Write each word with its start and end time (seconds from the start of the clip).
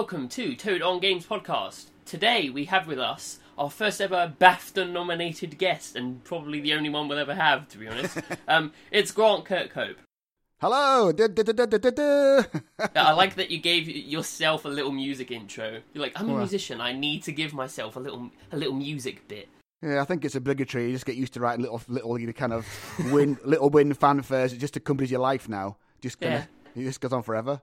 welcome 0.00 0.30
to 0.30 0.56
Toad 0.56 0.80
on 0.80 0.98
Games 0.98 1.26
podcast. 1.26 1.88
Today 2.06 2.48
we 2.48 2.64
have 2.64 2.86
with 2.86 2.98
us 2.98 3.38
our 3.58 3.68
first 3.68 4.00
ever 4.00 4.32
BAFTA 4.40 4.90
nominated 4.90 5.58
guest, 5.58 5.94
and 5.94 6.24
probably 6.24 6.58
the 6.58 6.72
only 6.72 6.88
one 6.88 7.06
we'll 7.06 7.18
ever 7.18 7.34
have, 7.34 7.68
to 7.68 7.76
be 7.76 7.86
honest. 7.86 8.16
um, 8.48 8.72
it's 8.90 9.10
Grant 9.12 9.44
Kirkhope. 9.44 9.96
Hello. 10.58 11.12
I 12.96 13.12
like 13.12 13.34
that 13.34 13.50
you 13.50 13.58
gave 13.58 13.90
yourself 13.90 14.64
a 14.64 14.68
little 14.70 14.90
music 14.90 15.30
intro. 15.30 15.82
You're 15.92 16.02
like, 16.02 16.18
I'm 16.18 16.30
a 16.30 16.38
musician. 16.38 16.80
I 16.80 16.94
need 16.94 17.22
to 17.24 17.32
give 17.32 17.52
myself 17.52 17.96
a 17.96 18.00
little 18.00 18.30
a 18.52 18.56
little 18.56 18.74
music 18.74 19.28
bit. 19.28 19.50
yeah, 19.82 20.00
I 20.00 20.06
think 20.06 20.24
it's 20.24 20.34
obligatory. 20.34 20.86
You 20.86 20.92
just 20.92 21.04
get 21.04 21.16
used 21.16 21.34
to 21.34 21.40
writing 21.40 21.60
little, 21.60 21.82
little, 21.88 22.18
you 22.18 22.26
know, 22.26 22.32
kind 22.32 22.54
of 22.54 22.66
win, 23.12 23.36
little 23.44 23.68
win 23.68 23.94
fanfares. 23.94 24.54
It 24.54 24.60
just 24.60 24.76
accompanies 24.76 25.10
your 25.10 25.20
life 25.20 25.46
now. 25.46 25.76
Just 26.00 26.18
kind 26.18 26.32
Yeah. 26.32 26.38
of, 26.38 26.48
it 26.74 26.84
just 26.84 27.02
goes 27.02 27.12
on 27.12 27.22
forever. 27.22 27.60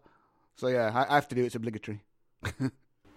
So 0.56 0.67
yeah, 0.67 0.92
I, 0.94 1.14
I 1.14 1.16
have 1.16 1.28
to 1.30 1.34
do 1.36 1.42
it. 1.42 1.48
It's 1.48 1.56
obligatory. 1.56 2.04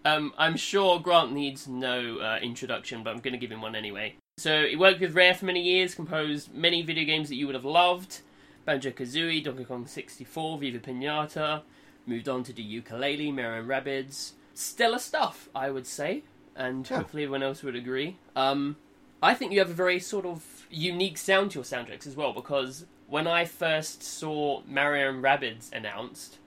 Um, 0.05 0.33
I'm 0.39 0.57
sure 0.57 0.99
Grant 0.99 1.33
needs 1.33 1.69
no 1.69 2.19
uh, 2.19 2.39
introduction, 2.43 3.03
but 3.03 3.11
I'm 3.11 3.21
going 3.21 3.33
to 3.33 3.39
give 3.39 3.53
him 3.53 3.61
one 3.61 3.75
anyway. 3.75 4.15
So 4.39 4.65
he 4.65 4.77
worked 4.77 5.01
with 5.01 5.15
Rare 5.15 5.35
for 5.35 5.45
many 5.45 5.61
years, 5.61 5.95
composed 5.95 6.55
many 6.55 6.83
video 6.83 7.05
games 7.05 7.29
that 7.29 7.35
you 7.35 7.47
would 7.47 7.55
have 7.55 7.67
loved: 7.67 8.21
Banjo 8.65 8.91
Kazooie, 8.91 9.45
Donkey 9.45 9.65
Kong 9.65 9.87
64, 9.87 10.59
Viva 10.59 10.79
Pinata. 10.79 11.63
Moved 12.07 12.29
on 12.29 12.43
to 12.45 12.53
do 12.53 12.63
Yooka-Laylee, 12.63 13.35
Mario 13.35 13.61
and 13.61 13.69
Rabbids. 13.69 14.33
Stellar 14.55 14.99
stuff, 14.99 15.49
I 15.55 15.71
would 15.71 15.87
say, 15.87 16.23
and 16.57 16.89
Yeah. 16.89 16.99
hopefully 16.99 17.25
everyone 17.25 17.43
else 17.43 17.63
would 17.63 17.77
agree. 17.77 18.17
Um, 18.35 18.77
I 19.23 19.35
think 19.35 19.53
you 19.53 19.59
have 19.59 19.71
a 19.71 19.75
very 19.75 20.01
sort 20.01 20.25
of 20.25 20.67
unique 20.71 21.19
sound 21.19 21.51
to 21.51 21.59
your 21.59 21.65
soundtracks 21.65 22.07
as 22.07 22.17
well, 22.17 22.33
because 22.33 22.87
when 23.07 23.27
I 23.27 23.45
first 23.45 24.03
saw 24.03 24.63
Mario 24.67 25.11
and 25.11 25.23
Rabbids 25.23 25.71
announced, 25.75 26.39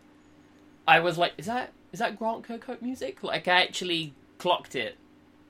I 0.88 1.00
was 1.00 1.20
like, 1.20 1.34
"Is 1.38 1.46
that 1.46 1.72
is 1.94 2.00
that 2.00 2.18
Grant 2.20 2.46
Kirkhope 2.46 2.82
music?" 2.82 3.24
Like 3.24 3.48
I 3.48 3.62
actually 3.64 4.14
clocked 4.38 4.76
it 4.76 4.98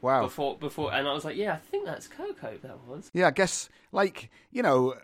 Wow. 0.02 0.22
before 0.23 0.58
before, 0.58 0.94
and 0.94 1.08
I 1.08 1.13
was 1.13 1.25
like, 1.25 1.36
"Yeah, 1.38 1.53
I 1.53 1.58
think 1.58 1.86
that's 1.86 2.08
Kirkhope." 2.08 2.61
That 2.61 2.77
was. 2.88 3.09
Yeah, 3.13 3.27
I 3.27 3.31
guess 3.31 3.69
like 3.91 4.30
you 4.52 4.61
know, 4.61 4.95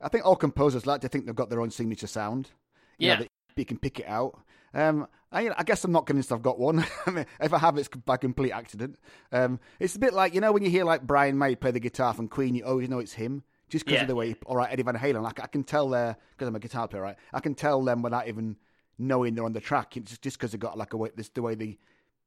I 0.00 0.08
think 0.08 0.24
all 0.24 0.36
composers 0.36 0.86
like 0.86 1.00
to 1.00 1.08
think 1.08 1.26
they've 1.26 1.34
got 1.34 1.50
their 1.50 1.60
own 1.60 1.70
signature 1.70 2.06
sound. 2.06 2.50
You 2.98 3.08
know, 3.08 3.12
Yeah. 3.14 3.18
that 3.20 3.28
you 3.56 3.64
can 3.64 3.78
pick 3.78 3.98
it 4.00 4.06
out. 4.06 4.38
Um, 4.74 5.06
I, 5.32 5.40
you 5.42 5.48
know, 5.48 5.54
I 5.58 5.64
guess 5.64 5.82
I'm 5.84 5.92
not 5.92 6.06
convinced 6.06 6.30
I've 6.32 6.42
got 6.42 6.58
one. 6.58 6.84
I 7.06 7.10
mean, 7.10 7.26
if 7.40 7.52
I 7.52 7.58
have, 7.58 7.76
it's 7.78 7.88
by 7.88 8.16
complete 8.18 8.52
accident. 8.52 8.98
Um, 9.32 9.58
it's 9.80 9.96
a 9.96 9.98
bit 9.98 10.12
like 10.14 10.34
you 10.34 10.40
know 10.40 10.52
when 10.52 10.62
you 10.62 10.70
hear 10.70 10.84
like 10.84 11.02
Brian 11.06 11.38
May 11.38 11.54
play 11.56 11.70
the 11.70 11.80
guitar 11.80 12.12
from 12.14 12.28
Queen, 12.28 12.54
you 12.54 12.64
always 12.64 12.88
know 12.88 12.98
it's 12.98 13.14
him 13.14 13.42
just 13.68 13.84
because 13.86 13.96
Yeah. 13.96 14.02
of 14.02 14.08
the 14.08 14.14
way. 14.14 14.36
All 14.46 14.56
right, 14.56 14.70
Eddie 14.70 14.82
Van 14.82 14.94
Halen, 14.96 15.22
like 15.22 15.40
I 15.42 15.46
can 15.46 15.64
tell 15.64 15.88
there 15.88 16.16
because 16.32 16.46
I'm 16.46 16.54
a 16.56 16.60
guitar 16.60 16.86
player, 16.88 17.02
right? 17.02 17.16
I 17.32 17.40
can 17.40 17.54
tell 17.54 17.82
them 17.82 18.02
without 18.02 18.28
even 18.28 18.56
knowing 18.98 19.34
they're 19.34 19.44
on 19.44 19.52
the 19.52 19.60
track. 19.60 19.96
It's 19.96 20.18
just 20.18 20.38
because 20.38 20.52
they 20.52 20.58
got 20.58 20.78
like 20.78 20.92
a 20.92 20.96
way, 20.96 21.10
this 21.14 21.28
the 21.28 21.42
way 21.42 21.54
they 21.54 21.78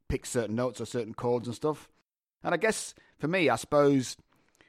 pick 0.07 0.25
certain 0.25 0.55
notes 0.55 0.81
or 0.81 0.85
certain 0.85 1.13
chords 1.13 1.47
and 1.47 1.55
stuff. 1.55 1.89
And 2.43 2.53
I 2.53 2.57
guess 2.57 2.93
for 3.19 3.27
me, 3.27 3.49
I 3.49 3.55
suppose 3.55 4.17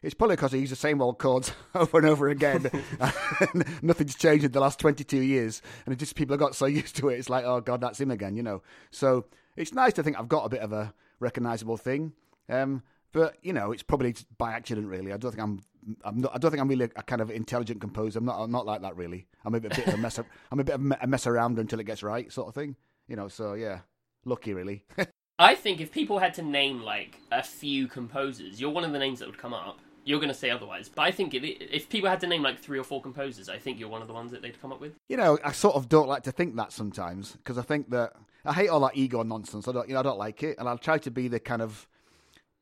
it's 0.02 0.14
probably 0.14 0.36
because 0.36 0.54
I 0.54 0.58
use 0.58 0.70
the 0.70 0.76
same 0.76 1.02
old 1.02 1.18
chords 1.18 1.52
over 1.74 1.98
and 1.98 2.06
over 2.06 2.28
again. 2.28 2.70
Nothing's 3.82 4.14
changed 4.14 4.44
in 4.44 4.52
the 4.52 4.60
last 4.60 4.78
22 4.78 5.18
years. 5.18 5.60
And 5.84 5.92
it 5.92 5.98
just 5.98 6.14
people 6.14 6.34
have 6.34 6.40
got 6.40 6.54
so 6.54 6.66
used 6.66 6.96
to 6.96 7.08
it. 7.08 7.18
It's 7.18 7.30
like, 7.30 7.44
oh, 7.44 7.60
God, 7.60 7.80
that's 7.80 8.00
him 8.00 8.10
again, 8.10 8.36
you 8.36 8.42
know. 8.42 8.62
So 8.90 9.26
it's 9.56 9.74
nice 9.74 9.92
to 9.94 10.02
think 10.02 10.18
I've 10.18 10.28
got 10.28 10.46
a 10.46 10.48
bit 10.48 10.60
of 10.60 10.72
a 10.72 10.94
recognizable 11.18 11.76
thing. 11.76 12.12
Um, 12.48 12.82
but, 13.12 13.36
you 13.42 13.52
know, 13.52 13.72
it's 13.72 13.82
probably 13.82 14.14
by 14.38 14.52
accident, 14.52 14.86
really. 14.86 15.12
I 15.12 15.16
don't 15.16 15.32
think 15.32 15.42
I'm. 15.42 15.60
I'm 16.04 16.20
not, 16.20 16.34
I 16.34 16.38
don't 16.38 16.50
think 16.50 16.60
I'm 16.60 16.68
really 16.68 16.84
a 16.84 17.02
kind 17.02 17.20
of 17.20 17.30
intelligent 17.30 17.80
composer. 17.80 18.18
I'm 18.18 18.24
not. 18.24 18.40
I'm 18.40 18.50
not 18.50 18.66
like 18.66 18.82
that 18.82 18.96
really. 18.96 19.26
I'm 19.44 19.54
a 19.54 19.60
bit, 19.60 19.74
bit 19.74 19.86
of 19.86 19.94
a 19.94 19.96
mess. 19.98 20.18
I'm 20.52 20.60
a 20.60 20.64
bit 20.64 20.74
of 20.74 20.92
a 21.00 21.06
mess 21.06 21.26
around 21.26 21.58
until 21.58 21.80
it 21.80 21.84
gets 21.84 22.02
right, 22.02 22.30
sort 22.32 22.48
of 22.48 22.54
thing. 22.54 22.76
You 23.08 23.16
know. 23.16 23.28
So 23.28 23.54
yeah, 23.54 23.80
lucky 24.24 24.54
really. 24.54 24.84
I 25.38 25.54
think 25.54 25.80
if 25.80 25.90
people 25.90 26.18
had 26.18 26.34
to 26.34 26.42
name 26.42 26.82
like 26.82 27.18
a 27.32 27.42
few 27.42 27.88
composers, 27.88 28.60
you're 28.60 28.70
one 28.70 28.84
of 28.84 28.92
the 28.92 28.98
names 28.98 29.20
that 29.20 29.26
would 29.26 29.38
come 29.38 29.54
up. 29.54 29.78
You're 30.04 30.18
going 30.18 30.32
to 30.32 30.38
say 30.38 30.50
otherwise, 30.50 30.88
but 30.88 31.02
I 31.02 31.10
think 31.10 31.34
if, 31.34 31.42
if 31.44 31.88
people 31.88 32.08
had 32.08 32.20
to 32.20 32.26
name 32.26 32.42
like 32.42 32.58
three 32.58 32.78
or 32.78 32.84
four 32.84 33.02
composers, 33.02 33.48
I 33.48 33.58
think 33.58 33.78
you're 33.78 33.88
one 33.88 34.02
of 34.02 34.08
the 34.08 34.14
ones 34.14 34.32
that 34.32 34.42
they'd 34.42 34.60
come 34.60 34.72
up 34.72 34.80
with. 34.80 34.94
You 35.08 35.16
know, 35.18 35.38
I 35.44 35.52
sort 35.52 35.76
of 35.76 35.88
don't 35.88 36.08
like 36.08 36.22
to 36.24 36.32
think 36.32 36.56
that 36.56 36.72
sometimes 36.72 37.32
because 37.32 37.58
I 37.58 37.62
think 37.62 37.90
that 37.90 38.14
I 38.44 38.52
hate 38.52 38.68
all 38.68 38.80
that 38.80 38.96
ego 38.96 39.22
nonsense. 39.22 39.68
I 39.68 39.72
don't, 39.72 39.88
you 39.88 39.94
know, 39.94 40.00
I 40.00 40.02
don't 40.02 40.18
like 40.18 40.42
it, 40.42 40.58
and 40.58 40.68
I'll 40.68 40.78
try 40.78 40.98
to 40.98 41.10
be 41.10 41.28
the 41.28 41.40
kind 41.40 41.62
of 41.62 41.86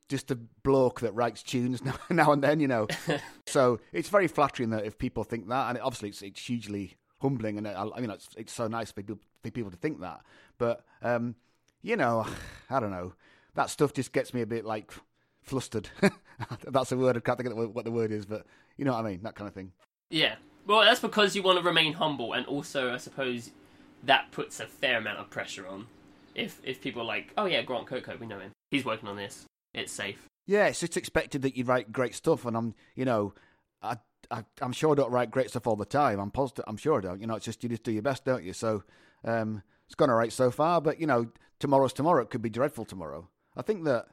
just 0.08 0.30
a 0.30 0.36
bloke 0.36 1.00
that 1.00 1.14
writes 1.14 1.42
tunes 1.42 1.84
now, 1.84 1.94
now 2.10 2.32
and 2.32 2.42
then. 2.42 2.60
You 2.60 2.68
know, 2.68 2.86
so 3.46 3.80
it's 3.92 4.08
very 4.08 4.28
flattering 4.28 4.70
that 4.70 4.84
if 4.84 4.98
people 4.98 5.24
think 5.24 5.48
that, 5.48 5.68
and 5.68 5.78
it, 5.78 5.82
obviously 5.82 6.08
it's, 6.08 6.22
it's 6.22 6.40
hugely 6.40 6.96
humbling, 7.20 7.58
and 7.58 7.66
I, 7.66 7.86
I 7.94 8.00
mean, 8.00 8.10
it's, 8.10 8.28
it's 8.36 8.52
so 8.52 8.68
nice 8.68 8.90
for 8.90 9.02
people, 9.02 9.18
for 9.42 9.50
people 9.50 9.70
to 9.70 9.76
think 9.76 10.00
that. 10.00 10.20
But 10.56 10.84
um, 11.02 11.34
you 11.82 11.96
know, 11.96 12.26
I 12.70 12.80
don't 12.80 12.90
know, 12.90 13.14
that 13.54 13.70
stuff 13.70 13.92
just 13.92 14.12
gets 14.12 14.32
me 14.34 14.42
a 14.42 14.46
bit 14.46 14.64
like 14.64 14.92
flustered. 15.42 15.88
That's 16.62 16.92
a 16.92 16.96
word 16.96 17.16
I 17.16 17.20
can't 17.20 17.38
think 17.38 17.50
of 17.50 17.74
what 17.74 17.84
the 17.84 17.90
word 17.90 18.12
is, 18.12 18.24
but 18.24 18.46
you 18.76 18.84
know 18.84 18.92
what 18.92 19.04
I 19.04 19.10
mean, 19.10 19.22
that 19.22 19.34
kind 19.34 19.48
of 19.48 19.54
thing. 19.54 19.72
Yeah. 20.10 20.36
Well, 20.66 20.82
that's 20.82 21.00
because 21.00 21.34
you 21.34 21.42
want 21.42 21.58
to 21.58 21.64
remain 21.64 21.94
humble, 21.94 22.34
and 22.34 22.44
also, 22.44 22.92
I 22.92 22.98
suppose, 22.98 23.52
that 24.04 24.30
puts 24.32 24.60
a 24.60 24.66
fair 24.66 24.98
amount 24.98 25.18
of 25.18 25.30
pressure 25.30 25.66
on. 25.66 25.86
If 26.34 26.60
if 26.62 26.80
people 26.82 27.02
are 27.02 27.06
like, 27.06 27.32
oh 27.38 27.46
yeah, 27.46 27.62
Grant 27.62 27.86
Coco, 27.86 28.16
we 28.20 28.26
know 28.26 28.38
him. 28.38 28.52
He's 28.70 28.84
working 28.84 29.08
on 29.08 29.16
this. 29.16 29.46
It's 29.74 29.92
safe. 29.92 30.28
Yeah, 30.46 30.66
it's 30.66 30.80
just 30.80 30.96
expected 30.96 31.42
that 31.42 31.56
you 31.56 31.64
write 31.64 31.92
great 31.92 32.14
stuff, 32.14 32.44
and 32.46 32.56
I'm, 32.56 32.74
you 32.94 33.04
know, 33.04 33.34
I, 33.82 33.96
I, 34.30 34.44
I'm 34.62 34.72
sure 34.72 34.92
I 34.92 34.94
don't 34.94 35.10
write 35.10 35.30
great 35.30 35.50
stuff 35.50 35.66
all 35.66 35.76
the 35.76 35.84
time. 35.84 36.18
I'm 36.18 36.30
positive. 36.30 36.64
I'm 36.66 36.78
sure 36.78 36.98
I 36.98 37.00
don't. 37.02 37.20
You 37.20 37.26
know, 37.26 37.34
it's 37.34 37.44
just 37.44 37.62
you 37.62 37.68
just 37.68 37.82
do 37.82 37.92
your 37.92 38.02
best, 38.02 38.24
don't 38.24 38.44
you? 38.44 38.52
So, 38.52 38.82
um, 39.24 39.62
it's 39.86 39.94
gone 39.94 40.10
all 40.10 40.16
right 40.16 40.32
so 40.32 40.50
far, 40.50 40.80
but 40.80 41.00
you 41.00 41.06
know, 41.06 41.26
tomorrow's 41.58 41.92
tomorrow. 41.92 42.22
It 42.22 42.30
could 42.30 42.42
be 42.42 42.50
dreadful 42.50 42.84
tomorrow. 42.84 43.28
I 43.56 43.62
think 43.62 43.84
that 43.84 44.06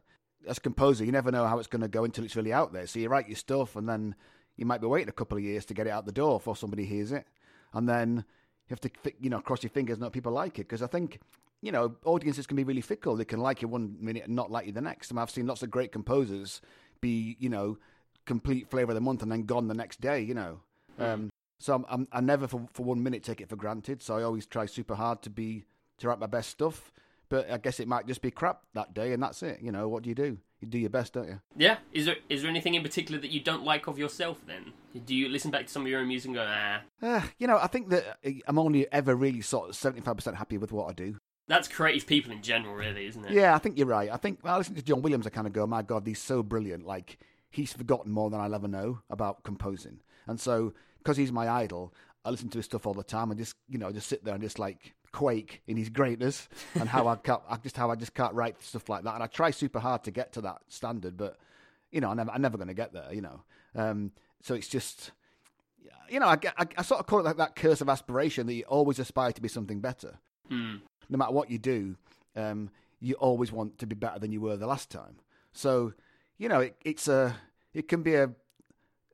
as 0.48 0.58
a 0.58 0.62
composer, 0.62 1.06
you 1.06 1.12
never 1.12 1.32
know 1.32 1.46
how 1.48 1.60
it's 1.60 1.68
going 1.68 1.82
to 1.82 1.88
go 1.88 2.04
until 2.04 2.24
it's 2.24 2.36
really 2.36 2.54
out 2.54 2.74
there. 2.74 2.88
So 2.88 3.00
you 3.00 3.10
write 3.10 3.28
your 3.28 3.36
stuff, 3.36 3.76
and 3.76 3.88
then 3.88 4.16
you 4.58 4.66
might 4.66 4.82
be 4.82 4.88
waiting 4.88 5.10
a 5.10 5.14
couple 5.14 5.38
of 5.38 5.44
years 5.44 5.66
to 5.66 5.74
get 5.74 5.88
it 5.88 5.90
out 5.90 6.06
the 6.06 6.12
door 6.12 6.40
before 6.40 6.56
somebody 6.56 6.86
hears 6.86 7.12
it, 7.12 7.26
and 7.74 7.88
then 7.88 8.26
you 8.68 8.76
have 8.76 8.82
to, 8.82 8.90
you 9.20 9.30
know, 9.30 9.40
cross 9.40 9.64
your 9.64 9.70
fingers 9.70 10.00
hope 10.00 10.14
people 10.14 10.32
like 10.32 10.60
it. 10.60 10.68
Because 10.68 10.82
I 10.82 10.88
think 10.88 11.20
you 11.66 11.72
know, 11.72 11.96
audiences 12.06 12.46
can 12.46 12.56
be 12.56 12.64
really 12.64 12.82
fickle. 12.82 13.16
They 13.16 13.26
can 13.26 13.40
like 13.40 13.64
you 13.64 13.68
one 13.68 13.98
minute 14.00 14.26
and 14.26 14.36
not 14.36 14.52
like 14.52 14.68
you 14.68 14.72
the 14.72 14.82
next. 14.82 15.12
I 15.12 15.16
mean, 15.16 15.24
I've 15.24 15.32
seen 15.32 15.48
lots 15.48 15.64
of 15.64 15.72
great 15.72 15.92
composers 15.92 16.62
be, 17.02 17.36
you 17.40 17.50
know, 17.50 17.80
complete 18.26 18.70
flavor 18.70 18.92
of 18.92 18.96
the 18.96 19.02
month 19.02 19.24
and 19.24 19.32
then 19.32 19.44
gone 19.44 19.68
the 19.68 19.74
next 19.74 20.00
day. 20.00 20.22
You 20.22 20.36
know, 20.36 20.60
um, 21.00 21.32
so 21.60 21.74
I'm, 21.74 21.86
I'm 21.90 22.08
I 22.12 22.22
never 22.22 22.48
for 22.48 22.68
for 22.72 22.84
one 22.84 23.02
minute 23.02 23.24
take 23.24 23.42
it 23.42 23.50
for 23.50 23.56
granted. 23.56 24.04
So 24.04 24.16
I 24.16 24.22
always 24.22 24.46
try 24.46 24.68
super 24.68 24.94
hard 24.94 25.24
to 25.24 25.32
be 25.32 25.66
to 25.98 26.08
write 26.08 26.20
my 26.20 26.28
best 26.28 26.52
stuff. 26.52 26.92
But 27.28 27.50
I 27.50 27.58
guess 27.58 27.80
it 27.80 27.88
might 27.88 28.06
just 28.06 28.22
be 28.22 28.30
crap 28.30 28.62
that 28.76 28.94
day, 28.94 29.12
and 29.12 29.24
that's 29.24 29.42
it. 29.42 29.60
You 29.60 29.72
know, 29.72 29.88
what 29.90 30.04
do 30.04 30.10
you 30.10 30.16
do? 30.16 30.38
You 30.62 30.68
do 30.68 30.78
your 30.78 30.92
best, 30.92 31.14
don't 31.14 31.28
you? 31.28 31.42
Yeah. 31.58 31.78
Is 31.92 32.06
there 32.06 32.18
is 32.30 32.44
there 32.44 32.50
anything 32.52 32.76
in 32.76 32.84
particular 32.84 33.20
that 33.20 33.32
you 33.32 33.40
don't 33.40 33.64
like 33.64 33.88
of 33.88 33.98
yourself? 33.98 34.42
Then 34.46 34.74
do 35.06 35.16
you 35.16 35.30
listen 35.30 35.50
back 35.50 35.66
to 35.66 35.72
some 35.72 35.82
of 35.82 35.88
your 35.88 36.02
own 36.02 36.08
music 36.08 36.28
and 36.28 36.36
go, 36.36 36.46
ah, 36.48 36.82
Uh, 37.02 37.22
you 37.40 37.48
know, 37.48 37.58
I 37.58 37.66
think 37.66 37.90
that 37.90 38.20
I'm 38.48 38.60
only 38.60 38.92
ever 38.92 39.16
really 39.16 39.42
sort 39.42 39.70
of 39.70 39.76
seventy 39.76 40.02
five 40.02 40.16
percent 40.16 40.38
happy 40.38 40.60
with 40.60 40.72
what 40.72 40.88
I 40.90 40.94
do. 40.94 41.18
That's 41.48 41.68
creative 41.68 42.08
people 42.08 42.32
in 42.32 42.42
general, 42.42 42.74
really, 42.74 43.06
isn't 43.06 43.24
it? 43.26 43.32
Yeah, 43.32 43.54
I 43.54 43.60
think 43.60 43.78
you're 43.78 43.88
right. 43.88 44.10
I 44.12 44.18
think 44.18 44.40
when 44.42 44.54
I 44.54 44.58
listen 44.58 44.76
to 44.76 44.82
John 44.82 45.02
Williams, 45.02 45.28
I 45.28 45.30
kind 45.30 45.48
of 45.48 45.54
go, 45.54 45.68
my 45.68 45.82
God, 45.82 46.06
he's 46.08 46.22
so 46.22 46.42
brilliant. 46.42 46.86
Like, 46.86 47.20
he's 47.52 47.74
forgotten 47.74 48.12
more 48.12 48.30
than 48.30 48.40
I'll 48.40 48.56
ever 48.56 48.68
know 48.68 49.00
about 49.10 49.44
composing. 49.44 50.00
And 50.28 50.40
so, 50.40 50.74
because 50.98 51.18
he's 51.18 51.32
my 51.32 51.48
idol, 51.48 51.94
I 52.24 52.32
listen 52.32 52.50
to 52.50 52.58
his 52.58 52.66
stuff 52.66 52.88
all 52.88 52.96
the 52.96 53.04
time 53.04 53.30
and 53.30 53.40
just, 53.40 53.56
you 53.70 53.78
know, 53.78 53.92
just 53.92 54.08
sit 54.08 54.24
there 54.26 54.34
and 54.34 54.42
just 54.42 54.58
like 54.58 54.96
quake 55.12 55.62
in 55.68 55.78
his 55.78 55.90
greatness 55.90 56.50
and 56.76 56.90
how 56.90 57.08
I 57.08 57.16
can't, 57.16 57.42
I 57.48 57.58
just 57.58 57.78
how 57.78 57.92
I 57.92 57.96
just 57.96 58.16
can't 58.16 58.34
write 58.34 58.62
stuff 58.64 58.90
like 58.90 59.04
that. 59.04 59.14
And 59.14 59.24
I 59.24 59.28
try 59.28 59.52
super 59.52 59.80
hard 59.80 60.04
to 60.06 60.12
get 60.12 60.34
to 60.34 60.42
that 60.42 60.62
standard, 60.68 61.16
but 61.16 61.38
you 61.92 62.02
know, 62.02 62.10
I 62.10 62.16
never, 62.16 62.32
I'm 62.32 62.42
never 62.42 62.58
going 62.58 62.70
to 62.70 62.74
get 62.74 62.92
there. 62.92 63.14
You 63.14 63.22
know, 63.22 63.44
um, 63.76 64.12
so 64.42 64.56
it's 64.56 64.68
just, 64.68 65.12
you 66.10 66.20
know, 66.20 66.26
I, 66.26 66.40
I, 66.58 66.66
I 66.78 66.82
sort 66.82 67.00
of 67.00 67.06
call 67.06 67.20
it 67.20 67.26
like 67.26 67.38
that 67.38 67.56
curse 67.56 67.82
of 67.82 67.90
aspiration 67.90 68.48
that 68.48 68.54
you 68.56 68.64
always 68.64 68.98
aspire 68.98 69.32
to 69.32 69.42
be 69.42 69.48
something 69.48 69.80
better 69.80 70.18
Hmm. 70.50 70.76
No 71.10 71.18
matter 71.18 71.32
what 71.32 71.50
you 71.50 71.58
do, 71.58 71.96
um, 72.36 72.70
you 73.00 73.16
always 73.16 73.52
want 73.52 73.78
to 73.80 73.88
be 73.88 73.96
better 73.96 74.20
than 74.20 74.32
you 74.32 74.42
were 74.42 74.58
the 74.58 74.68
last 74.68 74.90
time. 74.90 75.18
So, 75.54 75.94
you 76.38 76.50
know, 76.50 76.62
it, 76.62 76.76
it's 76.84 77.08
a 77.08 77.36
it 77.74 77.88
can 77.88 78.04
be 78.04 78.16
a, 78.16 78.32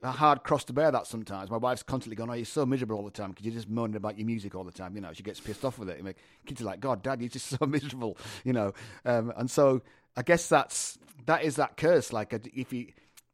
a 0.04 0.12
hard 0.12 0.44
cross 0.44 0.64
to 0.66 0.74
bear 0.74 0.92
that 0.92 1.08
sometimes. 1.08 1.50
My 1.50 1.58
wife's 1.58 1.84
constantly 1.84 2.16
going, 2.16 2.30
"Oh, 2.30 2.34
you're 2.34 2.46
so 2.46 2.66
miserable 2.66 2.98
all 2.98 3.06
the 3.06 3.12
time 3.12 3.32
because 3.32 3.46
you're 3.46 3.54
just 3.56 3.70
moaning 3.70 3.96
about 3.96 4.18
your 4.18 4.26
music 4.26 4.56
all 4.56 4.64
the 4.64 4.72
time." 4.72 4.96
You 4.96 5.02
know, 5.02 5.14
she 5.14 5.24
gets 5.24 5.40
pissed 5.40 5.66
off 5.66 5.78
with 5.78 5.90
it. 5.90 5.98
And 5.98 6.06
my 6.06 6.16
kids 6.46 6.62
are 6.62 6.66
like, 6.66 6.80
"God, 6.80 7.04
Dad, 7.04 7.22
you're 7.22 7.30
just 7.30 7.48
so 7.60 7.66
miserable," 7.66 8.18
you 8.44 8.54
know. 8.54 8.74
Um, 9.06 9.34
and 9.36 9.50
so, 9.50 9.82
I 10.16 10.22
guess 10.24 10.48
that's 10.48 10.98
that 11.26 11.44
is 11.44 11.56
that 11.58 11.78
curse. 11.78 12.14
Like, 12.14 12.34
if 12.54 12.74
you 12.74 12.88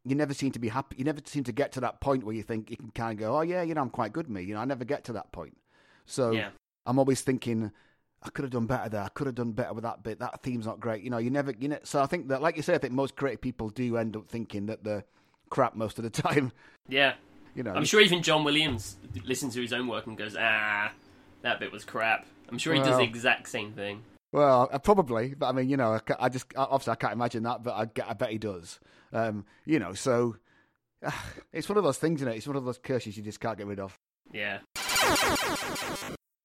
you 0.04 0.14
never 0.14 0.34
seem 0.34 0.50
to 0.52 0.58
be 0.58 0.68
happy, 0.68 0.96
you 0.98 1.04
never 1.04 1.20
seem 1.24 1.44
to 1.44 1.52
get 1.52 1.72
to 1.72 1.80
that 1.80 2.00
point 2.00 2.24
where 2.24 2.34
you 2.34 2.42
think 2.42 2.70
you 2.70 2.76
can 2.76 2.90
kind 2.90 3.12
of 3.12 3.18
go, 3.18 3.36
"Oh 3.36 3.42
yeah, 3.42 3.62
you 3.62 3.74
know, 3.74 3.82
I'm 3.82 3.90
quite 3.90 4.12
good, 4.12 4.28
me." 4.28 4.42
You 4.42 4.54
know, 4.54 4.60
I 4.60 4.64
never 4.64 4.84
get 4.84 5.04
to 5.04 5.12
that 5.14 5.32
point. 5.32 5.56
So 6.06 6.32
Yeah. 6.32 6.50
I'm 6.86 6.98
always 6.98 7.20
thinking, 7.20 7.70
I 8.22 8.30
could 8.30 8.44
have 8.44 8.52
done 8.52 8.66
better 8.66 8.88
there. 8.88 9.02
I 9.02 9.08
could 9.08 9.26
have 9.26 9.36
done 9.36 9.52
better 9.52 9.72
with 9.72 9.84
that 9.84 10.02
bit. 10.02 10.18
That 10.18 10.42
theme's 10.42 10.66
not 10.66 10.80
great. 10.80 11.02
You 11.02 11.10
know, 11.10 11.18
you 11.18 11.30
never, 11.30 11.52
you 11.58 11.68
know. 11.68 11.78
So 11.84 12.02
I 12.02 12.06
think 12.06 12.28
that, 12.28 12.42
like 12.42 12.56
you 12.56 12.62
say, 12.62 12.74
I 12.74 12.78
think 12.78 12.92
most 12.92 13.16
creative 13.16 13.40
people 13.40 13.70
do 13.70 13.96
end 13.96 14.16
up 14.16 14.28
thinking 14.28 14.66
that 14.66 14.82
they're 14.82 15.04
crap 15.50 15.76
most 15.76 15.98
of 15.98 16.04
the 16.04 16.10
time. 16.22 16.52
Yeah. 16.88 17.14
You 17.54 17.62
know, 17.62 17.72
I'm 17.72 17.84
sure 17.84 18.00
even 18.00 18.22
John 18.22 18.44
Williams 18.44 18.96
listens 19.24 19.54
to 19.54 19.62
his 19.62 19.72
own 19.72 19.88
work 19.88 20.06
and 20.06 20.16
goes, 20.16 20.36
ah, 20.38 20.92
that 21.42 21.58
bit 21.58 21.72
was 21.72 21.84
crap. 21.84 22.26
I'm 22.48 22.58
sure 22.58 22.72
he 22.72 22.80
does 22.80 22.98
the 22.98 23.04
exact 23.04 23.48
same 23.48 23.72
thing. 23.72 24.02
Well, 24.30 24.68
uh, 24.70 24.78
probably, 24.78 25.34
but 25.34 25.46
I 25.46 25.52
mean, 25.52 25.68
you 25.68 25.76
know, 25.76 25.94
I, 25.94 26.00
I 26.20 26.28
just 26.28 26.46
obviously 26.54 26.92
I 26.92 26.96
can't 26.96 27.14
imagine 27.14 27.42
that, 27.44 27.62
but 27.62 27.72
I, 27.72 28.10
I 28.10 28.12
bet 28.12 28.30
he 28.30 28.38
does. 28.38 28.78
Um, 29.12 29.44
you 29.64 29.78
know, 29.78 29.94
so 29.94 30.36
uh, 31.04 31.10
it's 31.52 31.68
one 31.68 31.78
of 31.78 31.84
those 31.84 31.98
things, 31.98 32.20
isn't 32.20 32.32
it? 32.32 32.36
It's 32.36 32.46
one 32.46 32.56
of 32.56 32.64
those 32.64 32.78
curses 32.78 33.16
you 33.16 33.22
just 33.22 33.40
can't 33.40 33.56
get 33.56 33.66
rid 33.66 33.80
of. 33.80 33.98
Yeah. 34.32 34.58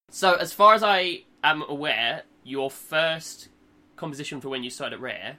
So, 0.10 0.36
as 0.36 0.54
far 0.54 0.74
as 0.74 0.84
I 0.84 1.24
am 1.44 1.64
aware, 1.68 2.24
your 2.44 2.72
first 2.72 3.50
composition 3.96 4.42
for 4.42 4.50
when 4.50 4.64
you 4.64 4.70
started 4.70 4.96
at 4.96 5.02
Rare 5.02 5.38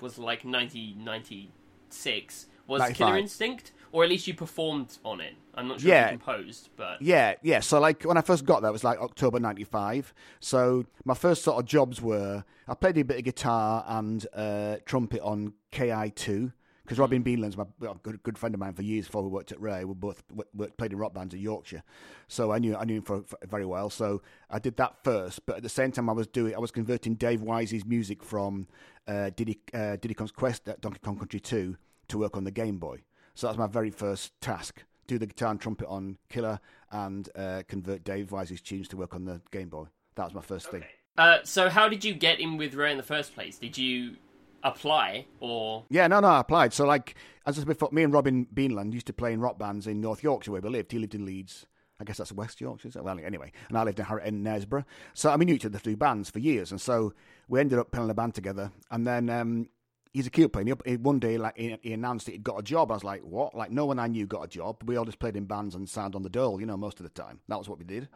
was 0.00 0.18
like 0.18 0.44
1996. 0.44 2.46
Was 2.66 2.80
95. 2.80 2.96
Killer 2.96 3.18
Instinct? 3.18 3.72
Or 3.90 4.04
at 4.04 4.10
least 4.10 4.26
you 4.26 4.34
performed 4.34 4.98
on 5.04 5.22
it. 5.22 5.34
I'm 5.54 5.68
not 5.68 5.80
sure 5.80 5.88
Yeah. 5.90 6.06
if 6.06 6.12
you 6.12 6.18
composed, 6.18 6.68
but. 6.76 7.00
Yeah, 7.00 7.34
yeah. 7.42 7.60
So 7.60 7.80
like 7.80 8.02
when 8.02 8.18
I 8.18 8.20
first 8.20 8.44
got 8.44 8.60
there, 8.60 8.68
it 8.68 8.72
was 8.72 8.84
like 8.84 9.00
October 9.00 9.40
'95. 9.40 10.12
So 10.40 10.84
my 11.06 11.14
first 11.14 11.42
sort 11.42 11.58
of 11.58 11.64
jobs 11.64 12.02
were 12.02 12.44
I 12.68 12.74
played 12.74 12.98
a 12.98 13.04
bit 13.04 13.16
of 13.16 13.24
guitar 13.24 13.82
and 13.88 14.26
uh, 14.34 14.76
trumpet 14.84 15.22
on 15.22 15.54
KI2 15.72 16.52
because 16.88 16.98
Robin 16.98 17.22
Beanland's 17.22 17.58
my 17.58 17.66
good 18.02 18.22
good 18.22 18.38
friend 18.38 18.54
of 18.54 18.60
mine 18.60 18.72
for 18.72 18.80
years 18.80 19.04
before 19.04 19.22
we 19.22 19.28
worked 19.28 19.52
at 19.52 19.60
Rare. 19.60 19.86
We 19.86 19.92
both 19.92 20.22
worked, 20.54 20.78
played 20.78 20.92
in 20.92 20.98
rock 20.98 21.12
bands 21.12 21.34
in 21.34 21.40
Yorkshire, 21.40 21.82
so 22.28 22.50
I 22.50 22.58
knew 22.58 22.74
I 22.74 22.84
knew 22.84 22.96
him 22.96 23.02
for, 23.02 23.22
for 23.24 23.36
very 23.46 23.66
well. 23.66 23.90
So 23.90 24.22
I 24.48 24.58
did 24.58 24.78
that 24.78 25.04
first, 25.04 25.44
but 25.44 25.58
at 25.58 25.62
the 25.62 25.68
same 25.68 25.92
time 25.92 26.08
I 26.08 26.14
was 26.14 26.26
doing 26.26 26.54
I 26.54 26.58
was 26.58 26.70
converting 26.70 27.16
Dave 27.16 27.42
Wise's 27.42 27.84
music 27.84 28.24
from 28.24 28.68
uh, 29.06 29.28
Diddy 29.36 29.60
uh, 29.74 29.96
Diddy 29.96 30.14
Kong's 30.14 30.32
Quest 30.32 30.66
at 30.66 30.80
Donkey 30.80 31.00
Kong 31.04 31.18
Country 31.18 31.40
2 31.40 31.76
to 32.08 32.18
work 32.18 32.38
on 32.38 32.44
the 32.44 32.50
Game 32.50 32.78
Boy. 32.78 33.02
So 33.34 33.46
that 33.46 33.50
was 33.50 33.58
my 33.58 33.66
very 33.66 33.90
first 33.90 34.40
task. 34.40 34.82
Do 35.06 35.18
the 35.18 35.26
guitar 35.26 35.50
and 35.50 35.60
trumpet 35.60 35.88
on 35.88 36.16
Killer 36.30 36.58
and 36.90 37.28
uh, 37.36 37.64
convert 37.68 38.02
Dave 38.02 38.32
Wise's 38.32 38.62
tunes 38.62 38.88
to 38.88 38.96
work 38.96 39.14
on 39.14 39.26
the 39.26 39.42
Game 39.50 39.68
Boy. 39.68 39.88
That 40.14 40.24
was 40.24 40.34
my 40.34 40.40
first 40.40 40.70
thing. 40.70 40.84
Uh, 41.18 41.38
so, 41.44 41.68
how 41.68 41.88
did 41.88 42.02
you 42.02 42.14
get 42.14 42.40
in 42.40 42.56
with 42.56 42.74
Rare 42.74 42.88
in 42.88 42.96
the 42.96 43.02
first 43.02 43.34
place? 43.34 43.58
Did 43.58 43.76
you 43.76 44.16
apply, 44.62 45.26
or. 45.40 45.84
Yeah, 45.90 46.06
no, 46.06 46.20
no, 46.20 46.28
I 46.28 46.40
applied. 46.40 46.72
So, 46.72 46.86
like, 46.86 47.14
as 47.46 47.56
I 47.56 47.60
said 47.60 47.68
before, 47.68 47.90
me 47.92 48.02
and 48.02 48.12
Robin 48.12 48.46
Beanland 48.52 48.92
used 48.92 49.06
to 49.06 49.12
play 49.12 49.32
in 49.32 49.40
rock 49.40 49.58
bands 49.58 49.86
in 49.86 50.00
North 50.00 50.22
Yorkshire 50.22 50.52
where 50.52 50.60
we 50.60 50.68
lived. 50.68 50.92
He 50.92 50.98
lived 50.98 51.14
in 51.14 51.24
Leeds. 51.24 51.66
I 52.00 52.04
guess 52.04 52.18
that's 52.18 52.32
West 52.32 52.60
Yorkshire. 52.60 52.92
So, 52.92 53.02
well, 53.02 53.18
anyway, 53.18 53.52
and 53.68 53.76
I 53.76 53.82
lived 53.82 53.98
in, 53.98 54.04
Har- 54.04 54.20
in 54.20 54.44
Knaresborough. 54.44 54.84
So, 55.14 55.30
I 55.30 55.36
mean, 55.36 55.48
each 55.48 55.66
other 55.66 55.78
through 55.78 55.96
bands 55.96 56.30
for 56.30 56.38
years. 56.38 56.70
And 56.70 56.80
so 56.80 57.12
we 57.48 57.58
ended 57.58 57.78
up 57.78 57.90
playing 57.90 58.04
in 58.04 58.10
a 58.10 58.14
band 58.14 58.34
together. 58.34 58.70
And 58.90 59.04
then 59.04 59.28
um, 59.28 59.68
he's 60.12 60.26
a 60.26 60.30
keyboard 60.30 60.52
player. 60.52 60.76
He, 60.84 60.96
one 60.96 61.18
day, 61.18 61.38
like, 61.38 61.56
he, 61.56 61.92
announced 61.92 62.26
that 62.26 62.32
he'd 62.32 62.44
got 62.44 62.60
a 62.60 62.62
job. 62.62 62.92
I 62.92 62.94
was 62.94 63.04
like, 63.04 63.22
what? 63.22 63.54
Like, 63.54 63.72
no 63.72 63.84
one 63.86 63.98
I 63.98 64.06
knew 64.06 64.26
got 64.26 64.44
a 64.44 64.48
job. 64.48 64.76
We 64.86 64.96
all 64.96 65.04
just 65.04 65.18
played 65.18 65.36
in 65.36 65.46
bands 65.46 65.74
and 65.74 65.88
sound 65.88 66.14
on 66.14 66.22
the 66.22 66.28
dole, 66.28 66.60
you 66.60 66.66
know, 66.66 66.76
most 66.76 67.00
of 67.00 67.04
the 67.04 67.10
time. 67.10 67.40
That 67.48 67.58
was 67.58 67.68
what 67.68 67.80
we 67.80 67.84
did. 67.84 68.08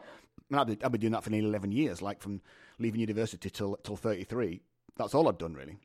And 0.50 0.60
I've 0.60 0.66
been, 0.68 0.78
I've 0.84 0.92
been 0.92 1.00
doing 1.00 1.12
that 1.14 1.24
for 1.24 1.30
nearly 1.30 1.48
11 1.48 1.72
years, 1.72 2.00
like 2.00 2.22
from 2.22 2.40
leaving 2.78 3.00
university 3.00 3.50
till, 3.50 3.76
till 3.82 3.96
33. 3.96 4.60
That's 4.96 5.14
all 5.14 5.28
I've 5.28 5.38
done, 5.38 5.54
really. 5.54 5.78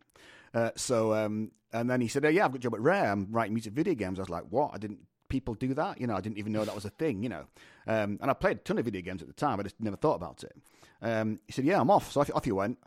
Uh, 0.53 0.71
so, 0.75 1.13
um, 1.13 1.51
and 1.73 1.89
then 1.89 2.01
he 2.01 2.07
said, 2.07 2.25
oh, 2.25 2.29
"Yeah, 2.29 2.45
I've 2.45 2.51
got 2.51 2.57
a 2.57 2.59
job 2.59 2.73
at 2.75 2.81
Rare. 2.81 3.11
I'm 3.11 3.27
writing 3.31 3.53
music 3.53 3.73
video 3.73 3.93
games." 3.93 4.19
I 4.19 4.21
was 4.21 4.29
like, 4.29 4.45
"What? 4.49 4.71
I 4.73 4.77
didn't. 4.77 4.99
People 5.29 5.55
do 5.55 5.73
that? 5.73 5.99
You 5.99 6.07
know, 6.07 6.15
I 6.15 6.21
didn't 6.21 6.37
even 6.37 6.53
know 6.53 6.63
that 6.63 6.73
was 6.75 6.85
a 6.85 6.89
thing. 6.89 7.23
You 7.23 7.29
know." 7.29 7.45
Um, 7.85 8.17
and 8.21 8.31
I 8.31 8.33
played 8.33 8.57
a 8.57 8.59
ton 8.61 8.77
of 8.77 8.85
video 8.85 9.01
games 9.01 9.21
at 9.21 9.27
the 9.27 9.33
time. 9.33 9.59
I 9.59 9.63
just 9.63 9.79
never 9.79 9.97
thought 9.97 10.15
about 10.15 10.43
it. 10.43 10.55
Um, 11.01 11.39
he 11.45 11.51
said, 11.53 11.65
"Yeah, 11.65 11.79
I'm 11.81 11.91
off." 11.91 12.11
So 12.11 12.21
off, 12.21 12.31
off 12.33 12.47
you 12.47 12.55
went. 12.55 12.77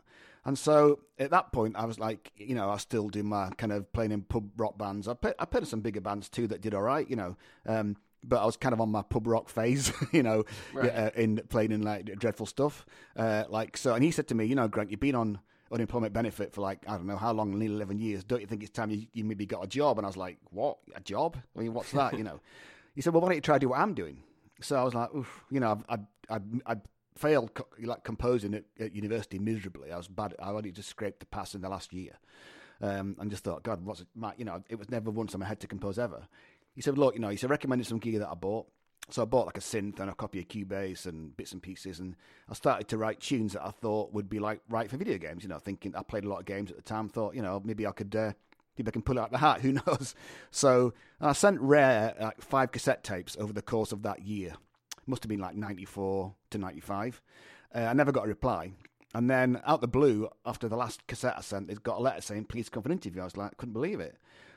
And 0.43 0.57
so 0.57 1.01
at 1.19 1.29
that 1.29 1.51
point, 1.51 1.75
I 1.75 1.85
was 1.85 1.99
like, 1.99 2.31
you 2.35 2.55
know, 2.55 2.67
I 2.69 2.73
was 2.73 2.81
still 2.81 3.09
doing 3.09 3.27
my 3.27 3.51
kind 3.59 3.71
of 3.71 3.93
playing 3.93 4.11
in 4.11 4.23
pub 4.23 4.49
rock 4.59 4.75
bands. 4.75 5.07
I 5.07 5.13
played, 5.13 5.35
I 5.37 5.45
played 5.45 5.61
in 5.61 5.67
some 5.67 5.81
bigger 5.81 6.01
bands 6.01 6.29
too 6.29 6.47
that 6.47 6.61
did 6.61 6.73
all 6.73 6.81
right, 6.81 7.07
you 7.07 7.15
know. 7.15 7.37
Um, 7.67 7.95
but 8.23 8.41
I 8.41 8.45
was 8.47 8.57
kind 8.57 8.73
of 8.73 8.81
on 8.81 8.89
my 8.89 9.03
pub 9.03 9.27
rock 9.27 9.49
phase, 9.49 9.93
you 10.11 10.23
know, 10.23 10.45
Right. 10.73 10.89
uh, 10.89 11.11
in 11.15 11.41
playing 11.49 11.71
in 11.71 11.83
like 11.83 12.05
dreadful 12.17 12.47
stuff. 12.47 12.87
Uh, 13.15 13.43
like 13.49 13.77
so, 13.77 13.93
and 13.93 14.03
he 14.03 14.09
said 14.09 14.27
to 14.29 14.35
me, 14.35 14.45
you 14.45 14.55
know, 14.55 14.67
Grant, 14.67 14.89
you've 14.89 14.99
been 14.99 15.13
on 15.13 15.39
unemployment 15.71 16.13
benefit 16.13 16.53
for 16.53 16.61
like 16.61 16.79
I 16.87 16.97
don't 16.97 17.07
know 17.07 17.17
how 17.17 17.31
long, 17.31 17.57
nearly 17.57 17.75
eleven 17.75 17.97
years. 17.99 18.23
Don't 18.23 18.41
you 18.41 18.47
think 18.47 18.61
it's 18.63 18.71
time 18.71 18.89
you, 18.91 19.07
you 19.13 19.23
maybe 19.23 19.45
got 19.45 19.63
a 19.63 19.67
job? 19.67 19.97
And 19.97 20.05
I 20.05 20.09
was 20.09 20.17
like, 20.17 20.37
what? 20.49 20.77
A 20.95 21.01
job? 21.01 21.37
I 21.55 21.59
mean, 21.61 21.73
what's 21.73 21.91
that? 21.91 22.17
you 22.17 22.23
know? 22.23 22.39
He 22.93 23.01
said, 23.01 23.13
well, 23.13 23.21
why 23.21 23.29
don't 23.29 23.35
you 23.35 23.41
try 23.41 23.55
to 23.55 23.59
do 23.59 23.69
what 23.69 23.79
I'm 23.79 23.93
doing? 23.93 24.21
So 24.59 24.75
I 24.75 24.83
was 24.83 24.93
like, 24.93 25.15
Oof, 25.15 25.45
you 25.49 25.61
know, 25.61 25.81
I 25.87 25.99
I 26.29 26.39
I 26.65 26.75
failed 27.17 27.53
co- 27.53 27.67
like 27.81 28.03
composing 28.03 28.53
at, 28.53 28.65
at 28.79 28.93
university 28.93 29.39
miserably. 29.39 29.91
I 29.91 29.97
was 29.97 30.07
bad. 30.07 30.35
I 30.39 30.49
only 30.49 30.71
just 30.71 30.89
scraped 30.89 31.19
the 31.19 31.25
pass 31.25 31.55
in 31.55 31.61
the 31.61 31.69
last 31.69 31.93
year, 31.93 32.13
um, 32.81 33.15
and 33.19 33.29
just 33.31 33.43
thought, 33.43 33.63
God, 33.63 33.85
what's 33.85 34.01
it? 34.01 34.07
My, 34.15 34.33
you 34.37 34.45
know, 34.45 34.63
it 34.69 34.77
was 34.77 34.89
never 34.89 35.09
once 35.09 35.33
in 35.33 35.39
my 35.39 35.45
head 35.45 35.59
to 35.61 35.67
compose 35.67 35.97
ever. 35.97 36.27
He 36.73 36.81
said, 36.81 36.97
look, 36.97 37.13
you 37.15 37.19
know, 37.19 37.29
he 37.29 37.37
said 37.37 37.49
recommended 37.49 37.87
some 37.87 37.99
gear 37.99 38.19
that 38.19 38.29
I 38.29 38.33
bought. 38.33 38.67
So 39.09 39.23
I 39.23 39.25
bought 39.25 39.45
like 39.45 39.57
a 39.57 39.61
synth 39.61 39.99
and 39.99 40.09
a 40.09 40.13
copy 40.15 40.39
of 40.39 40.47
Cubase 40.47 41.05
and 41.05 41.35
bits 41.35 41.51
and 41.51 41.61
pieces, 41.61 41.99
and 41.99 42.15
I 42.49 42.53
started 42.53 42.87
to 42.89 42.97
write 42.97 43.19
tunes 43.19 43.53
that 43.53 43.65
I 43.65 43.71
thought 43.71 44.13
would 44.13 44.29
be 44.29 44.39
like 44.39 44.61
right 44.69 44.89
for 44.89 44.95
video 44.95 45.17
games. 45.17 45.43
You 45.43 45.49
know, 45.49 45.59
thinking 45.59 45.95
I 45.95 46.03
played 46.03 46.23
a 46.23 46.29
lot 46.29 46.39
of 46.39 46.45
games 46.45 46.71
at 46.71 46.77
the 46.77 46.83
time. 46.83 47.09
Thought, 47.09 47.35
you 47.35 47.41
know, 47.41 47.61
maybe 47.63 47.85
I 47.85 47.91
could. 47.91 48.15
Uh, 48.15 48.33
Maybe 48.77 48.89
I 48.89 48.91
can 48.91 49.01
pull 49.01 49.17
it 49.17 49.21
out 49.21 49.31
the 49.31 49.37
hat. 49.37 49.61
Who 49.61 49.73
knows? 49.73 50.15
So 50.49 50.93
I 51.19 51.33
sent 51.33 51.59
Rare 51.59 52.15
like 52.19 52.41
five 52.41 52.71
cassette 52.71 53.03
tapes 53.03 53.35
over 53.39 53.53
the 53.53 53.61
course 53.61 53.91
of 53.91 54.03
that 54.03 54.23
year. 54.23 54.53
Must 55.05 55.23
have 55.23 55.29
been 55.29 55.39
like 55.39 55.55
ninety 55.55 55.85
four 55.85 56.35
to 56.51 56.57
ninety 56.57 56.79
five. 56.79 57.21
Uh, 57.75 57.79
I 57.79 57.93
never 57.93 58.11
got 58.11 58.25
a 58.25 58.29
reply. 58.29 58.71
And 59.13 59.29
then 59.29 59.61
out 59.65 59.81
the 59.81 59.89
blue, 59.89 60.29
after 60.45 60.69
the 60.69 60.77
last 60.77 61.05
cassette 61.05 61.35
I 61.37 61.41
sent, 61.41 61.69
it 61.69 61.83
got 61.83 61.99
a 61.99 62.01
letter 62.01 62.21
saying, 62.21 62.45
"Please 62.45 62.69
come 62.69 62.81
for 62.81 62.87
an 62.89 62.93
interview." 62.93 63.21
I 63.21 63.25
was 63.25 63.35
like, 63.35 63.57
couldn't 63.57 63.73
believe 63.73 63.99
it. 63.99 64.15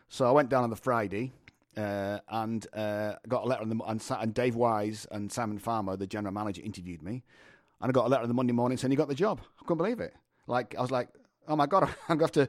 So 0.08 0.26
I 0.26 0.30
went 0.30 0.48
down 0.48 0.62
on 0.62 0.70
the 0.70 0.76
Friday 0.76 1.32
uh, 1.76 2.18
and 2.28 2.66
uh, 2.74 3.14
got 3.28 3.44
a 3.44 3.46
letter 3.46 3.62
on 3.62 3.68
the 3.68 3.84
and, 3.84 4.02
and 4.20 4.34
Dave 4.34 4.54
Wise 4.56 5.06
and 5.10 5.30
Simon 5.30 5.58
Farmer, 5.58 5.96
the 5.96 6.06
general 6.06 6.32
manager, 6.32 6.62
interviewed 6.62 7.02
me, 7.02 7.24
and 7.80 7.90
I 7.90 7.92
got 7.92 8.06
a 8.06 8.08
letter 8.08 8.22
on 8.22 8.28
the 8.28 8.34
Monday 8.34 8.52
morning 8.52 8.78
saying 8.78 8.90
you 8.90 8.96
got 8.96 9.08
the 9.08 9.14
job. 9.14 9.40
I 9.60 9.62
couldn't 9.62 9.78
believe 9.78 10.00
it. 10.00 10.14
Like 10.46 10.74
I 10.76 10.82
was 10.82 10.90
like, 10.90 11.08
oh 11.48 11.56
my 11.56 11.66
god, 11.66 11.88
I'm 12.08 12.18
to 12.18 12.24
have 12.24 12.32
to 12.32 12.48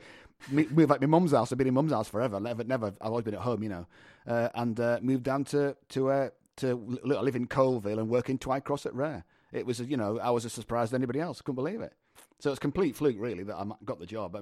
move 0.49 0.89
like 0.89 1.01
my 1.01 1.07
mum's 1.07 1.31
house. 1.31 1.51
I've 1.51 1.57
been 1.57 1.67
in 1.67 1.73
mum's 1.73 1.91
house 1.91 2.07
forever. 2.07 2.39
Never, 2.39 2.63
never. 2.63 2.87
I've 3.01 3.11
always 3.11 3.25
been 3.25 3.35
at 3.35 3.41
home, 3.41 3.63
you 3.63 3.69
know, 3.69 3.85
uh, 4.27 4.49
and 4.55 4.79
uh, 4.79 4.99
moved 5.01 5.23
down 5.23 5.43
to 5.45 5.75
to 5.89 6.09
uh, 6.09 6.29
to 6.57 6.75
li- 6.75 7.17
live 7.17 7.35
in 7.35 7.47
Coalville 7.47 7.99
and 7.99 8.09
work 8.09 8.29
in 8.29 8.37
Twycross 8.37 8.85
at 8.85 8.93
Rare. 8.93 9.25
It 9.51 9.65
was, 9.65 9.79
you 9.79 9.97
know, 9.97 10.19
I 10.19 10.31
was 10.31 10.45
as 10.45 10.53
surprised 10.53 10.91
as 10.91 10.97
anybody 10.97 11.19
else. 11.19 11.41
Couldn't 11.41 11.55
believe 11.55 11.81
it. 11.81 11.93
So 12.39 12.49
it's 12.49 12.59
complete 12.59 12.95
fluke, 12.95 13.15
really, 13.17 13.43
that 13.43 13.55
I 13.55 13.65
got 13.85 13.99
the 13.99 14.05
job. 14.05 14.35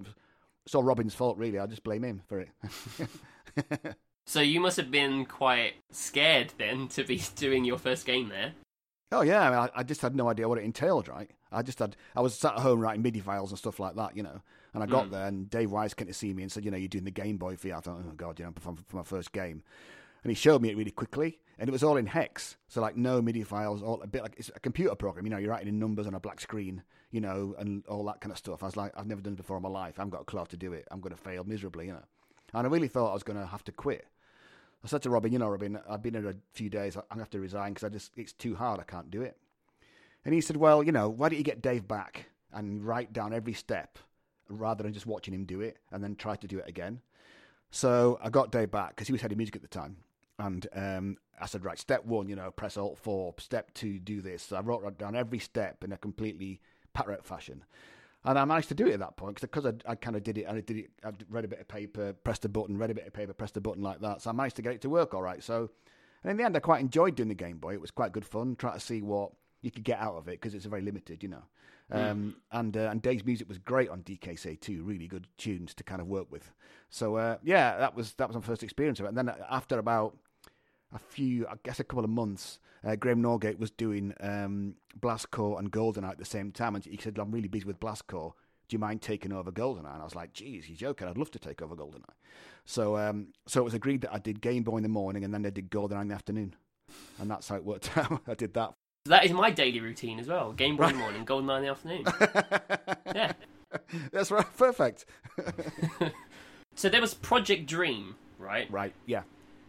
It's 0.65 0.73
all 0.73 0.83
Robin's 0.83 1.13
fault, 1.13 1.37
really. 1.37 1.59
I 1.59 1.67
just 1.67 1.83
blame 1.83 2.03
him 2.03 2.23
for 2.27 2.39
it. 2.39 2.49
So, 4.33 4.41
you 4.41 4.59
must 4.59 4.77
have 4.77 4.89
been 4.89 5.25
quite 5.25 5.73
scared 5.91 6.53
then 6.57 6.87
to 6.87 7.03
be 7.03 7.21
doing 7.35 7.65
your 7.65 7.77
first 7.77 8.03
game 8.03 8.29
there. 8.29 8.53
Oh 9.11 9.21
yeah, 9.21 9.41
I, 9.41 9.49
mean, 9.51 9.59
I, 9.59 9.69
I 9.75 9.83
just 9.83 10.01
had 10.01 10.15
no 10.15 10.27
idea 10.27 10.49
what 10.49 10.57
it 10.57 10.63
entailed, 10.63 11.07
right? 11.07 11.29
I 11.51 11.61
just 11.61 11.77
had, 11.77 11.95
I 12.15 12.21
was 12.21 12.33
sat 12.33 12.55
at 12.55 12.61
home 12.61 12.79
writing 12.79 13.03
MIDI 13.03 13.19
files 13.19 13.51
and 13.51 13.59
stuff 13.59 13.79
like 13.79 13.95
that, 13.95 14.17
you 14.17 14.23
know. 14.23 14.41
And 14.73 14.81
I 14.81 14.87
got 14.87 15.05
hmm. 15.05 15.11
there, 15.11 15.27
and 15.27 15.51
Dave 15.51 15.69
Wise 15.69 15.93
came 15.93 16.07
to 16.07 16.15
see 16.15 16.33
me 16.33 16.41
and 16.41 16.51
said, 16.51 16.65
you 16.65 16.71
know, 16.71 16.77
you're 16.77 16.87
doing 16.87 17.03
the 17.03 17.11
Game 17.11 17.37
Boy 17.37 17.57
for 17.57 17.67
you. 17.67 17.75
I 17.75 17.79
thought, 17.81 18.01
oh 18.03 18.13
god, 18.17 18.39
you 18.39 18.45
know, 18.45 18.53
for, 18.59 18.73
for 18.87 18.97
my 18.97 19.03
first 19.03 19.33
game. 19.33 19.61
And 20.23 20.31
he 20.31 20.33
showed 20.33 20.63
me 20.63 20.71
it 20.71 20.77
really 20.77 20.89
quickly, 20.89 21.37
and 21.59 21.69
it 21.69 21.71
was 21.71 21.83
all 21.83 21.97
in 21.97 22.07
hex, 22.07 22.57
so 22.67 22.81
like 22.81 22.97
no 22.97 23.21
MIDI 23.21 23.43
files, 23.43 23.83
all 23.83 24.01
a 24.01 24.07
bit 24.07 24.23
like 24.23 24.33
it's 24.39 24.49
a 24.55 24.59
computer 24.59 24.95
program. 24.95 25.27
You 25.27 25.29
know, 25.29 25.37
you're 25.37 25.51
writing 25.51 25.67
in 25.67 25.77
numbers 25.77 26.07
on 26.07 26.15
a 26.15 26.19
black 26.19 26.41
screen, 26.41 26.81
you 27.11 27.21
know, 27.21 27.53
and 27.59 27.85
all 27.85 28.03
that 28.05 28.19
kind 28.19 28.31
of 28.31 28.39
stuff. 28.39 28.63
I 28.63 28.65
was 28.65 28.77
like, 28.77 28.93
I've 28.97 29.05
never 29.05 29.21
done 29.21 29.33
it 29.33 29.37
before 29.37 29.57
in 29.57 29.63
my 29.63 29.69
life. 29.69 29.99
I 29.99 30.01
haven't 30.01 30.09
got 30.09 30.21
a 30.21 30.25
clue 30.25 30.43
to 30.49 30.57
do 30.57 30.73
it. 30.73 30.87
I'm 30.89 31.01
going 31.01 31.15
to 31.15 31.21
fail 31.21 31.43
miserably, 31.43 31.85
you 31.85 31.93
know. 31.93 32.03
And 32.55 32.65
I 32.65 32.69
really 32.71 32.87
thought 32.87 33.11
I 33.11 33.13
was 33.13 33.21
going 33.21 33.39
to 33.39 33.45
have 33.45 33.63
to 33.65 33.71
quit. 33.71 34.07
I 34.83 34.87
said 34.87 35.01
to 35.03 35.09
Robin, 35.09 35.31
you 35.31 35.39
know, 35.39 35.47
Robin, 35.47 35.79
I've 35.89 36.01
been 36.01 36.13
here 36.13 36.29
a 36.29 36.35
few 36.51 36.69
days. 36.69 36.95
I'm 36.95 37.03
going 37.09 37.17
to 37.17 37.23
have 37.23 37.29
to 37.31 37.39
resign 37.39 37.73
because 37.73 37.85
I 37.85 37.89
just 37.89 38.11
it's 38.17 38.33
too 38.33 38.55
hard. 38.55 38.79
I 38.79 38.83
can't 38.83 39.09
do 39.09 39.21
it. 39.21 39.37
And 40.25 40.33
he 40.33 40.41
said, 40.41 40.57
well, 40.57 40.83
you 40.83 40.91
know, 40.91 41.09
why 41.09 41.29
don't 41.29 41.37
you 41.37 41.43
get 41.43 41.61
Dave 41.61 41.87
back 41.87 42.25
and 42.51 42.85
write 42.85 43.13
down 43.13 43.33
every 43.33 43.53
step 43.53 43.97
rather 44.49 44.83
than 44.83 44.93
just 44.93 45.05
watching 45.05 45.33
him 45.33 45.45
do 45.45 45.61
it 45.61 45.77
and 45.91 46.03
then 46.03 46.15
try 46.15 46.35
to 46.35 46.47
do 46.47 46.59
it 46.59 46.67
again. 46.67 47.01
So 47.71 48.19
I 48.21 48.29
got 48.29 48.51
Dave 48.51 48.71
back 48.71 48.89
because 48.89 49.07
he 49.07 49.13
was 49.13 49.21
head 49.21 49.31
of 49.31 49.37
music 49.37 49.55
at 49.55 49.61
the 49.61 49.67
time. 49.67 49.97
And 50.39 50.67
um, 50.73 51.17
I 51.39 51.45
said, 51.45 51.63
right, 51.63 51.79
step 51.79 52.05
one, 52.05 52.27
you 52.27 52.35
know, 52.35 52.51
press 52.51 52.77
Alt 52.77 52.97
4. 52.99 53.35
Step 53.39 53.73
two, 53.73 53.99
do 53.99 54.21
this. 54.21 54.43
So 54.43 54.57
I 54.57 54.61
wrote 54.61 54.97
down 54.97 55.15
every 55.15 55.39
step 55.39 55.83
in 55.83 55.91
a 55.91 55.97
completely 55.97 56.59
pat 56.93 57.25
fashion. 57.25 57.63
And 58.25 58.39
I 58.39 58.45
managed 58.45 58.69
to 58.69 58.75
do 58.75 58.87
it 58.87 58.93
at 58.93 58.99
that 58.99 59.17
point 59.17 59.39
because 59.39 59.65
I, 59.65 59.73
I 59.85 59.95
kind 59.95 60.15
of 60.15 60.23
did 60.23 60.37
it. 60.37 60.43
and 60.43 60.57
I 60.57 60.61
did 60.61 60.77
it. 60.77 60.89
I 61.03 61.11
read 61.29 61.45
a 61.45 61.47
bit 61.47 61.59
of 61.59 61.67
paper, 61.67 62.13
pressed 62.13 62.45
a 62.45 62.49
button, 62.49 62.77
read 62.77 62.91
a 62.91 62.93
bit 62.93 63.05
of 63.05 63.13
paper, 63.13 63.33
pressed 63.33 63.57
a 63.57 63.61
button 63.61 63.83
like 63.83 63.99
that. 64.01 64.21
So 64.21 64.29
I 64.29 64.33
managed 64.33 64.55
to 64.57 64.61
get 64.61 64.73
it 64.73 64.81
to 64.81 64.89
work 64.89 65.13
all 65.13 65.21
right. 65.21 65.43
So, 65.43 65.69
and 66.23 66.31
in 66.31 66.37
the 66.37 66.43
end, 66.43 66.55
I 66.55 66.59
quite 66.61 66.79
enjoyed 66.81 67.15
doing 67.15 67.29
the 67.29 67.35
Game 67.35 67.57
Boy. 67.57 67.73
It 67.73 67.81
was 67.81 67.91
quite 67.91 68.13
good 68.13 68.25
fun, 68.25 68.55
trying 68.55 68.75
to 68.75 68.79
see 68.79 69.01
what 69.01 69.31
you 69.61 69.71
could 69.71 69.83
get 69.83 69.99
out 69.99 70.15
of 70.15 70.27
it 70.27 70.39
because 70.39 70.53
it's 70.53 70.65
very 70.65 70.81
limited, 70.81 71.21
you 71.21 71.29
know. 71.29 71.43
Um, 71.91 72.37
and 72.51 72.75
uh, 72.75 72.89
and 72.89 73.01
Dave's 73.01 73.23
music 73.23 73.47
was 73.47 73.59
great 73.59 73.89
on 73.89 74.01
DKC 74.01 74.59
too, 74.59 74.83
really 74.83 75.07
good 75.07 75.27
tunes 75.37 75.75
to 75.75 75.83
kind 75.83 76.01
of 76.01 76.07
work 76.07 76.31
with. 76.31 76.51
So 76.89 77.17
uh, 77.17 77.37
yeah, 77.43 77.77
that 77.77 77.93
was 77.93 78.13
that 78.15 78.27
was 78.27 78.35
my 78.35 78.41
first 78.41 78.63
experience 78.63 78.99
of 78.99 79.05
it. 79.05 79.09
And 79.09 79.17
then 79.17 79.31
after 79.49 79.77
about 79.77 80.17
a 80.93 80.99
few, 80.99 81.47
I 81.47 81.55
guess 81.63 81.79
a 81.79 81.83
couple 81.83 82.03
of 82.03 82.09
months, 82.09 82.59
uh, 82.85 82.95
Graham 82.95 83.21
Norgate 83.21 83.59
was 83.59 83.71
doing 83.71 84.13
um, 84.19 84.75
Blast 84.95 85.31
Corps 85.31 85.59
and 85.59 85.71
Goldeneye 85.71 86.11
at 86.11 86.17
the 86.17 86.25
same 86.25 86.51
time, 86.51 86.75
and 86.75 86.85
he 86.85 86.97
said, 86.97 87.17
"I'm 87.17 87.31
really 87.31 87.47
busy 87.47 87.65
with 87.65 87.79
Blast 87.79 88.07
Corps. 88.07 88.33
Do 88.67 88.75
you 88.75 88.79
mind 88.79 89.01
taking 89.01 89.31
over 89.31 89.51
Goldeneye?" 89.51 89.93
And 89.93 90.01
I 90.01 90.03
was 90.03 90.15
like, 90.15 90.33
"Geez, 90.33 90.67
you're 90.69 90.77
joking? 90.77 91.07
I'd 91.07 91.17
love 91.17 91.31
to 91.31 91.39
take 91.39 91.61
over 91.61 91.75
Goldeneye." 91.75 92.03
So 92.65 92.97
um, 92.97 93.27
so 93.47 93.61
it 93.61 93.63
was 93.63 93.73
agreed 93.73 94.01
that 94.01 94.13
I 94.13 94.19
did 94.19 94.41
Game 94.41 94.63
Boy 94.63 94.77
in 94.77 94.83
the 94.83 94.89
morning, 94.89 95.23
and 95.23 95.33
then 95.33 95.45
I 95.45 95.49
did 95.49 95.69
Goldeneye 95.69 96.01
in 96.01 96.07
the 96.09 96.15
afternoon, 96.15 96.55
and 97.19 97.29
that's 97.29 97.47
how 97.47 97.55
it 97.55 97.63
worked 97.65 97.97
out. 97.97 98.21
I 98.27 98.33
did 98.35 98.53
that 98.53 98.73
That 99.05 99.25
is 99.25 99.31
my 99.31 99.49
daily 99.51 99.79
routine 99.79 100.19
as 100.19 100.27
well. 100.27 100.53
Game 100.53 100.77
Boy 100.77 100.87
in 100.87 100.93
the 100.93 100.99
morning, 100.99 101.25
GoldenEye 101.25 101.57
in 101.57 101.63
the 101.63 101.69
afternoon. 101.69 102.03
yeah. 103.15 103.33
That's 104.11 104.29
right. 104.31 104.45
Perfect. 104.57 105.05
so 106.75 106.89
there 106.89 107.01
was 107.01 107.13
Project 107.13 107.65
Dream, 107.65 108.15
right? 108.37 108.69
Right. 108.71 108.93
Yeah. 109.05 109.23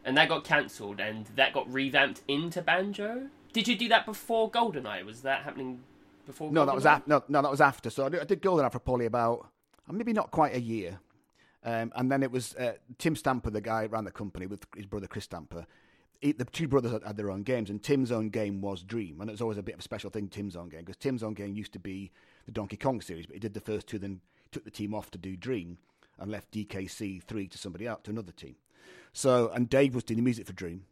And 0.05 0.17
that 0.17 0.29
got 0.29 0.45
cancelled, 0.45 1.01
and 1.01 1.27
that 1.37 1.55
got 1.55 1.73
revamped 1.73 2.23
into 2.29 2.61
Banjo. 2.61 3.29
Did 3.53 3.69
you 3.69 3.77
do 3.77 3.89
that 3.89 4.05
before 4.05 4.51
GoldenEye? 4.51 5.05
Was 5.05 5.23
that 5.23 5.43
happening 5.43 5.81
before? 6.27 6.53
No, 6.53 6.63
GoldenEye? 6.63 6.67
that 6.67 6.75
was 6.75 6.87
after. 6.87 7.11
No, 7.11 7.25
no, 7.29 7.43
that 7.43 7.51
was 7.51 7.61
after. 7.61 7.89
So 7.89 8.07
I 8.07 8.09
did, 8.11 8.21
I 8.21 8.25
did 8.25 8.43
GoldenEye 8.43 8.73
for 8.73 8.81
probably 8.81 9.07
about 9.07 9.49
uh, 9.89 9.93
maybe 9.93 10.13
not 10.13 10.31
quite 10.31 10.55
a 10.55 10.61
year, 10.61 10.99
um, 11.65 11.93
and 11.97 12.13
then 12.13 12.23
it 12.23 12.31
was 12.31 12.55
uh, 12.57 12.75
Tim 12.99 13.17
Stamper, 13.17 13.51
the 13.51 13.61
guy 13.61 13.87
ran 13.87 14.05
the 14.05 14.11
company 14.11 14.47
with 14.47 14.67
his 14.77 14.87
brother 14.87 15.07
Chris 15.07 15.25
Stamper. 15.25 15.67
He, 16.21 16.33
the 16.33 16.45
two 16.45 16.69
brothers 16.69 16.93
had, 16.93 17.03
had, 17.05 17.17
their 17.17 17.31
own 17.31 17.43
games, 17.43 17.71
and 17.71 17.83
Tim's 17.83 18.13
own 18.13 18.29
game 18.29 18.61
was 18.61 18.83
Dream, 18.83 19.21
and 19.21 19.31
it 19.31 19.33
was 19.33 19.41
always 19.41 19.59
a 19.59 19.63
bit 19.63 19.75
of 19.75 19.81
a 19.81 19.83
special 19.83 20.11
thing. 20.11 20.29
Tim's 20.29 20.57
own 20.57 20.69
game 20.69 20.81
because 20.81 20.97
Tim's 20.97 21.23
own 21.23 21.35
game 21.35 21.55
used 21.55 21.73
to 21.73 21.79
be 21.79 22.11
the 22.45 22.53
Donkey 22.53 22.77
Kong 22.77 23.01
series, 23.01 23.27
but 23.27 23.35
he 23.35 23.41
did 23.41 23.55
the 23.55 23.61
first 23.61 23.87
two, 23.87 23.99
then 23.99 24.21
took 24.53 24.65
the 24.65 24.71
team 24.71 24.95
off 24.95 25.11
to 25.13 25.19
do 25.19 25.37
Dream, 25.37 25.79
and 26.19 26.31
left 26.31 26.51
DKC 26.51 27.23
three 27.23 27.49
to 27.49 27.59
somebody 27.59 27.87
else 27.87 28.01
to 28.05 28.11
another 28.11 28.33
team. 28.33 28.57
So, 29.13 29.51
and 29.55 29.69
Dave 29.69 29.95
was 29.95 30.05
doing 30.05 30.17
the 30.17 30.25
music 30.25 30.47
for 30.47 30.53
Dream, 30.53 30.85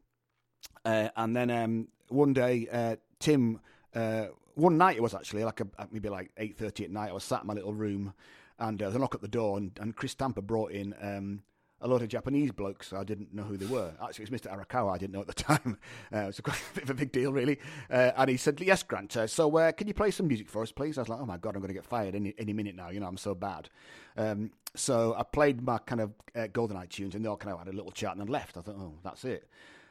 uh, 0.84 1.08
and 1.16 1.34
then 1.34 1.50
um, 1.50 1.88
one 2.08 2.32
day 2.32 2.68
uh, 2.70 2.96
Tim. 3.18 3.61
Uh, 3.94 4.26
one 4.54 4.76
night 4.76 4.96
it 4.96 5.02
was 5.02 5.14
actually 5.14 5.44
like 5.44 5.61
a, 5.61 5.66
maybe 5.90 6.08
like 6.11 6.30
eight 6.37 6.56
thirty 6.56 6.84
at 6.84 6.90
night. 6.90 7.11
I 7.11 7.12
was 7.12 7.25
sat 7.25 7.42
in 7.42 7.46
my 7.46 7.54
little 7.54 7.72
room, 7.75 8.12
and 8.58 8.78
there 8.78 8.87
was 8.87 8.94
a 8.94 8.99
knock 8.99 9.14
at 9.14 9.22
the 9.22 9.28
door, 9.28 9.56
and, 9.56 9.72
and 9.80 9.96
Chris 9.96 10.12
Stamper 10.12 10.42
brought 10.42 10.72
in 10.72 10.94
um, 11.00 11.42
a 11.82 11.88
lot 11.88 12.00
of 12.00 12.08
Japanese 12.08 12.52
blokes. 12.52 12.92
I 12.92 13.04
didn't 13.04 13.34
know 13.34 13.42
who 13.42 13.56
they 13.56 13.66
were. 13.66 13.92
Actually, 14.02 14.24
it 14.24 14.30
was 14.30 14.40
Mr. 14.40 14.56
Arakawa. 14.56 14.94
I 14.94 14.98
didn't 14.98 15.12
know 15.12 15.20
at 15.20 15.26
the 15.26 15.32
time. 15.34 15.78
Uh, 16.12 16.18
it 16.18 16.26
was 16.26 16.38
a, 16.38 16.42
quite 16.42 16.58
a 16.58 16.74
bit 16.74 16.84
of 16.84 16.90
a 16.90 16.94
big 16.94 17.12
deal, 17.12 17.32
really. 17.32 17.58
Uh, 17.90 18.12
and 18.16 18.30
he 18.30 18.36
said, 18.36 18.60
"Yes, 18.60 18.82
Grant. 18.82 19.16
Uh, 19.16 19.26
so 19.26 19.54
uh, 19.56 19.72
can 19.72 19.88
you 19.88 19.94
play 19.94 20.10
some 20.10 20.28
music 20.28 20.48
for 20.48 20.62
us, 20.62 20.72
please?" 20.72 20.96
I 20.96 21.02
was 21.02 21.08
like, 21.08 21.20
"Oh 21.20 21.26
my 21.26 21.36
god, 21.36 21.54
I'm 21.54 21.60
going 21.60 21.68
to 21.68 21.74
get 21.74 21.84
fired 21.84 22.14
any 22.14 22.34
any 22.38 22.52
minute 22.52 22.76
now. 22.76 22.90
You 22.90 23.00
know, 23.00 23.06
I'm 23.06 23.16
so 23.16 23.34
bad." 23.34 23.68
Um, 24.16 24.52
so 24.74 25.14
I 25.18 25.22
played 25.24 25.62
my 25.62 25.78
kind 25.78 26.00
of 26.00 26.12
uh, 26.34 26.46
GoldenEye 26.52 26.88
tunes, 26.88 27.14
and 27.14 27.24
they 27.24 27.28
all 27.28 27.36
kind 27.36 27.52
of 27.52 27.58
had 27.58 27.68
a 27.68 27.76
little 27.76 27.92
chat 27.92 28.12
and 28.12 28.20
then 28.20 28.28
left. 28.28 28.56
I 28.56 28.60
thought, 28.60 28.76
"Oh, 28.78 28.94
that's 29.02 29.24
it." 29.24 29.48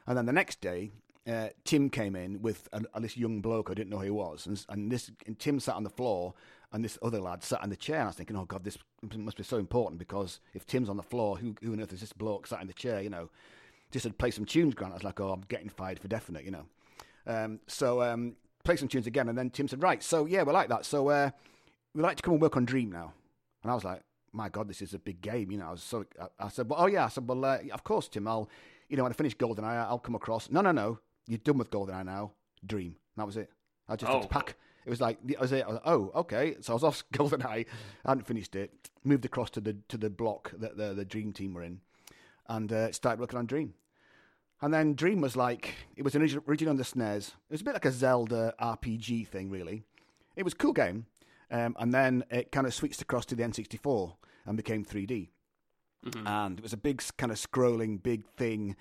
And 0.08 0.18
then 0.18 0.26
the 0.26 0.34
next 0.34 0.62
day, 0.62 0.92
uh, 1.28 1.50
Tim 1.66 1.90
came 1.90 2.16
in 2.16 2.42
with 2.42 2.68
a, 2.74 3.00
this 3.00 3.18
young 3.18 3.42
bloke. 3.42 3.70
I 3.70 3.74
didn't 3.74 3.90
know 3.90 3.98
who 3.98 4.04
he 4.06 4.10
was, 4.10 4.48
and, 4.48 4.66
and 4.70 4.92
this 4.92 5.12
and 5.28 5.38
Tim 5.38 5.60
sat 5.60 5.76
on 5.76 5.84
the 5.84 5.90
floor, 5.90 6.34
and 6.72 6.84
this 6.84 6.98
other 7.02 7.20
lad 7.20 7.44
sat 7.44 7.64
in 7.64 7.70
the 7.70 7.76
chair. 7.76 7.98
And 7.98 8.06
I 8.06 8.08
was 8.08 8.16
thinking, 8.16 8.36
oh 8.36 8.46
god, 8.46 8.64
this 8.64 8.78
must 9.18 9.38
be 9.38 9.44
so 9.44 9.58
important 9.58 10.00
because 10.00 10.40
if 10.54 10.66
Tim's 10.66 10.90
on 10.90 10.98
the 10.98 11.04
floor, 11.04 11.38
who 11.38 11.56
who 11.62 11.74
on 11.74 11.82
earth 11.82 11.94
is 11.94 12.02
this 12.02 12.14
bloke 12.14 12.48
sat 12.48 12.62
in 12.62 12.68
the 12.68 12.74
chair? 12.74 13.02
You 13.02 13.10
know, 13.10 13.30
just 13.92 14.06
to 14.06 14.14
play 14.14 14.32
some 14.32 14.46
tunes. 14.46 14.74
Grant, 14.74 14.94
I 14.94 14.96
was 14.96 15.04
like, 15.04 15.20
oh, 15.20 15.32
I'm 15.32 15.44
getting 15.50 15.70
fired 15.70 16.00
for 16.00 16.08
definite. 16.08 16.46
You 16.46 16.52
know, 16.52 16.66
um, 17.28 17.60
so 17.68 18.02
um, 18.02 18.36
play 18.64 18.76
some 18.76 18.88
tunes 18.88 19.08
again, 19.08 19.30
and 19.30 19.38
then 19.38 19.50
Tim 19.50 19.68
said, 19.68 19.84
right, 19.84 20.02
so 20.02 20.26
yeah, 20.26 20.44
we 20.44 20.54
like 20.54 20.70
that. 20.70 20.86
So 20.86 21.10
uh, 21.10 21.32
we'd 21.94 22.04
like 22.04 22.18
to 22.18 22.24
come 22.24 22.34
and 22.34 22.42
work 22.42 22.58
on 22.58 22.66
Dream 22.66 22.92
now. 22.92 23.14
And 23.64 23.72
I 23.72 23.76
was 23.76 23.84
like, 23.84 24.02
my 24.34 24.50
god, 24.50 24.68
this 24.68 24.82
is 24.82 24.94
a 24.94 25.00
big 25.00 25.22
game. 25.22 25.52
You 25.52 25.58
know, 25.58 25.68
I 25.68 25.72
was 25.72 25.84
so 25.84 26.06
I, 26.20 26.46
I 26.46 26.50
said, 26.50 26.70
well, 26.70 26.82
oh 26.82 26.88
yeah, 26.88 27.06
I 27.06 27.10
said, 27.10 27.28
well, 27.28 27.44
uh, 27.46 27.60
of 27.72 27.84
course, 27.84 28.08
Tim, 28.08 28.28
I'll. 28.28 28.50
You 28.90 28.98
know, 28.98 29.04
when 29.04 29.14
I 29.14 29.16
finish 29.16 29.38
GoldenEye, 29.38 29.88
I'll 29.88 30.00
come 30.00 30.16
across. 30.16 30.52
No, 30.52 30.60
no, 30.60 30.74
no 30.74 31.00
you're 31.28 31.38
done 31.38 31.58
with 31.58 31.70
GoldenEye 31.70 32.06
now. 32.06 32.32
Dream. 32.66 32.96
That 33.18 33.26
was 33.26 33.38
it. 33.38 33.50
I 33.88 33.96
just 33.96 34.12
oh. 34.12 34.16
had 34.16 34.24
to 34.24 34.28
pack. 34.28 34.56
It 34.86 34.90
was 34.90 35.02
like 35.02 35.20
that 35.28 35.40
was 35.40 35.52
it. 35.52 35.64
I 35.64 35.68
was 35.68 35.74
like, 35.76 35.84
oh, 35.86 36.12
okay. 36.16 36.56
So 36.62 36.74
I 36.74 36.76
was 36.76 36.84
off 36.84 37.04
GoldenEye. 37.14 37.66
I 38.06 38.10
hadn't 38.10 38.28
finished 38.28 38.56
it. 38.56 38.90
Moved 39.04 39.26
across 39.26 39.50
to 39.52 39.62
the 39.62 39.78
to 39.90 39.98
the 39.98 40.10
block 40.10 40.52
that 40.58 40.78
the 40.78 40.94
the 40.94 41.06
Dream 41.06 41.34
team 41.34 41.54
were 41.54 41.64
in, 41.64 41.82
and 42.48 42.72
uh, 42.72 42.92
started 42.92 43.20
working 43.20 43.40
on 43.40 43.46
Dream. 43.46 43.74
And 44.62 44.74
then 44.74 44.94
Dream 44.94 45.22
was 45.22 45.36
like 45.36 45.76
it 45.96 46.04
was 46.04 46.16
originally 46.16 46.70
on 46.70 46.78
the 46.78 46.84
SNES. 46.84 47.30
It 47.30 47.52
was 47.52 47.62
a 47.62 47.64
bit 47.64 47.74
like 47.74 47.86
a 47.86 47.92
Zelda 47.92 48.54
RPG 48.62 49.28
thing, 49.28 49.50
really. 49.50 49.84
It 50.36 50.44
was 50.44 50.54
a 50.54 50.58
cool 50.58 50.74
game, 50.74 51.08
um, 51.50 51.76
and 51.80 51.94
then 51.94 52.24
it 52.30 52.52
kind 52.52 52.68
of 52.68 52.74
switched 52.74 53.02
across 53.02 53.26
to 53.28 53.36
the 53.36 53.44
N64 53.44 54.14
and 54.46 54.58
became 54.58 54.86
3D. 54.86 55.30
Mm-hmm. 56.06 56.28
And 56.28 56.60
it 56.60 56.64
was 56.64 56.74
a 56.74 56.78
big 56.78 57.04
kind 57.18 57.32
of 57.32 57.38
scrolling 57.38 58.02
big 58.02 58.26
thing 58.26 58.76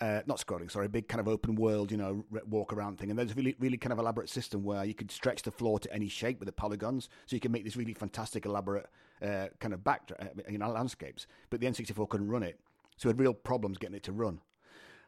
uh, 0.00 0.20
not 0.26 0.38
scrolling, 0.38 0.70
sorry, 0.70 0.88
big 0.88 1.08
kind 1.08 1.20
of 1.20 1.28
open 1.28 1.54
world, 1.54 1.90
you 1.90 1.96
know, 1.96 2.24
walk 2.48 2.72
around 2.72 2.98
thing. 2.98 3.10
And 3.10 3.18
there's 3.18 3.32
a 3.32 3.34
really, 3.34 3.56
really 3.58 3.78
kind 3.78 3.92
of 3.92 3.98
elaborate 3.98 4.28
system 4.28 4.62
where 4.62 4.84
you 4.84 4.94
could 4.94 5.10
stretch 5.10 5.42
the 5.42 5.50
floor 5.50 5.78
to 5.78 5.92
any 5.92 6.08
shape 6.08 6.38
with 6.38 6.46
the 6.46 6.52
polygons, 6.52 7.08
so 7.26 7.34
you 7.36 7.40
can 7.40 7.52
make 7.52 7.64
this 7.64 7.76
really 7.76 7.94
fantastic, 7.94 8.44
elaborate 8.44 8.86
uh, 9.22 9.46
kind 9.58 9.72
of 9.72 9.82
back, 9.82 10.10
uh, 10.20 10.26
you 10.48 10.58
know, 10.58 10.70
landscapes. 10.70 11.26
But 11.50 11.60
the 11.60 11.66
N64 11.66 12.08
couldn't 12.08 12.28
run 12.28 12.42
it, 12.42 12.60
so 12.96 13.08
we 13.08 13.10
had 13.10 13.20
real 13.20 13.34
problems 13.34 13.78
getting 13.78 13.96
it 13.96 14.02
to 14.04 14.12
run. 14.12 14.40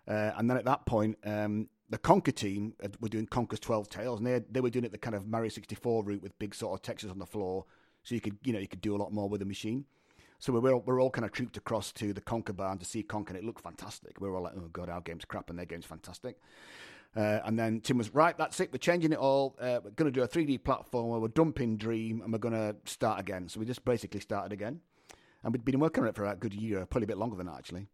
Uh, 0.07 0.33
and 0.39 0.49
then 0.49 0.57
at 0.57 0.65
that 0.65 0.87
point, 0.87 1.19
um, 1.25 1.69
the 1.91 1.99
Conker 1.99 2.35
team 2.35 2.75
were 3.01 3.11
doing 3.11 3.27
Conker's 3.27 3.61
Twelve 3.61 3.89
Tales, 3.91 4.21
and 4.21 4.27
they 4.27 4.41
they 4.51 4.61
were 4.61 4.71
doing 4.71 4.85
it 4.85 4.93
the 4.93 4.99
kind 4.99 5.15
of 5.15 5.27
Mario 5.27 5.51
64 5.51 6.05
route 6.05 6.23
with 6.23 6.39
big 6.39 6.55
sort 6.55 6.79
of 6.79 6.83
textures 6.83 7.11
on 7.11 7.19
the 7.19 7.27
floor, 7.27 7.67
so 8.03 8.15
you 8.15 8.21
could 8.23 8.39
you 8.43 8.55
know 8.55 8.59
you 8.59 8.69
could 8.69 8.81
do 8.81 8.97
a 8.97 8.99
lot 8.99 9.13
more 9.13 9.29
with 9.29 9.41
the 9.41 9.47
machine. 9.47 9.85
So 10.39 10.53
we 10.53 10.61
were, 10.61 10.73
all, 10.73 10.85
we 10.87 10.93
are 10.95 11.01
all 11.01 11.11
kind 11.11 11.25
of 11.25 11.33
trooped 11.33 11.57
across 11.57 11.93
to 11.93 12.13
the 12.13 12.21
Conker 12.21 12.55
barn 12.55 12.79
to 12.79 12.85
see 12.85 13.03
Conker, 13.03 13.31
and 13.31 13.39
it 13.39 13.45
looked 13.45 13.63
fantastic. 13.63 14.21
We 14.21 14.29
were 14.29 14.37
all 14.37 14.43
like, 14.43 14.55
oh, 14.57 14.69
God, 14.73 14.89
our 14.89 15.01
game's 15.01 15.25
crap, 15.25 15.51
and 15.51 15.59
their 15.59 15.67
game's 15.67 15.85
fantastic. 15.85 16.37
Uh, 17.17 17.41
and 17.45 17.59
then 17.59 17.81
Tim 17.81 17.99
was, 17.99 18.15
right, 18.15 18.37
that's 18.39 18.61
it, 18.61 18.73
we're 18.73 18.79
changing 18.79 19.13
it 19.13 19.19
all. 19.19 19.57
Uh, 19.61 19.81
we're 19.83 19.91
going 19.91 20.13
to 20.13 20.17
do 20.17 20.23
a 20.23 20.29
3D 20.29 20.61
platformer. 20.61 21.21
we're 21.21 21.29
dumping 21.29 21.77
Dream, 21.77 22.23
and 22.23 22.33
we're 22.33 22.39
going 22.39 22.55
to 22.55 22.77
start 22.85 23.19
again. 23.19 23.49
So 23.49 23.59
we 23.59 23.67
just 23.67 23.85
basically 23.85 24.21
started 24.21 24.53
again. 24.53 24.81
And 25.43 25.53
we'd 25.53 25.65
been 25.65 25.81
working 25.81 26.05
on 26.05 26.09
it 26.09 26.15
for 26.15 26.25
a 26.25 26.37
good 26.37 26.55
year, 26.55 26.87
probably 26.87 27.05
a 27.05 27.09
bit 27.09 27.19
longer 27.19 27.37
than 27.37 27.47
that, 27.47 27.57
actually. 27.57 27.87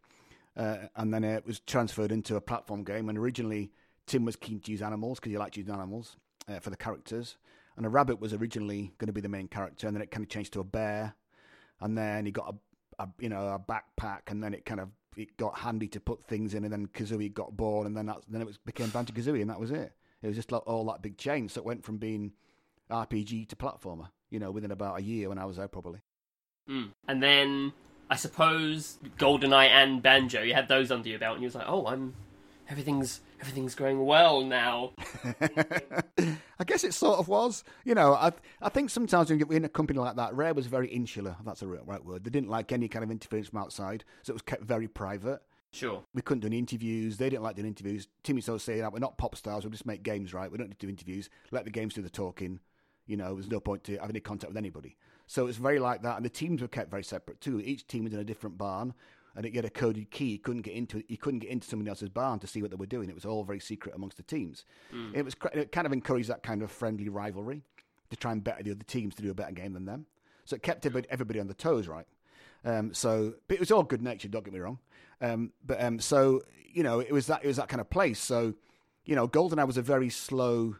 Uh, 0.55 0.87
and 0.95 1.13
then 1.13 1.23
it 1.23 1.45
was 1.45 1.59
transferred 1.61 2.11
into 2.11 2.35
a 2.35 2.41
platform 2.41 2.83
game. 2.83 3.09
And 3.09 3.17
originally, 3.17 3.71
Tim 4.05 4.25
was 4.25 4.35
keen 4.35 4.59
to 4.61 4.71
use 4.71 4.81
animals 4.81 5.19
because 5.19 5.31
he 5.31 5.37
liked 5.37 5.57
using 5.57 5.73
animals 5.73 6.17
uh, 6.47 6.59
for 6.59 6.69
the 6.69 6.77
characters. 6.77 7.37
And 7.77 7.85
a 7.85 7.89
rabbit 7.89 8.19
was 8.19 8.33
originally 8.33 8.93
going 8.99 9.07
to 9.07 9.13
be 9.13 9.21
the 9.21 9.29
main 9.29 9.47
character, 9.47 9.87
and 9.87 9.95
then 9.95 10.01
it 10.01 10.11
kind 10.11 10.23
of 10.23 10.29
changed 10.29 10.53
to 10.53 10.59
a 10.59 10.63
bear 10.63 11.15
and 11.81 11.97
then 11.97 12.25
he 12.25 12.31
got 12.31 12.55
a, 12.99 13.03
a, 13.03 13.09
you 13.19 13.29
know 13.29 13.47
a 13.47 13.59
backpack, 13.59 14.21
and 14.27 14.43
then 14.43 14.53
it 14.53 14.65
kind 14.65 14.79
of 14.79 14.89
it 15.17 15.37
got 15.37 15.59
handy 15.59 15.87
to 15.89 15.99
put 15.99 16.25
things 16.25 16.53
in, 16.53 16.63
and 16.63 16.73
then 16.73 16.87
Kazooie 16.87 17.33
got 17.33 17.55
bored, 17.55 17.87
and 17.87 17.95
then 17.95 18.07
that 18.07 18.17
then 18.27 18.41
it 18.41 18.47
was, 18.47 18.57
became 18.57 18.89
Banjo 18.89 19.13
Kazooie, 19.13 19.41
and 19.41 19.49
that 19.49 19.59
was 19.59 19.71
it. 19.71 19.93
It 20.21 20.27
was 20.27 20.35
just 20.35 20.51
like 20.51 20.65
all 20.65 20.85
that 20.85 21.01
big 21.01 21.17
change. 21.17 21.51
So 21.51 21.61
it 21.61 21.65
went 21.65 21.83
from 21.85 21.97
being 21.97 22.33
RPG 22.89 23.49
to 23.49 23.55
platformer, 23.55 24.09
you 24.29 24.39
know, 24.39 24.51
within 24.51 24.71
about 24.71 24.99
a 24.99 25.03
year 25.03 25.29
when 25.29 25.37
I 25.37 25.45
was 25.45 25.57
there, 25.57 25.67
probably. 25.67 25.99
Mm. 26.69 26.91
And 27.07 27.21
then 27.21 27.73
I 28.09 28.15
suppose 28.15 28.97
GoldenEye 29.17 29.69
and 29.69 30.01
Banjo, 30.01 30.41
you 30.41 30.53
had 30.53 30.67
those 30.67 30.91
under 30.91 31.09
your 31.09 31.19
belt, 31.19 31.35
and 31.35 31.43
you 31.43 31.47
was 31.47 31.55
like, 31.55 31.67
oh, 31.67 31.87
I'm 31.87 32.13
everything's 32.69 33.21
everything's 33.39 33.75
going 33.75 34.05
well 34.05 34.41
now. 34.41 34.93
I 36.59 36.63
guess 36.65 36.83
it 36.83 36.93
sort 36.93 37.19
of 37.19 37.27
was. 37.27 37.63
You 37.83 37.95
know, 37.95 38.13
I 38.13 38.31
I 38.61 38.69
think 38.69 38.89
sometimes 38.89 39.29
when 39.29 39.39
you're 39.39 39.53
in 39.53 39.65
a 39.65 39.69
company 39.69 39.99
like 39.99 40.15
that, 40.15 40.33
Rare 40.33 40.53
was 40.53 40.67
very 40.67 40.87
insular. 40.87 41.35
That's 41.45 41.61
a 41.61 41.67
right 41.67 42.03
word. 42.03 42.23
They 42.23 42.29
didn't 42.29 42.49
like 42.49 42.71
any 42.71 42.87
kind 42.87 43.03
of 43.03 43.11
interference 43.11 43.49
from 43.49 43.59
outside, 43.59 44.03
so 44.23 44.31
it 44.31 44.35
was 44.35 44.41
kept 44.41 44.63
very 44.63 44.87
private. 44.87 45.41
Sure. 45.71 46.03
We 46.13 46.21
couldn't 46.21 46.39
do 46.39 46.47
any 46.47 46.57
interviews. 46.57 47.17
They 47.17 47.29
didn't 47.29 47.43
like 47.43 47.57
doing 47.57 47.67
interviews. 47.67 48.07
Timmy 48.23 48.39
so 48.39 48.57
saying 48.57 48.79
that 48.79 48.93
we're 48.93 48.99
not 48.99 49.17
pop 49.17 49.35
stars. 49.35 49.65
We 49.65 49.71
just 49.71 49.85
make 49.85 50.03
games, 50.03 50.33
right? 50.33 50.49
We 50.49 50.57
don't 50.57 50.69
need 50.69 50.79
to 50.79 50.85
do 50.85 50.89
interviews. 50.89 51.29
Let 51.51 51.65
the 51.65 51.71
games 51.71 51.93
do 51.95 52.01
the 52.01 52.09
talking. 52.09 52.61
You 53.07 53.17
know, 53.17 53.35
there's 53.35 53.51
no 53.51 53.59
point 53.59 53.83
to 53.85 53.97
have 53.97 54.09
any 54.09 54.21
contact 54.21 54.51
with 54.51 54.57
anybody. 54.57 54.95
So 55.27 55.43
it 55.43 55.47
was 55.47 55.57
very 55.57 55.79
like 55.79 56.03
that, 56.03 56.17
and 56.17 56.25
the 56.25 56.29
teams 56.29 56.61
were 56.61 56.67
kept 56.67 56.91
very 56.91 57.03
separate 57.03 57.41
too. 57.41 57.59
Each 57.59 57.85
team 57.85 58.03
was 58.03 58.13
in 58.13 58.19
a 58.19 58.23
different 58.23 58.57
barn, 58.57 58.93
and 59.35 59.45
it 59.45 59.55
had 59.55 59.65
a 59.65 59.69
coded 59.69 60.11
key. 60.11 60.31
He 60.31 60.37
couldn't 60.37 60.61
get 60.61 60.73
into 60.73 61.03
you 61.07 61.17
couldn't 61.17 61.39
get 61.39 61.49
into 61.49 61.67
somebody 61.67 61.89
else's 61.89 62.09
barn 62.09 62.39
to 62.39 62.47
see 62.47 62.61
what 62.61 62.71
they 62.71 62.77
were 62.77 62.85
doing. 62.85 63.09
It 63.09 63.15
was 63.15 63.25
all 63.25 63.43
very 63.43 63.59
secret 63.59 63.95
amongst 63.95 64.17
the 64.17 64.23
teams. 64.23 64.65
Mm. 64.93 65.15
It 65.15 65.25
was 65.25 65.35
it 65.53 65.71
kind 65.71 65.87
of 65.87 65.93
encouraged 65.93 66.29
that 66.29 66.43
kind 66.43 66.61
of 66.61 66.71
friendly 66.71 67.09
rivalry 67.09 67.63
to 68.09 68.15
try 68.15 68.31
and 68.31 68.43
better 68.43 68.63
the 68.63 68.71
other 68.71 68.83
teams 68.83 69.15
to 69.15 69.21
do 69.21 69.31
a 69.31 69.33
better 69.33 69.51
game 69.51 69.73
than 69.73 69.85
them. 69.85 70.05
So 70.45 70.55
it 70.55 70.63
kept 70.63 70.85
everybody 70.85 71.39
on 71.39 71.47
the 71.47 71.53
toes, 71.53 71.87
right? 71.87 72.05
Um, 72.63 72.93
so, 72.93 73.33
but 73.47 73.55
it 73.55 73.59
was 73.59 73.71
all 73.71 73.83
good 73.83 74.01
natured. 74.01 74.31
Don't 74.31 74.45
get 74.45 74.53
me 74.53 74.59
wrong. 74.59 74.79
Um, 75.21 75.51
but 75.65 75.81
um, 75.83 75.99
so 75.99 76.43
you 76.71 76.83
know, 76.83 76.99
it 76.99 77.11
was 77.11 77.27
that 77.27 77.43
it 77.43 77.47
was 77.47 77.57
that 77.57 77.69
kind 77.69 77.81
of 77.81 77.89
place. 77.89 78.19
So 78.19 78.53
you 79.05 79.15
know, 79.15 79.27
GoldenEye 79.27 79.67
was 79.67 79.77
a 79.77 79.81
very 79.81 80.09
slow. 80.09 80.75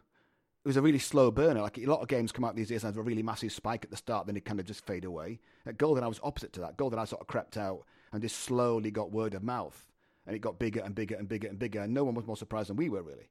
It 0.64 0.68
was 0.68 0.76
a 0.76 0.82
really 0.82 0.98
slow 0.98 1.30
burner. 1.30 1.62
Like 1.62 1.78
a 1.78 1.86
lot 1.86 2.00
of 2.00 2.08
games 2.08 2.32
come 2.32 2.44
out 2.44 2.56
these 2.56 2.68
days 2.68 2.82
and 2.82 2.92
have 2.92 2.98
a 2.98 3.08
really 3.08 3.22
massive 3.22 3.52
spike 3.52 3.84
at 3.84 3.90
the 3.90 3.96
start, 3.96 4.26
then 4.26 4.36
it 4.36 4.44
kind 4.44 4.58
of 4.58 4.66
just 4.66 4.84
fade 4.84 5.04
away. 5.04 5.38
At 5.64 5.78
GoldenEye 5.78 6.08
was 6.08 6.20
opposite 6.24 6.52
to 6.54 6.60
that. 6.60 6.76
GoldenEye 6.76 7.06
sort 7.06 7.20
of 7.20 7.28
crept 7.28 7.56
out 7.56 7.84
and 8.12 8.22
just 8.22 8.40
slowly 8.40 8.90
got 8.90 9.12
word 9.12 9.34
of 9.34 9.42
mouth, 9.42 9.86
and 10.26 10.34
it 10.34 10.40
got 10.40 10.58
bigger 10.58 10.80
and 10.80 10.94
bigger 10.94 11.16
and 11.16 11.28
bigger 11.28 11.48
and 11.48 11.58
bigger. 11.58 11.80
And 11.80 11.94
no 11.94 12.04
one 12.04 12.14
was 12.14 12.26
more 12.26 12.36
surprised 12.36 12.70
than 12.70 12.76
we 12.76 12.88
were 12.88 13.02
really. 13.02 13.28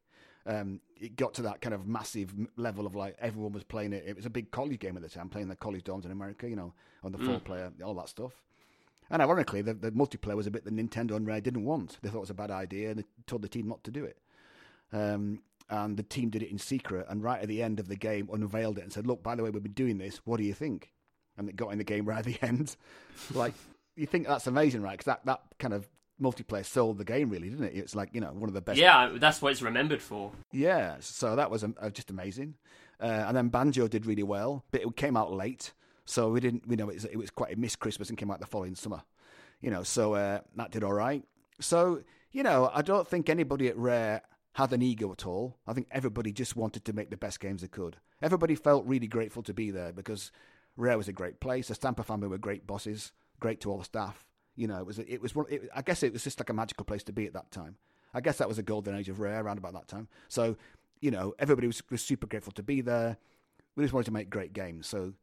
Um, 0.47 0.79
it 0.99 1.15
got 1.15 1.33
to 1.35 1.41
that 1.43 1.61
kind 1.61 1.73
of 1.73 1.87
massive 1.87 2.33
level 2.55 2.85
of 2.85 2.95
like 2.95 3.15
everyone 3.19 3.51
was 3.51 3.63
playing 3.63 3.93
it. 3.93 4.03
It 4.05 4.15
was 4.15 4.27
a 4.27 4.29
big 4.29 4.51
college 4.51 4.79
game 4.79 4.95
at 4.95 5.01
the 5.01 5.09
time, 5.09 5.27
playing 5.27 5.47
the 5.47 5.55
college 5.55 5.83
dorms 5.83 6.05
in 6.05 6.11
America, 6.11 6.47
you 6.47 6.55
know, 6.55 6.73
on 7.03 7.11
the 7.11 7.17
mm. 7.17 7.25
four 7.25 7.39
player, 7.39 7.71
all 7.83 7.95
that 7.95 8.09
stuff. 8.09 8.31
And 9.09 9.21
ironically, 9.21 9.61
the, 9.61 9.73
the, 9.73 9.91
multiplayer 9.91 10.35
was 10.35 10.47
a 10.47 10.51
bit 10.51 10.65
that 10.65 10.75
Nintendo 10.75 11.15
and 11.15 11.27
Rare 11.27 11.41
didn't 11.41 11.63
want. 11.63 11.97
They 12.01 12.09
thought 12.09 12.17
it 12.17 12.21
was 12.21 12.29
a 12.31 12.35
bad 12.35 12.51
idea, 12.51 12.89
and 12.89 12.99
they 12.99 13.03
told 13.27 13.41
the 13.41 13.47
team 13.47 13.67
not 13.67 13.83
to 13.83 13.91
do 13.91 14.03
it. 14.03 14.17
Um, 14.91 15.41
and 15.69 15.97
the 15.97 16.03
team 16.03 16.29
did 16.29 16.43
it 16.43 16.51
in 16.51 16.57
secret. 16.57 17.05
And 17.09 17.23
right 17.23 17.41
at 17.41 17.47
the 17.47 17.61
end 17.61 17.79
of 17.79 17.87
the 17.87 17.95
game, 17.95 18.29
unveiled 18.31 18.77
it 18.77 18.83
and 18.83 18.93
said, 18.93 19.07
"Look, 19.07 19.23
by 19.23 19.35
the 19.35 19.43
way, 19.43 19.49
we've 19.49 19.63
been 19.63 19.73
doing 19.73 19.97
this. 19.97 20.21
What 20.25 20.37
do 20.37 20.43
you 20.43 20.53
think?" 20.53 20.91
And 21.37 21.49
it 21.49 21.55
got 21.55 21.71
in 21.71 21.77
the 21.77 21.83
game 21.83 22.05
right 22.05 22.19
at 22.19 22.25
the 22.25 22.37
end. 22.41 22.75
like 23.33 23.53
you 23.95 24.05
think 24.05 24.27
that's 24.27 24.47
amazing, 24.47 24.81
right? 24.81 24.97
Because 24.97 25.05
that, 25.05 25.25
that 25.25 25.41
kind 25.59 25.73
of 25.73 25.87
multiplayer 26.21 26.65
sold 26.65 26.97
the 26.97 27.05
game, 27.05 27.29
really, 27.29 27.49
didn't 27.49 27.65
it? 27.65 27.75
It's 27.75 27.95
like 27.95 28.09
you 28.13 28.21
know 28.21 28.31
one 28.33 28.49
of 28.49 28.53
the 28.53 28.61
best. 28.61 28.79
Yeah, 28.79 29.11
that's 29.15 29.41
what 29.41 29.51
it's 29.51 29.61
remembered 29.61 30.01
for. 30.01 30.31
Yeah, 30.51 30.97
so 30.99 31.35
that 31.35 31.51
was 31.51 31.63
uh, 31.63 31.89
just 31.91 32.09
amazing. 32.09 32.55
Uh, 32.99 33.25
and 33.27 33.35
then 33.35 33.49
Banjo 33.49 33.87
did 33.87 34.05
really 34.05 34.23
well, 34.23 34.63
but 34.71 34.81
it 34.81 34.95
came 34.95 35.17
out 35.17 35.33
late, 35.33 35.73
so 36.05 36.29
we 36.31 36.39
didn't. 36.39 36.63
You 36.69 36.77
know, 36.77 36.89
it 36.89 36.95
was, 36.95 37.05
it 37.05 37.17
was 37.17 37.29
quite 37.29 37.53
a 37.53 37.59
missed 37.59 37.79
Christmas 37.79 38.09
and 38.09 38.17
came 38.17 38.31
out 38.31 38.39
the 38.39 38.45
following 38.45 38.75
summer. 38.75 39.03
You 39.61 39.71
know, 39.71 39.83
so 39.83 40.13
uh, 40.13 40.39
that 40.55 40.71
did 40.71 40.83
all 40.83 40.93
right. 40.93 41.23
So 41.59 42.01
you 42.31 42.43
know, 42.43 42.69
I 42.73 42.81
don't 42.81 43.07
think 43.07 43.29
anybody 43.29 43.67
at 43.67 43.77
Rare 43.77 44.21
had 44.53 44.71
an 44.73 44.81
ego 44.81 45.11
at 45.11 45.25
all. 45.25 45.57
I 45.67 45.73
think 45.73 45.87
everybody 45.91 46.31
just 46.31 46.55
wanted 46.55 46.85
to 46.85 46.93
make 46.93 47.09
the 47.09 47.17
best 47.17 47.39
games 47.39 47.61
they 47.61 47.67
could. 47.67 47.97
Everybody 48.21 48.55
felt 48.55 48.85
really 48.85 49.07
grateful 49.07 49.43
to 49.43 49.53
be 49.53 49.71
there 49.71 49.91
because 49.91 50.31
Rare 50.77 50.97
was 50.97 51.07
a 51.07 51.13
great 51.13 51.39
place. 51.39 51.67
The 51.67 51.75
Stamper 51.75 52.03
family 52.03 52.27
were 52.27 52.37
great 52.37 52.65
bosses, 52.65 53.11
great 53.39 53.61
to 53.61 53.71
all 53.71 53.77
the 53.77 53.85
staff. 53.85 54.25
You 54.55 54.67
know, 54.67 54.79
it 54.79 54.85
was 54.85 54.99
it 54.99 55.21
was 55.21 55.35
one. 55.35 55.45
It, 55.49 55.69
I 55.75 55.81
guess 55.81 56.03
it 56.03 56.13
was 56.13 56.23
just 56.23 56.39
like 56.39 56.49
a 56.49 56.53
magical 56.53 56.85
place 56.85 57.03
to 57.03 57.13
be 57.13 57.25
at 57.25 57.33
that 57.33 57.51
time. 57.51 57.77
I 58.13 58.21
guess 58.21 58.37
that 58.37 58.47
was 58.47 58.57
a 58.57 58.63
golden 58.63 58.95
age 58.95 59.09
of 59.09 59.19
Rare 59.19 59.43
around 59.43 59.57
about 59.57 59.73
that 59.73 59.89
time. 59.89 60.07
So, 60.29 60.55
you 61.01 61.11
know, 61.11 61.35
everybody 61.37 61.67
was, 61.67 61.83
was 61.89 62.01
super 62.01 62.25
grateful 62.25 62.53
to 62.53 62.63
be 62.63 62.79
there. 62.79 63.17
We 63.75 63.83
just 63.83 63.93
wanted 63.93 64.05
to 64.05 64.13
make 64.13 64.29
great 64.29 64.53
games. 64.53 64.87
So 64.87 65.13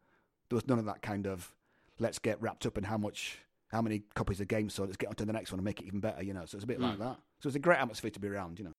there 0.50 0.56
was 0.56 0.68
none 0.68 0.78
of 0.78 0.84
that 0.84 1.00
kind 1.00 1.26
of 1.26 1.54
let's 1.98 2.18
get 2.18 2.40
wrapped 2.42 2.66
up 2.66 2.76
in 2.76 2.84
how 2.84 2.98
much, 2.98 3.38
how 3.68 3.80
many 3.80 4.02
copies 4.14 4.42
of 4.42 4.48
games 4.48 4.74
sold. 4.74 4.90
Let's 4.90 4.98
get 4.98 5.08
on 5.08 5.14
to 5.14 5.24
the 5.24 5.32
next 5.32 5.52
one 5.52 5.58
and 5.58 5.64
make 5.64 5.80
it 5.80 5.86
even 5.86 6.00
better. 6.00 6.22
You 6.22 6.34
know, 6.34 6.44
so 6.44 6.56
it's 6.56 6.64
a 6.64 6.66
bit 6.66 6.78
mm. 6.78 6.82
like 6.82 6.98
that. 6.98 7.16
So 7.40 7.46
it's 7.46 7.56
a 7.56 7.60
great 7.60 7.78
atmosphere 7.78 8.10
to 8.10 8.20
be 8.20 8.28
around. 8.28 8.58
You 8.58 8.66
know. 8.66 8.72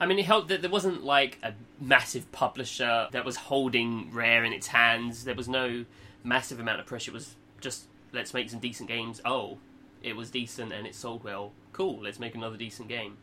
I 0.00 0.06
mean, 0.06 0.18
it 0.18 0.24
helped 0.24 0.48
that 0.48 0.62
there 0.62 0.70
wasn't 0.70 1.04
like 1.04 1.38
a 1.42 1.52
massive 1.78 2.32
publisher 2.32 3.08
that 3.12 3.24
was 3.26 3.36
holding 3.36 4.10
Rare 4.14 4.44
in 4.44 4.54
its 4.54 4.68
hands. 4.68 5.24
There 5.24 5.34
was 5.34 5.48
no 5.48 5.84
massive 6.24 6.58
amount 6.58 6.80
of 6.80 6.86
pressure. 6.86 7.10
It 7.10 7.14
was 7.14 7.34
just 7.60 7.86
let's 8.12 8.34
make 8.34 8.50
some 8.50 8.60
decent 8.60 8.88
games. 8.88 9.20
Oh, 9.24 9.58
it 10.02 10.14
was 10.16 10.30
decent 10.30 10.72
and 10.72 10.86
it 10.86 10.94
sold 10.94 11.24
well. 11.24 11.52
Cool, 11.72 12.02
let's 12.02 12.18
make 12.18 12.34
another 12.34 12.56
decent 12.56 12.88
game. 12.88 13.18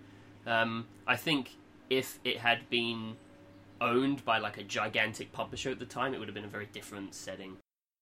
Um, 0.45 0.87
I 1.07 1.15
think 1.15 1.55
if 1.89 2.19
it 2.23 2.37
had 2.37 2.69
been 2.69 3.15
owned 3.81 4.23
by 4.25 4.39
like 4.39 4.57
a 4.57 4.63
gigantic 4.63 5.31
publisher 5.31 5.69
at 5.69 5.79
the 5.79 5.85
time, 5.85 6.13
it 6.13 6.19
would 6.19 6.27
have 6.27 6.35
been 6.35 6.45
a 6.45 6.49
very 6.49 6.67
different 6.67 7.13
setting. 7.13 7.57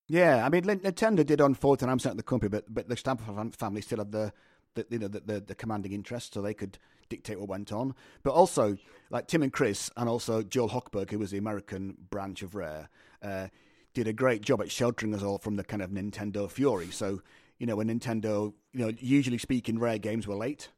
Yeah, 0.08 0.44
I 0.44 0.48
mean, 0.48 0.64
Nintendo 0.64 1.24
did 1.24 1.40
own 1.40 1.54
49% 1.54 2.06
of 2.06 2.16
the 2.16 2.22
company, 2.22 2.48
but 2.48 2.64
but 2.72 2.88
the 2.88 2.96
Stamper 2.96 3.24
family 3.52 3.80
still 3.80 3.98
had 3.98 4.12
the, 4.12 4.32
the 4.74 4.86
you 4.90 4.98
know 4.98 5.08
the, 5.08 5.20
the, 5.20 5.40
the 5.40 5.54
commanding 5.54 5.92
interest, 5.92 6.34
so 6.34 6.42
they 6.42 6.54
could 6.54 6.78
dictate 7.08 7.38
what 7.38 7.48
went 7.48 7.72
on. 7.72 7.94
But 8.22 8.32
also, 8.32 8.76
like 9.10 9.28
Tim 9.28 9.42
and 9.42 9.52
Chris, 9.52 9.90
and 9.96 10.08
also 10.08 10.42
Joel 10.42 10.70
Hochberg, 10.70 11.10
who 11.10 11.18
was 11.18 11.30
the 11.30 11.38
American 11.38 11.96
branch 12.10 12.42
of 12.42 12.54
Rare, 12.54 12.88
uh, 13.22 13.48
did 13.94 14.08
a 14.08 14.12
great 14.12 14.42
job 14.42 14.60
at 14.60 14.70
sheltering 14.70 15.14
us 15.14 15.22
all 15.22 15.38
from 15.38 15.56
the 15.56 15.64
kind 15.64 15.82
of 15.82 15.90
Nintendo 15.90 16.50
fury. 16.50 16.90
So 16.90 17.22
you 17.58 17.66
know, 17.66 17.76
when 17.76 17.88
Nintendo, 17.88 18.52
you 18.72 18.84
know, 18.86 18.92
usually 18.98 19.38
speaking, 19.38 19.78
Rare 19.78 19.98
games 19.98 20.26
were 20.26 20.34
late, 20.34 20.70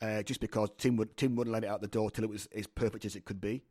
uh, 0.00 0.22
just 0.22 0.40
because 0.40 0.70
Tim 0.78 0.96
would 0.96 1.16
Tim 1.16 1.34
wouldn't 1.34 1.52
let 1.52 1.64
it 1.64 1.66
out 1.66 1.80
the 1.80 1.88
door 1.88 2.12
till 2.12 2.22
it 2.22 2.30
was 2.30 2.48
as 2.54 2.68
perfect 2.68 3.04
as 3.04 3.16
it 3.16 3.24
could 3.24 3.40
be. 3.40 3.62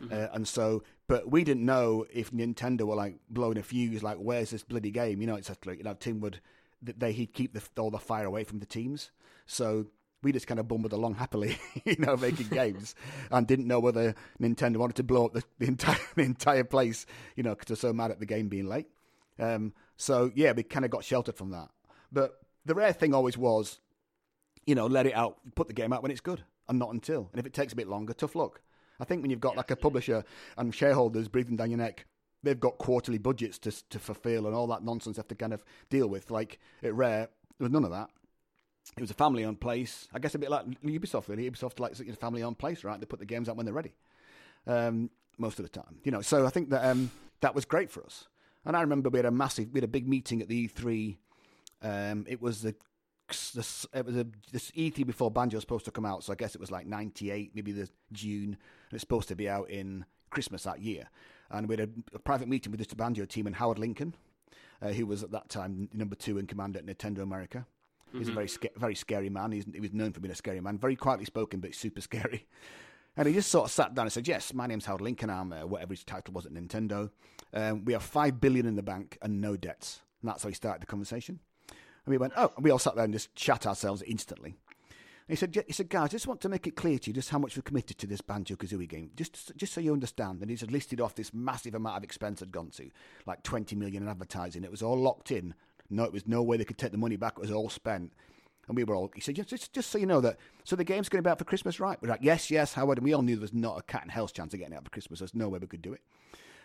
Mm-hmm. 0.00 0.12
Uh, 0.12 0.28
and 0.32 0.46
so, 0.46 0.84
but 1.08 1.30
we 1.30 1.42
didn't 1.42 1.64
know 1.64 2.06
if 2.12 2.30
Nintendo 2.30 2.82
were 2.82 2.94
like 2.94 3.16
blowing 3.28 3.58
a 3.58 3.64
fuse, 3.64 4.02
like 4.02 4.18
where's 4.18 4.50
this 4.50 4.62
bloody 4.62 4.92
game? 4.92 5.20
You 5.20 5.26
know, 5.26 5.34
it's 5.34 5.50
like 5.64 5.78
you 5.78 5.84
know, 5.84 5.94
Tim 5.94 6.20
would 6.20 6.40
they 6.80 7.12
he'd 7.12 7.32
keep 7.32 7.54
the, 7.54 7.62
all 7.80 7.90
the 7.90 7.98
fire 7.98 8.26
away 8.26 8.44
from 8.44 8.60
the 8.60 8.66
teams. 8.66 9.10
So 9.46 9.86
we 10.24 10.32
just 10.32 10.46
kind 10.46 10.58
of 10.58 10.66
bumbled 10.66 10.92
along 10.92 11.14
happily, 11.14 11.58
you 11.84 11.96
know, 11.98 12.16
making 12.16 12.48
games, 12.48 12.94
and 13.30 13.46
didn't 13.46 13.66
know 13.66 13.80
whether 13.80 14.14
Nintendo 14.40 14.78
wanted 14.78 14.96
to 14.96 15.02
blow 15.02 15.26
up 15.26 15.34
the, 15.34 15.44
the 15.58 15.66
entire 15.66 15.98
the 16.16 16.22
entire 16.22 16.64
place, 16.64 17.06
you 17.36 17.42
know, 17.42 17.50
because 17.50 17.68
they're 17.68 17.90
so 17.90 17.92
mad 17.92 18.10
at 18.10 18.20
the 18.20 18.26
game 18.26 18.48
being 18.48 18.66
late. 18.66 18.86
Um, 19.38 19.72
so 19.96 20.32
yeah, 20.34 20.52
we 20.52 20.62
kind 20.62 20.84
of 20.84 20.90
got 20.90 21.04
sheltered 21.04 21.36
from 21.36 21.50
that. 21.50 21.68
But 22.10 22.38
the 22.64 22.74
rare 22.74 22.92
thing 22.92 23.14
always 23.14 23.36
was, 23.36 23.80
you 24.66 24.74
know, 24.74 24.86
let 24.86 25.06
it 25.06 25.14
out, 25.14 25.38
put 25.54 25.68
the 25.68 25.74
game 25.74 25.92
out 25.92 26.02
when 26.02 26.10
it's 26.10 26.20
good, 26.20 26.42
and 26.68 26.78
not 26.78 26.92
until. 26.92 27.28
And 27.32 27.38
if 27.38 27.46
it 27.46 27.52
takes 27.52 27.72
a 27.72 27.76
bit 27.76 27.88
longer, 27.88 28.14
tough 28.14 28.34
luck. 28.34 28.60
I 29.00 29.04
think 29.04 29.22
when 29.22 29.30
you've 29.30 29.40
got 29.40 29.56
like 29.56 29.70
a 29.70 29.76
publisher 29.76 30.24
and 30.56 30.74
shareholders 30.74 31.28
breathing 31.28 31.56
down 31.56 31.70
your 31.70 31.78
neck, 31.78 32.06
they've 32.44 32.58
got 32.58 32.78
quarterly 32.78 33.18
budgets 33.18 33.58
to 33.60 33.72
to 33.90 33.98
fulfill 33.98 34.46
and 34.46 34.54
all 34.54 34.66
that 34.68 34.84
nonsense 34.84 35.16
they 35.16 35.20
have 35.20 35.28
to 35.28 35.34
kind 35.34 35.52
of 35.52 35.64
deal 35.90 36.06
with. 36.06 36.30
Like 36.30 36.58
at 36.82 36.94
Rare, 36.94 37.28
there 37.58 37.64
was 37.64 37.72
none 37.72 37.84
of 37.84 37.90
that. 37.90 38.10
It 38.96 39.00
was 39.00 39.10
a 39.10 39.14
family-owned 39.14 39.60
place. 39.60 40.08
I 40.12 40.18
guess 40.18 40.34
a 40.34 40.38
bit 40.38 40.50
like 40.50 40.66
Ubisoft, 40.82 41.28
really. 41.28 41.50
Ubisoft 41.50 41.80
like 41.80 41.98
a 41.98 42.16
family-owned 42.16 42.58
place, 42.58 42.84
right? 42.84 43.00
They 43.00 43.06
put 43.06 43.18
the 43.18 43.26
games 43.26 43.48
out 43.48 43.56
when 43.56 43.66
they're 43.66 43.74
ready, 43.74 43.94
um, 44.66 45.10
most 45.38 45.58
of 45.58 45.64
the 45.64 45.68
time. 45.68 45.98
You 46.04 46.12
know, 46.12 46.20
so 46.20 46.46
I 46.46 46.50
think 46.50 46.70
that 46.70 46.84
um, 46.84 47.10
that 47.40 47.54
was 47.54 47.64
great 47.64 47.90
for 47.90 48.04
us. 48.04 48.28
And 48.64 48.76
I 48.76 48.80
remember 48.80 49.10
we 49.10 49.18
had 49.18 49.26
a 49.26 49.30
massive, 49.30 49.72
we 49.72 49.78
had 49.78 49.84
a 49.84 49.88
big 49.88 50.08
meeting 50.08 50.40
at 50.40 50.48
the 50.48 50.68
E3 50.68 51.16
um, 51.84 52.24
it 52.26 52.40
was 52.40 52.62
the, 52.62 52.74
the 53.28 53.86
it 53.92 54.06
was 54.06 54.16
a, 54.16 54.26
this 54.50 54.70
E3 54.72 55.06
before 55.06 55.30
Banjo 55.30 55.56
was 55.56 55.62
supposed 55.62 55.84
to 55.84 55.90
come 55.90 56.06
out, 56.06 56.24
so 56.24 56.32
I 56.32 56.36
guess 56.36 56.54
it 56.54 56.60
was 56.60 56.70
like 56.70 56.86
'98, 56.86 57.52
maybe 57.54 57.72
the 57.72 57.88
June, 58.12 58.56
and 58.88 58.92
it's 58.92 59.02
supposed 59.02 59.28
to 59.28 59.36
be 59.36 59.48
out 59.48 59.68
in 59.68 60.06
Christmas 60.30 60.62
that 60.64 60.80
year. 60.80 61.08
And 61.50 61.68
we 61.68 61.76
had 61.76 61.88
a, 61.88 62.16
a 62.16 62.18
private 62.18 62.48
meeting 62.48 62.72
with 62.72 62.86
the 62.88 62.96
Banjo 62.96 63.26
team 63.26 63.46
and 63.46 63.56
Howard 63.56 63.78
Lincoln, 63.78 64.14
uh, 64.80 64.88
who 64.88 65.06
was 65.06 65.22
at 65.22 65.30
that 65.32 65.50
time 65.50 65.90
number 65.92 66.16
two 66.16 66.38
in 66.38 66.46
command 66.46 66.76
at 66.76 66.86
Nintendo 66.86 67.18
America. 67.18 67.66
He's 68.16 68.28
mm-hmm. 68.28 68.38
a 68.38 68.46
very 68.46 68.70
very 68.76 68.94
scary 68.94 69.28
man. 69.28 69.52
He's, 69.52 69.66
he 69.72 69.80
was 69.80 69.92
known 69.92 70.12
for 70.12 70.20
being 70.20 70.32
a 70.32 70.36
scary 70.36 70.60
man, 70.60 70.78
very 70.78 70.96
quietly 70.96 71.24
spoken, 71.24 71.60
but 71.60 71.74
super 71.74 72.00
scary. 72.00 72.46
And 73.16 73.28
he 73.28 73.34
just 73.34 73.48
sort 73.48 73.66
of 73.66 73.70
sat 73.70 73.94
down 73.94 74.06
and 74.06 74.12
said, 74.12 74.26
"Yes, 74.26 74.52
my 74.52 74.66
name's 74.66 74.86
Howard 74.86 75.00
Lincoln. 75.00 75.30
I'm 75.30 75.52
uh, 75.52 75.64
whatever 75.66 75.92
his 75.92 76.02
title 76.02 76.34
was 76.34 76.46
at 76.46 76.52
Nintendo. 76.52 77.10
Um, 77.52 77.84
we 77.84 77.92
have 77.92 78.02
five 78.02 78.40
billion 78.40 78.66
in 78.66 78.74
the 78.74 78.82
bank 78.82 79.18
and 79.22 79.40
no 79.40 79.56
debts." 79.56 80.00
And 80.24 80.30
that's 80.30 80.42
how 80.42 80.48
he 80.48 80.54
started 80.56 80.82
the 80.82 80.86
conversation. 80.86 81.38
And 81.68 82.12
we 82.12 82.16
went, 82.16 82.32
oh, 82.34 82.50
and 82.56 82.64
we 82.64 82.70
all 82.70 82.78
sat 82.78 82.94
there 82.94 83.04
and 83.04 83.12
just 83.12 83.38
shut 83.38 83.66
ourselves 83.66 84.02
instantly. 84.02 84.56
And 85.26 85.28
he 85.28 85.36
said, 85.36 85.64
he 85.66 85.72
said, 85.72 85.90
guys, 85.90 86.04
I 86.04 86.08
just 86.08 86.26
want 86.26 86.40
to 86.40 86.48
make 86.48 86.66
it 86.66 86.76
clear 86.76 86.98
to 86.98 87.10
you 87.10 87.14
just 87.14 87.28
how 87.28 87.38
much 87.38 87.56
we're 87.56 87.62
committed 87.62 87.98
to 87.98 88.06
this 88.06 88.22
Banjo 88.22 88.56
Kazooie 88.56 88.88
game, 88.88 89.10
just 89.16 89.54
just 89.56 89.74
so 89.74 89.82
you 89.82 89.92
understand. 89.92 90.40
And 90.40 90.50
he 90.50 90.56
said 90.56 90.72
listed 90.72 91.00
off 91.00 91.14
this 91.14 91.32
massive 91.34 91.74
amount 91.74 91.98
of 91.98 92.04
expense 92.04 92.40
had 92.40 92.52
gone 92.52 92.70
to, 92.70 92.90
like 93.26 93.42
20 93.42 93.76
million 93.76 94.02
in 94.02 94.08
advertising. 94.08 94.64
It 94.64 94.70
was 94.70 94.82
all 94.82 94.98
locked 94.98 95.30
in. 95.30 95.54
No, 95.90 96.04
it 96.04 96.12
was 96.12 96.26
no 96.26 96.42
way 96.42 96.56
they 96.56 96.64
could 96.64 96.78
take 96.78 96.92
the 96.92 96.98
money 96.98 97.16
back. 97.16 97.34
It 97.36 97.40
was 97.40 97.50
all 97.50 97.68
spent. 97.68 98.12
And 98.66 98.76
we 98.76 98.84
were 98.84 98.94
all, 98.94 99.10
he 99.14 99.20
said, 99.20 99.36
just, 99.36 99.50
just, 99.50 99.72
just 99.74 99.90
so 99.90 99.98
you 99.98 100.06
know 100.06 100.22
that, 100.22 100.38
so 100.64 100.74
the 100.74 100.84
game's 100.84 101.10
going 101.10 101.22
to 101.22 101.26
be 101.26 101.30
out 101.30 101.38
for 101.38 101.44
Christmas, 101.44 101.78
right? 101.80 101.98
We're 102.00 102.08
like, 102.08 102.22
yes, 102.22 102.50
yes, 102.50 102.72
Howard. 102.72 102.98
And 102.98 103.04
we 103.04 103.12
all 103.12 103.20
knew 103.20 103.36
there 103.36 103.42
was 103.42 103.52
not 103.52 103.78
a 103.78 103.82
cat 103.82 104.04
in 104.04 104.08
hell's 104.08 104.32
chance 104.32 104.54
of 104.54 104.60
getting 104.60 104.72
it 104.72 104.76
out 104.76 104.84
for 104.84 104.90
Christmas. 104.90 105.18
There's 105.18 105.34
no 105.34 105.50
way 105.50 105.58
we 105.58 105.66
could 105.66 105.82
do 105.82 105.92
it. 105.92 106.00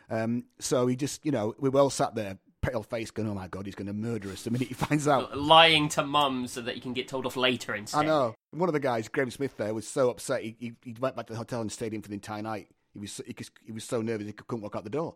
Um, 0.10 0.46
so 0.60 0.88
he 0.88 0.96
just, 0.96 1.26
you 1.26 1.32
know, 1.32 1.54
we 1.60 1.70
were 1.70 1.82
all 1.82 1.90
sat 1.90 2.16
there 2.16 2.38
pale 2.62 2.84
face 2.84 3.12
going, 3.12 3.30
oh 3.30 3.34
my 3.34 3.48
god, 3.48 3.66
he's 3.66 3.76
going 3.76 3.88
to 3.88 3.94
murder 3.94 4.30
us 4.30 4.44
the 4.44 4.52
minute 4.52 4.68
he 4.68 4.74
finds 4.86 5.08
out. 5.08 5.38
Lying 5.38 5.90
to 5.90 6.04
mum 6.04 6.48
so 6.48 6.62
that 6.62 6.76
he 6.76 6.82
can 6.82 6.94
get 6.94 7.08
told 7.08 7.26
off 7.26 7.38
later 7.38 7.76
instead. 7.76 8.00
I 8.00 8.06
know. 8.06 8.36
One 8.52 8.70
of 8.70 8.74
the 8.74 8.80
guys, 8.80 9.08
Graham 9.08 9.32
Smith, 9.32 9.58
there 9.58 9.74
was 9.74 9.88
so 9.88 10.10
upset. 10.10 10.42
He, 10.42 10.56
he, 10.60 10.74
he 10.84 10.96
went 11.00 11.16
back 11.16 11.28
to 11.28 11.34
the 11.34 11.38
hotel 11.38 11.62
and 11.62 11.72
stayed 11.72 11.94
in 11.94 12.02
for 12.02 12.10
the 12.10 12.16
entire 12.16 12.42
night. 12.42 12.68
He 12.94 13.00
was 13.00 13.22
he, 13.26 13.36
he 13.66 13.72
was 13.72 13.84
so 13.84 14.02
nervous 14.02 14.26
he 14.26 14.34
couldn't 14.34 14.62
walk 14.62 14.76
out 14.76 14.84
the 14.84 14.90
door. 14.90 15.16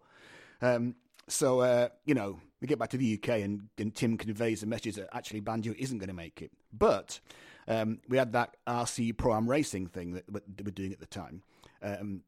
Um, 0.62 0.96
so 1.28 1.62
uh, 1.62 1.89
you 2.06 2.13
know, 2.13 2.39
we 2.63 2.67
get 2.67 2.80
back 2.80 2.89
to 2.89 2.97
the 2.97 3.19
UK 3.21 3.41
and, 3.41 3.67
and 3.78 3.93
Tim 3.93 4.17
conveys 4.17 4.62
the 4.62 4.67
message 4.67 4.95
that 4.95 5.10
actually 5.12 5.41
Banjo 5.41 5.73
isn't 5.78 5.97
going 5.97 6.08
to 6.08 6.13
make 6.13 6.41
it. 6.41 6.49
But 6.71 7.19
um, 7.67 7.99
we 8.08 8.15
had 8.15 8.32
that 8.32 8.56
RC 8.65 9.17
Pro 9.17 9.36
Am 9.36 9.49
Racing 9.49 9.88
thing 9.88 10.13
that, 10.13 10.23
that 10.32 10.43
we 10.60 10.63
were 10.63 10.71
doing 10.71 10.93
at 10.93 11.02
the 11.02 11.06
time, 11.06 11.43
um, 11.82 12.21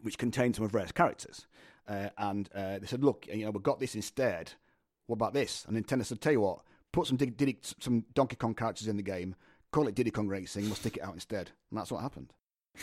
which 0.00 0.16
contained 0.16 0.56
some 0.56 0.64
of 0.64 0.74
Rare's 0.74 0.90
characters. 0.90 1.46
Uh, 1.86 2.08
and 2.16 2.48
uh, 2.54 2.78
they 2.78 2.86
said, 2.86 3.04
look, 3.04 3.26
you 3.30 3.44
know, 3.44 3.50
we've 3.50 3.62
got 3.62 3.78
this 3.78 3.94
instead. 3.94 4.54
What 5.06 5.16
about 5.16 5.34
this? 5.34 5.66
And 5.68 5.76
Nintendo 5.76 6.06
said, 6.06 6.22
tell 6.22 6.32
you 6.32 6.40
what, 6.40 6.60
put 6.90 7.06
some 7.06 7.18
Diddy, 7.18 7.58
some 7.78 8.06
Donkey 8.14 8.36
Kong 8.36 8.54
characters 8.54 8.88
in 8.88 8.96
the 8.96 9.02
game, 9.02 9.34
call 9.70 9.86
it 9.86 9.94
Diddy 9.94 10.10
Kong 10.10 10.28
Racing, 10.28 10.64
we'll 10.64 10.76
stick 10.76 10.96
it 10.96 11.02
out 11.02 11.12
instead. 11.12 11.50
And 11.70 11.78
that's 11.78 11.92
what 11.92 12.00
happened. 12.00 12.32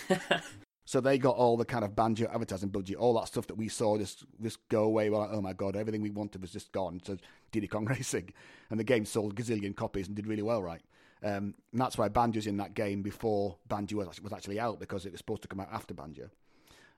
so 0.85 1.01
they 1.01 1.17
got 1.17 1.35
all 1.35 1.57
the 1.57 1.65
kind 1.65 1.83
of 1.83 1.95
banjo 1.95 2.29
advertising 2.31 2.69
budget, 2.69 2.97
all 2.97 3.15
that 3.15 3.27
stuff 3.27 3.47
that 3.47 3.55
we 3.55 3.67
saw 3.67 3.97
just 3.97 4.23
just 4.41 4.67
go 4.69 4.83
away. 4.83 5.09
We're 5.09 5.17
like, 5.17 5.31
oh 5.31 5.41
my 5.41 5.53
god, 5.53 5.75
everything 5.75 6.01
we 6.01 6.11
wanted 6.11 6.41
was 6.41 6.51
just 6.51 6.71
gone. 6.71 7.01
So 7.03 7.17
Diddy 7.51 7.67
Kong 7.67 7.85
Racing, 7.89 8.33
and 8.69 8.79
the 8.79 8.83
game 8.83 9.05
sold 9.05 9.35
gazillion 9.35 9.75
copies 9.75 10.07
and 10.07 10.15
did 10.15 10.27
really 10.27 10.43
well, 10.43 10.61
right? 10.61 10.81
Um, 11.23 11.55
and 11.71 11.81
that's 11.81 11.97
why 11.97 12.07
Banjo's 12.07 12.45
in 12.45 12.57
that 12.57 12.75
game 12.75 13.01
before 13.01 13.57
Banjo 13.67 13.97
was, 13.97 14.21
was 14.21 14.31
actually 14.31 14.59
out 14.59 14.79
because 14.79 15.05
it 15.07 15.11
was 15.11 15.19
supposed 15.19 15.41
to 15.41 15.47
come 15.47 15.59
out 15.59 15.69
after 15.71 15.93
Banjo. 15.95 16.29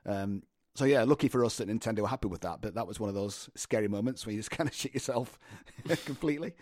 Um, 0.05 0.43
so 0.75 0.85
yeah, 0.85 1.03
lucky 1.05 1.29
for 1.29 1.45
us 1.45 1.57
that 1.57 1.69
Nintendo 1.69 2.01
were 2.01 2.07
happy 2.07 2.27
with 2.27 2.41
that, 2.41 2.61
but 2.61 2.75
that 2.75 2.85
was 2.85 2.99
one 2.99 3.07
of 3.07 3.15
those 3.15 3.49
scary 3.55 3.87
moments 3.87 4.25
where 4.25 4.33
you 4.33 4.39
just 4.39 4.51
kind 4.57 4.69
of 4.69 4.75
shit 4.75 4.93
yourself 4.93 5.39
completely. 6.05 6.53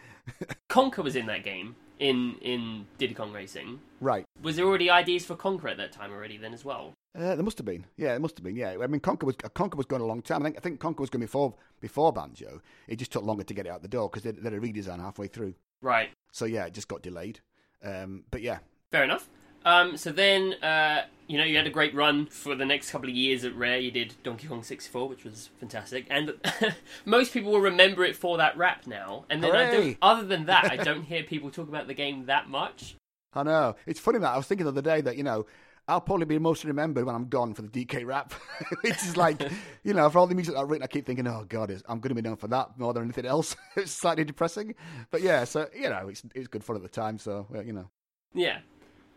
Conker 0.70 1.04
was 1.04 1.16
in 1.16 1.26
that 1.26 1.44
game 1.44 1.76
in 2.00 2.36
in 2.42 2.86
Diddy 2.98 3.16
Kong 3.16 3.34
Racing. 3.34 3.80
Right. 4.00 4.26
Was 4.44 4.58
there 4.58 4.66
already 4.66 4.92
ideas 4.92 5.26
for 5.26 5.36
Conker 5.36 5.72
at 5.72 5.78
that 5.78 5.92
time 5.92 6.12
already 6.12 6.38
then 6.38 6.54
as 6.54 6.64
well? 6.64 6.94
Uh, 7.16 7.36
there 7.36 7.44
must 7.44 7.58
have 7.58 7.66
been. 7.66 7.86
Yeah, 7.96 8.10
there 8.10 8.20
must 8.20 8.38
have 8.38 8.44
been. 8.44 8.56
Yeah, 8.56 8.76
I 8.82 8.88
mean, 8.88 9.00
Conker 9.00 9.24
was 9.24 9.36
Conker 9.36 9.76
was 9.76 9.86
going 9.86 10.02
a 10.02 10.06
long 10.06 10.22
time. 10.22 10.42
I 10.42 10.46
think 10.46 10.58
I 10.58 10.60
think 10.60 10.80
Conker 10.80 11.00
was 11.00 11.10
going 11.10 11.22
before 11.22 11.54
before 11.80 12.12
Banjo. 12.12 12.62
It 12.88 12.98
just 12.98 13.12
took 13.12 13.24
longer 13.24 13.44
to 13.44 13.54
get 13.54 13.66
it 13.66 13.70
out 13.70 13.82
the 13.82 13.88
door 13.88 14.10
because 14.10 14.24
they, 14.24 14.32
they 14.32 14.50
had 14.50 14.54
a 14.54 14.60
redesign 14.60 15.00
halfway 15.00 15.28
through. 15.28 15.56
Right. 15.82 16.10
So 16.32 16.46
yeah, 16.46 16.66
it 16.66 16.74
just 16.74 16.88
got 16.88 17.02
delayed. 17.02 17.40
Um, 17.84 18.24
but 18.32 18.42
yeah. 18.42 18.60
Fair 18.92 19.04
enough. 19.04 19.30
Um, 19.66 19.98
so 19.98 20.12
then, 20.12 20.54
uh, 20.62 21.06
you 21.28 21.40
know, 21.40 21.44
you 21.44 21.58
had 21.58 21.66
a 21.66 21.72
great 21.72 21.96
run 21.96 22.28
for 22.28 22.54
the 22.54 22.66
next 22.66 22.92
couple 22.92 23.10
of 23.10 23.16
years 23.16 23.44
at 23.44 23.56
Rare. 23.56 23.80
You 23.80 23.90
did 23.90 24.14
Donkey 24.24 24.48
Kong 24.48 24.62
64, 24.62 25.10
which 25.10 25.24
was 25.24 25.50
fantastic, 25.60 26.06
and 26.12 26.34
most 27.06 27.34
people 27.34 27.52
will 27.52 27.62
remember 27.62 28.04
it 28.04 28.16
for 28.16 28.38
that 28.38 28.56
rap 28.58 28.86
now. 28.86 29.26
And 29.28 29.44
then, 29.44 29.56
I 29.56 29.72
don't, 29.72 29.98
other 30.04 30.24
than 30.24 30.46
that, 30.46 30.72
I 30.72 30.76
don't 30.84 31.04
hear 31.04 31.24
people 31.24 31.50
talk 31.50 31.68
about 31.68 31.88
the 31.88 31.96
game 31.96 32.28
that 32.28 32.48
much. 32.48 32.96
I 33.34 33.42
know. 33.42 33.76
It's 33.88 34.00
funny 34.00 34.20
that 34.20 34.34
I 34.34 34.38
was 34.38 34.46
thinking 34.46 34.66
the 34.66 34.72
other 34.72 34.84
day 34.84 35.02
that 35.02 35.18
you 35.18 35.24
know 35.24 35.48
I'll 35.88 36.02
probably 36.02 36.26
be 36.26 36.40
most 36.40 36.64
remembered 36.64 37.06
when 37.06 37.14
I'm 37.14 37.30
gone 37.30 37.54
for 37.54 37.62
the 37.62 37.68
DK 37.68 38.06
rap. 38.06 38.34
it's 38.84 39.04
just 39.04 39.18
like, 39.18 39.42
you 39.84 39.94
know, 39.94 40.10
for 40.10 40.18
all 40.20 40.28
the 40.28 40.34
music 40.34 40.56
I've 40.56 40.70
written, 40.70 40.84
I 40.84 40.88
keep 40.88 41.06
thinking, 41.06 41.28
oh 41.28 41.46
God, 41.48 41.70
I'm 41.88 42.00
going 42.00 42.10
to 42.10 42.16
be 42.16 42.28
known 42.28 42.38
for 42.38 42.48
that 42.48 42.78
more 42.80 42.92
than 42.94 43.04
anything 43.04 43.26
else. 43.26 43.56
it's 43.76 43.92
slightly 43.92 44.24
depressing, 44.24 44.74
but 45.12 45.22
yeah. 45.22 45.44
So 45.44 45.68
you 45.76 45.90
know, 45.90 46.08
it's 46.08 46.24
it's 46.34 46.48
good 46.48 46.64
fun 46.64 46.76
at 46.76 46.82
the 46.82 46.90
time. 46.90 47.20
So 47.20 47.48
you 47.64 47.74
know. 47.74 47.90
Yeah, 48.34 48.60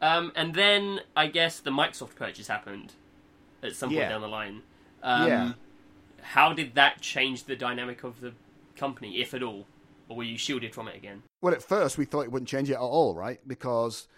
um, 0.01 0.31
and 0.37 0.55
then 0.55 1.01
I 1.17 1.27
guess 1.27 1.61
the 1.61 1.71
Microsoft 1.71 2.15
purchase 2.15 2.47
happened 2.49 2.93
at 3.63 3.75
some 3.75 3.89
point 3.89 4.01
Yeah. 4.01 4.09
down 4.11 4.21
the 4.21 4.29
line. 4.29 4.63
Um, 5.03 5.27
Yeah. 5.27 5.53
How 6.21 6.53
did 6.53 6.75
that 6.75 7.01
change 7.01 7.45
the 7.45 7.57
dynamic 7.57 8.05
of 8.05 8.21
the 8.21 8.33
company, 8.77 9.21
if 9.21 9.33
at 9.35 9.43
all, 9.43 9.67
or 10.09 10.17
were 10.19 10.25
you 10.25 10.37
shielded 10.37 10.75
from 10.75 10.89
it 10.89 10.97
again? 10.97 11.23
Well, 11.41 11.55
at 11.55 11.63
first 11.63 11.97
we 11.97 12.05
thought 12.05 12.23
it 12.23 12.33
wouldn't 12.33 12.49
change 12.49 12.69
it 12.71 12.75
at 12.75 12.81
all, 12.81 13.15
right? 13.15 13.41
Because 13.47 14.09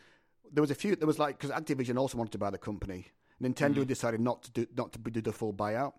there 0.53 0.63
was 0.63 0.71
a 0.71 0.75
few. 0.75 0.97
There 0.97 1.07
was 1.07 1.19
like 1.19 1.39
because 1.39 1.51
Activision 1.51 1.99
also 1.99 2.19
wanted 2.19 2.33
to 2.33 2.39
buy 2.39 2.51
the 2.51 2.59
company. 2.59 3.09
Nintendo 3.43 3.87
decided 3.87 4.21
not 4.21 4.43
to 4.45 4.51
do 4.51 4.67
not 4.77 4.93
to 4.93 4.99
do 4.99 5.21
the 5.21 5.33
full 5.33 5.53
buyout. 5.53 5.95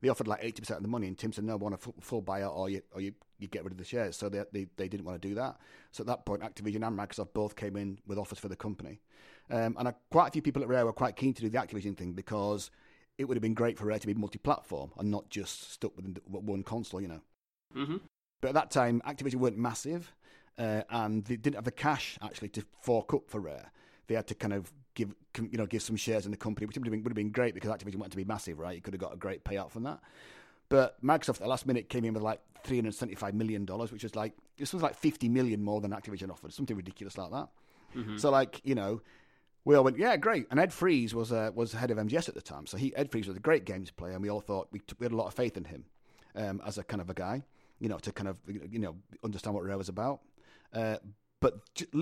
They 0.00 0.08
offered 0.08 0.28
like 0.28 0.40
eighty 0.42 0.60
percent 0.60 0.78
of 0.78 0.82
the 0.82 0.88
money, 0.88 1.06
and 1.06 1.16
Tim 1.16 1.32
said, 1.32 1.44
"No, 1.44 1.52
I 1.52 1.56
want 1.56 1.74
a 1.74 1.78
full, 1.78 1.94
full 2.00 2.22
buyout, 2.22 2.56
or 2.56 2.68
you 2.68 2.82
or 2.92 3.00
you, 3.00 3.14
you 3.38 3.48
get 3.48 3.64
rid 3.64 3.72
of 3.72 3.78
the 3.78 3.84
shares." 3.84 4.16
So 4.16 4.28
they, 4.28 4.44
they 4.52 4.66
they 4.76 4.88
didn't 4.88 5.06
want 5.06 5.20
to 5.20 5.28
do 5.28 5.34
that. 5.36 5.58
So 5.92 6.02
at 6.02 6.08
that 6.08 6.26
point, 6.26 6.42
Activision 6.42 6.86
and 6.86 6.98
Microsoft 6.98 7.32
both 7.32 7.54
came 7.56 7.76
in 7.76 7.98
with 8.06 8.18
offers 8.18 8.38
for 8.38 8.48
the 8.48 8.56
company, 8.56 9.00
um, 9.50 9.76
and 9.78 9.88
uh, 9.88 9.92
quite 10.10 10.28
a 10.28 10.30
few 10.32 10.42
people 10.42 10.62
at 10.62 10.68
Rare 10.68 10.84
were 10.84 10.92
quite 10.92 11.16
keen 11.16 11.34
to 11.34 11.42
do 11.42 11.48
the 11.48 11.58
Activision 11.58 11.96
thing 11.96 12.12
because 12.12 12.70
it 13.16 13.26
would 13.26 13.36
have 13.36 13.42
been 13.42 13.54
great 13.54 13.78
for 13.78 13.86
Rare 13.86 13.98
to 13.98 14.06
be 14.06 14.14
multi-platform 14.14 14.90
and 14.98 15.10
not 15.10 15.28
just 15.30 15.72
stuck 15.72 15.94
with 15.96 16.18
one 16.26 16.62
console, 16.62 17.00
you 17.00 17.08
know. 17.08 17.20
hmm 17.72 17.96
But 18.40 18.48
at 18.48 18.54
that 18.54 18.70
time, 18.70 19.02
Activision 19.06 19.36
weren't 19.36 19.58
massive, 19.58 20.12
uh, 20.58 20.82
and 20.90 21.24
they 21.24 21.36
didn't 21.36 21.56
have 21.56 21.64
the 21.64 21.70
cash 21.70 22.18
actually 22.22 22.48
to 22.50 22.64
fork 22.80 23.14
up 23.14 23.28
for 23.28 23.40
Rare. 23.40 23.70
They 24.12 24.16
had 24.16 24.26
to 24.26 24.34
kind 24.34 24.52
of 24.52 24.70
give, 24.94 25.14
you 25.38 25.56
know, 25.56 25.64
give 25.66 25.80
some 25.80 25.96
shares 25.96 26.26
in 26.26 26.30
the 26.30 26.36
company, 26.36 26.66
which 26.66 26.76
would 26.76 26.86
have 26.86 26.92
been, 26.92 27.02
would 27.02 27.10
have 27.10 27.16
been 27.16 27.30
great 27.30 27.54
because 27.54 27.70
Activision 27.70 27.96
wanted 27.96 28.10
to 28.10 28.16
be 28.18 28.24
massive, 28.24 28.58
right? 28.58 28.74
You 28.74 28.82
could 28.82 28.92
have 28.92 29.00
got 29.00 29.14
a 29.14 29.16
great 29.16 29.42
payout 29.42 29.70
from 29.70 29.84
that. 29.84 30.00
But 30.68 31.02
Microsoft 31.02 31.36
at 31.36 31.40
the 31.40 31.48
last 31.48 31.66
minute 31.66 31.88
came 31.88 32.04
in 32.04 32.12
with 32.12 32.22
like 32.22 32.40
three 32.62 32.76
hundred 32.76 32.94
seventy-five 32.94 33.34
million 33.34 33.64
dollars, 33.64 33.90
which 33.90 34.02
was 34.02 34.14
like 34.14 34.34
this 34.58 34.72
was 34.74 34.82
like 34.82 34.94
fifty 34.94 35.28
million 35.28 35.62
more 35.62 35.80
than 35.80 35.92
Activision 35.92 36.30
offered, 36.30 36.52
something 36.52 36.76
ridiculous 36.76 37.16
like 37.18 37.30
that. 37.30 37.48
So 38.18 38.30
like 38.30 38.60
you 38.64 38.74
know, 38.74 39.00
we 39.64 39.74
all 39.74 39.84
went, 39.84 39.98
yeah, 39.98 40.16
great. 40.16 40.46
And 40.50 40.58
Ed 40.60 40.72
Fries 40.72 41.14
was 41.14 41.32
uh, 41.32 41.50
was 41.54 41.72
head 41.72 41.90
of 41.90 41.98
MGS 41.98 42.28
at 42.28 42.34
the 42.34 42.42
time, 42.42 42.66
so 42.66 42.76
he 42.76 42.94
Ed 42.96 43.10
Fries 43.10 43.28
was 43.28 43.36
a 43.36 43.40
great 43.40 43.64
games 43.64 43.90
player, 43.90 44.12
and 44.12 44.22
we 44.22 44.30
all 44.30 44.40
thought 44.40 44.68
we, 44.72 44.78
t- 44.78 44.94
we 44.98 45.04
had 45.04 45.12
a 45.12 45.16
lot 45.16 45.26
of 45.26 45.34
faith 45.34 45.56
in 45.56 45.64
him 45.64 45.84
um, 46.34 46.60
as 46.66 46.78
a 46.78 46.84
kind 46.84 47.00
of 47.00 47.10
a 47.10 47.14
guy, 47.14 47.42
you 47.78 47.88
know, 47.88 47.98
to 47.98 48.12
kind 48.12 48.28
of 48.28 48.38
you 48.46 48.78
know 48.78 48.96
understand 49.22 49.54
what 49.54 49.64
Rare 49.64 49.78
was 49.78 49.88
about. 49.88 50.20
Uh, 50.72 50.96
but 51.42 51.58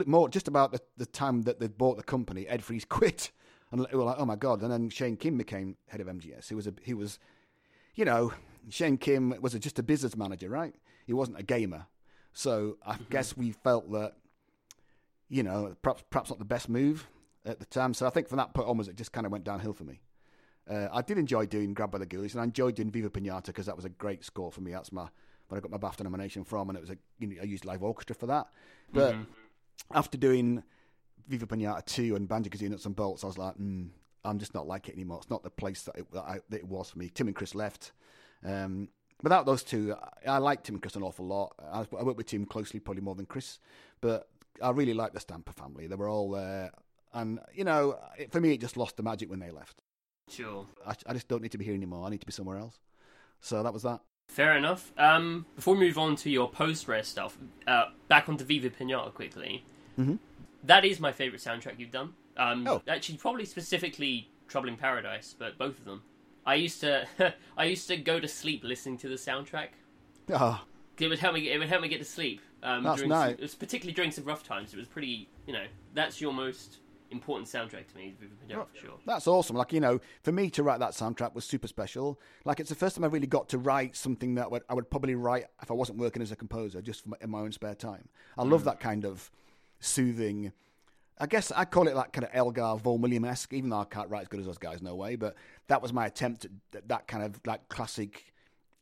more 0.07 0.29
just 0.29 0.47
about 0.47 0.71
the, 0.71 0.81
the 0.99 1.07
time 1.07 1.43
that 1.43 1.59
they 1.59 1.67
bought 1.67 1.97
the 1.97 2.03
company, 2.03 2.47
Ed 2.47 2.63
Fries 2.63 2.85
quit, 2.89 3.33
and 3.73 3.87
we 3.91 3.99
were 3.99 4.05
like, 4.05 4.17
oh 4.19 4.27
my 4.27 4.37
god. 4.37 4.63
And 4.63 4.71
then 4.71 4.91
Shane 4.91 5.17
Kim 5.17 5.39
became 5.39 5.77
head 5.89 6.01
of 6.01 6.07
MGS. 6.07 6.49
He 6.49 6.55
was 6.55 6.67
a 6.67 6.75
he 6.85 6.95
was, 6.95 7.19
you 7.95 8.05
know, 8.05 8.33
Shane 8.69 8.99
Kim 8.99 9.35
was 9.41 9.55
a, 9.55 9.59
just 9.59 9.79
a 9.79 9.83
business 9.83 10.15
manager, 10.15 10.49
right? 10.49 10.75
He 11.07 11.15
wasn't 11.15 11.41
a 11.41 11.43
gamer. 11.43 11.87
So 12.33 12.77
I 12.87 12.99
guess 13.09 13.37
we 13.37 13.53
felt 13.53 13.91
that, 13.93 14.13
you 15.29 15.43
know, 15.43 15.75
perhaps 15.83 16.05
perhaps 16.11 16.31
not 16.31 16.39
the 16.39 16.45
best 16.45 16.69
move 16.69 17.09
at 17.47 17.59
the 17.59 17.67
time. 17.67 17.95
So 17.95 18.07
I 18.07 18.11
think 18.11 18.29
from 18.29 18.37
that 18.37 18.53
point 18.53 18.69
onwards, 18.69 18.89
it 18.89 18.97
just 18.97 19.13
kind 19.13 19.25
of 19.25 19.33
went 19.33 19.45
downhill 19.45 19.73
for 19.73 19.85
me. 19.85 20.01
Uh, 20.69 20.89
I 20.93 21.01
did 21.01 21.17
enjoy 21.17 21.47
doing 21.47 21.73
Grabbed 21.73 21.93
by 21.93 21.99
the 21.99 22.07
Ghoulies, 22.07 22.33
and 22.33 22.43
I 22.43 22.45
enjoyed 22.45 22.75
doing 22.75 22.91
Viva 22.91 23.09
Pinata 23.09 23.47
because 23.47 23.67
that 23.67 23.75
was 23.75 23.87
a 23.87 23.89
great 23.89 24.23
score 24.23 24.53
for 24.53 24.61
me. 24.61 24.71
That's 24.71 24.93
my 24.93 25.09
where 25.51 25.59
I 25.59 25.61
got 25.61 25.71
my 25.71 25.79
BAFTA 25.79 26.05
nomination 26.05 26.45
from, 26.45 26.71
and 26.71 26.79
it 26.79 26.81
was 26.81 26.91
a 26.91 26.97
you 27.19 27.27
know, 27.27 27.37
I 27.43 27.45
used 27.45 27.65
live 27.65 27.83
orchestra 27.83 28.15
for 28.15 28.27
that. 28.27 28.47
But 28.93 29.17
after 29.93 30.17
doing 30.17 30.63
Viva 31.29 31.47
Pinata 31.47 31.85
two 31.85 32.17
and 32.17 32.29
Banjo 32.29 32.51
Kazooie 32.51 32.71
Nuts 32.71 32.87
and 32.87 32.97
Bolts, 32.97 33.25
I 33.25 33.27
was 33.27 33.39
like, 33.39 33.57
mm, 33.57 33.89
I'm 34.25 34.39
just 34.39 34.55
not 34.55 34.67
like 34.67 34.89
it 34.89 34.95
anymore. 34.95 35.19
It's 35.21 35.31
not 35.31 35.43
the 35.43 35.51
place 35.51 35.83
that 35.83 35.97
it, 35.97 36.11
that, 36.13 36.23
I, 36.23 36.41
that 36.49 36.59
it 36.59 36.67
was 36.67 36.91
for 36.91 36.99
me. 36.99 37.11
Tim 37.13 37.27
and 37.27 37.37
Chris 37.37 37.55
left. 37.55 37.93
Um, 38.45 38.89
without 39.23 39.47
those 39.47 39.63
two, 39.63 39.95
I, 40.27 40.33
I 40.33 40.39
liked 40.39 40.65
Tim 40.65 40.77
and 40.77 40.83
Chris 40.83 40.97
an 40.97 41.03
awful 41.03 41.27
lot. 41.27 41.55
I, 41.73 41.81
I 41.99 42.03
worked 42.03 42.19
with 42.19 42.27
Tim 42.27 42.47
closely, 42.47 42.81
probably 42.81 43.03
more 43.03 43.15
than 43.15 43.27
Chris, 43.27 43.59
but 44.01 44.29
I 44.63 44.71
really 44.71 44.95
liked 44.95 45.15
the 45.15 45.21
Stamper 45.21 45.53
family. 45.53 45.87
They 45.87 45.97
were 45.97 46.09
all 46.09 46.31
there, 46.31 46.71
and 47.13 47.41
you 47.55 47.65
know, 47.65 47.99
it, 48.19 48.33
for 48.33 48.41
me, 48.41 48.53
it 48.53 48.61
just 48.61 48.77
lost 48.77 48.97
the 48.97 49.03
magic 49.03 49.31
when 49.31 49.41
they 49.41 49.51
left. 49.51 49.83
Sure. 50.29 50.67
I, 50.87 50.95
I 51.07 51.13
just 51.13 51.29
don't 51.29 51.43
need 51.43 51.53
to 51.53 51.59
be 51.59 51.65
here 51.65 51.75
anymore. 51.75 52.07
I 52.07 52.11
need 52.11 52.21
to 52.21 52.27
be 52.27 52.33
somewhere 52.33 52.59
else. 52.59 52.79
So 53.41 53.63
that 53.63 53.73
was 53.73 53.83
that. 53.83 54.01
Fair 54.31 54.57
enough. 54.57 54.93
Um, 54.97 55.45
before 55.57 55.75
we 55.75 55.81
move 55.81 55.99
on 55.99 56.15
to 56.17 56.31
your 56.31 56.49
post 56.49 56.87
rare 56.87 57.03
stuff, 57.03 57.37
uh, 57.67 57.87
back 58.07 58.29
onto 58.29 58.45
Viva 58.45 58.71
Pinata 58.71 59.13
quickly. 59.13 59.65
Mhm. 59.99 60.21
That 60.63 60.85
is 60.85 61.01
my 61.01 61.11
favourite 61.11 61.43
soundtrack 61.43 61.81
you've 61.81 61.91
done. 61.91 62.15
Um, 62.37 62.65
Oh. 62.67 62.81
Actually, 62.87 63.19
probably 63.19 63.45
specifically 63.45 64.31
Trouble 64.47 64.69
in 64.69 64.77
Paradise, 64.77 65.35
but 65.37 65.59
both 65.59 65.79
of 65.81 65.85
them. 65.85 66.05
I 66.47 66.55
used 66.55 66.81
to, 66.81 67.09
I 67.59 67.65
used 67.65 67.89
to 67.89 67.97
go 67.97 68.21
to 68.21 68.29
sleep 68.29 68.63
listening 68.63 68.99
to 68.99 69.09
the 69.09 69.17
soundtrack. 69.17 69.71
Ah, 70.33 70.65
It 70.99 71.09
would 71.09 71.19
help 71.19 71.35
me. 71.35 71.51
It 71.51 71.59
would 71.59 71.69
help 71.69 71.83
me 71.83 71.89
get 71.89 71.99
to 71.99 72.05
sleep. 72.05 72.41
Um, 72.63 72.85
That's 72.85 72.99
during 72.99 73.09
nice. 73.09 73.31
Some, 73.31 73.35
it 73.35 73.41
was 73.41 73.55
particularly 73.57 73.95
during 73.95 74.13
some 74.13 74.25
rough 74.25 74.45
times. 74.45 74.73
It 74.73 74.77
was 74.77 74.87
pretty. 74.87 75.29
You 75.49 75.55
know, 75.55 75.67
that's 75.93 76.21
your 76.21 76.33
most 76.33 76.77
important 77.11 77.49
soundtrack 77.49 77.89
to 77.89 77.97
me, 77.97 78.15
for 78.19 78.47
sure. 78.79 78.99
That's 79.07 79.27
awesome. 79.27 79.57
Like, 79.57 79.73
you 79.73 79.81
know, 79.81 80.01
for 80.23 80.33
me 80.33 80.51
to 80.51 80.63
write 80.63 80.81
that 80.81 80.93
soundtrack 80.93 81.35
was 81.35 81.45
super 81.45 81.69
special. 81.69 82.21
Like, 82.45 82.61
it's 82.61 82.69
the 82.69 82.77
first 82.77 82.97
time 82.97 83.05
I 83.05 83.09
really 83.09 83.27
got 83.27 83.49
to 83.51 83.59
write 83.59 83.97
something 83.97 84.35
that 84.37 84.51
would, 84.51 84.63
I 84.69 84.75
would 84.75 84.91
probably 84.91 85.15
write 85.15 85.47
if 85.63 85.71
I 85.71 85.75
wasn't 85.75 85.99
working 85.99 86.23
as 86.23 86.33
a 86.33 86.37
composer, 86.37 86.81
just 86.81 87.03
for 87.03 87.11
my, 87.11 87.17
in 87.21 87.31
my 87.31 87.41
own 87.41 87.53
spare 87.53 87.75
time. 87.75 88.09
I 88.39 88.45
love 88.45 88.63
mm. 88.63 88.67
that 88.67 88.81
kind 88.81 89.05
of 89.05 89.31
soothing. 89.81 90.53
I 91.19 91.27
guess 91.27 91.53
I 91.53 91.65
call 91.67 91.87
it 91.89 91.95
like 91.95 92.13
kind 92.13 92.25
of 92.25 92.31
Elgar 92.33 92.77
Vaughan 92.77 93.03
William 93.03 93.25
esque, 93.25 93.53
even 93.53 93.71
though 93.71 93.81
I 93.81 93.85
can't 93.85 94.09
write 94.09 94.23
as 94.23 94.29
good 94.29 94.41
as 94.41 94.47
those 94.47 94.59
guys, 94.59 94.81
no 94.81 94.95
way. 94.95 95.17
But 95.17 95.35
that 95.69 95.83
was 95.83 95.93
my 95.93 96.07
attempt 96.07 96.47
at 96.75 96.89
that 96.89 97.07
kind 97.09 97.23
of 97.23 97.41
like 97.47 97.69
classic 97.69 98.33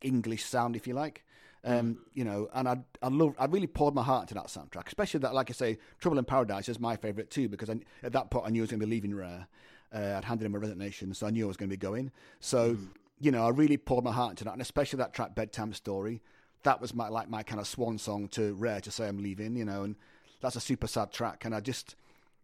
English 0.01 0.45
sound, 0.45 0.75
if 0.75 0.87
you 0.87 0.93
like. 0.93 1.25
Um, 1.65 1.97
you 2.13 2.23
know, 2.23 2.49
and 2.53 2.69
I 2.69 2.77
I 3.01 3.09
love 3.09 3.35
I 3.37 3.45
really 3.45 3.67
poured 3.67 3.93
my 3.93 4.03
heart 4.03 4.23
into 4.23 4.33
that 4.35 4.47
soundtrack, 4.47 4.87
especially 4.87 5.19
that, 5.21 5.33
like 5.33 5.49
I 5.49 5.53
say, 5.53 5.77
Trouble 5.99 6.17
in 6.17 6.25
Paradise 6.25 6.69
is 6.69 6.79
my 6.79 6.95
favourite 6.95 7.29
too 7.29 7.49
because 7.49 7.69
I, 7.69 7.79
at 8.01 8.13
that 8.13 8.31
point 8.31 8.45
I 8.47 8.49
knew 8.49 8.61
I 8.61 8.63
was 8.63 8.69
going 8.71 8.79
to 8.79 8.85
be 8.85 8.89
leaving 8.89 9.13
Rare. 9.13 9.47
Uh, 9.93 10.15
I'd 10.17 10.23
handed 10.23 10.45
in 10.45 10.51
my 10.51 10.57
resignation, 10.57 11.13
so 11.13 11.27
I 11.27 11.31
knew 11.31 11.45
I 11.45 11.47
was 11.47 11.57
going 11.57 11.69
to 11.69 11.73
be 11.73 11.77
going. 11.77 12.11
So 12.39 12.77
you 13.19 13.31
know, 13.31 13.45
I 13.45 13.49
really 13.49 13.77
poured 13.77 14.05
my 14.05 14.13
heart 14.13 14.31
into 14.31 14.45
that, 14.45 14.53
and 14.53 14.61
especially 14.61 14.97
that 14.97 15.13
track 15.13 15.35
"Bedtime 15.35 15.73
Story." 15.73 16.21
That 16.63 16.79
was 16.79 16.93
my 16.93 17.09
like 17.09 17.29
my 17.29 17.43
kind 17.43 17.59
of 17.59 17.67
swan 17.67 17.97
song 17.97 18.27
to 18.29 18.53
Rare 18.53 18.81
to 18.81 18.91
say 18.91 19.07
I'm 19.07 19.21
leaving. 19.21 19.55
You 19.55 19.65
know, 19.65 19.83
and 19.83 19.95
that's 20.41 20.55
a 20.55 20.61
super 20.61 20.87
sad 20.87 21.11
track, 21.11 21.43
and 21.43 21.53
I 21.53 21.59
just 21.59 21.95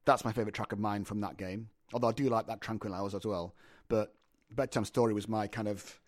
that's 0.03 0.25
my 0.25 0.31
favourite 0.31 0.53
track 0.53 0.73
of 0.73 0.79
mine 0.79 1.05
from 1.05 1.21
that 1.21 1.37
game. 1.37 1.69
Although 1.93 2.09
I 2.09 2.13
do 2.13 2.27
like 2.29 2.47
that 2.47 2.61
Tranquil 2.61 2.93
Hours 2.93 3.15
as 3.15 3.25
well, 3.25 3.53
but 3.87 4.13
Bedtime 4.51 4.85
Story 4.85 5.13
was 5.13 5.29
my 5.29 5.47
kind 5.47 5.67
of 5.67 5.99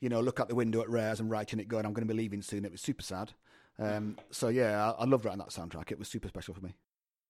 you 0.00 0.08
know, 0.08 0.20
look 0.20 0.40
out 0.40 0.48
the 0.48 0.54
window 0.54 0.80
at 0.80 0.88
Rares 0.88 1.20
and 1.20 1.30
writing 1.30 1.60
it, 1.60 1.68
going, 1.68 1.84
I'm 1.86 1.92
going 1.92 2.06
to 2.06 2.12
be 2.12 2.18
leaving 2.18 2.42
soon. 2.42 2.64
It 2.64 2.72
was 2.72 2.80
super 2.80 3.02
sad. 3.02 3.32
Um, 3.78 4.16
so 4.30 4.48
yeah, 4.48 4.92
I, 4.92 5.02
I 5.02 5.04
love 5.06 5.24
writing 5.24 5.38
that 5.38 5.48
soundtrack. 5.48 5.90
It 5.90 5.98
was 5.98 6.08
super 6.08 6.28
special 6.28 6.52
for 6.54 6.60
me. 6.60 6.74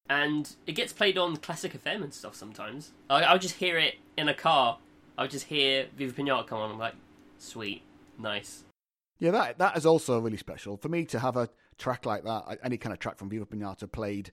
and 0.09 0.51
it 0.67 0.73
gets 0.73 0.93
played 0.93 1.17
on 1.17 1.37
Classic 1.37 1.73
FM 1.73 2.03
and 2.03 2.13
stuff 2.13 2.35
sometimes. 2.35 2.93
I, 3.09 3.23
I'll 3.23 3.39
just 3.39 3.57
hear 3.57 3.79
it 3.79 3.95
in 4.17 4.29
a 4.29 4.35
car. 4.35 4.79
I'll 5.17 5.29
just 5.29 5.47
hear 5.47 5.87
Viva 5.97 6.13
Pinata 6.13 6.47
come 6.47 6.59
on. 6.59 6.71
I'm 6.73 6.79
like, 6.79 6.95
sweet, 7.39 7.83
nice. 8.19 8.65
Yeah, 9.21 9.31
that 9.33 9.59
that 9.59 9.77
is 9.77 9.85
also 9.87 10.19
really 10.19 10.39
special 10.39 10.77
for 10.77 10.89
me 10.89 11.05
to 11.07 11.19
have 11.19 11.37
a 11.37 11.49
track 11.79 12.07
like 12.07 12.25
that. 12.25 12.59
Any 12.65 12.79
kind 12.79 12.93
of 12.93 12.99
track 12.99 13.19
from 13.19 13.29
Viva 13.29 13.47
Pinata 13.47 13.91
played 13.91 14.33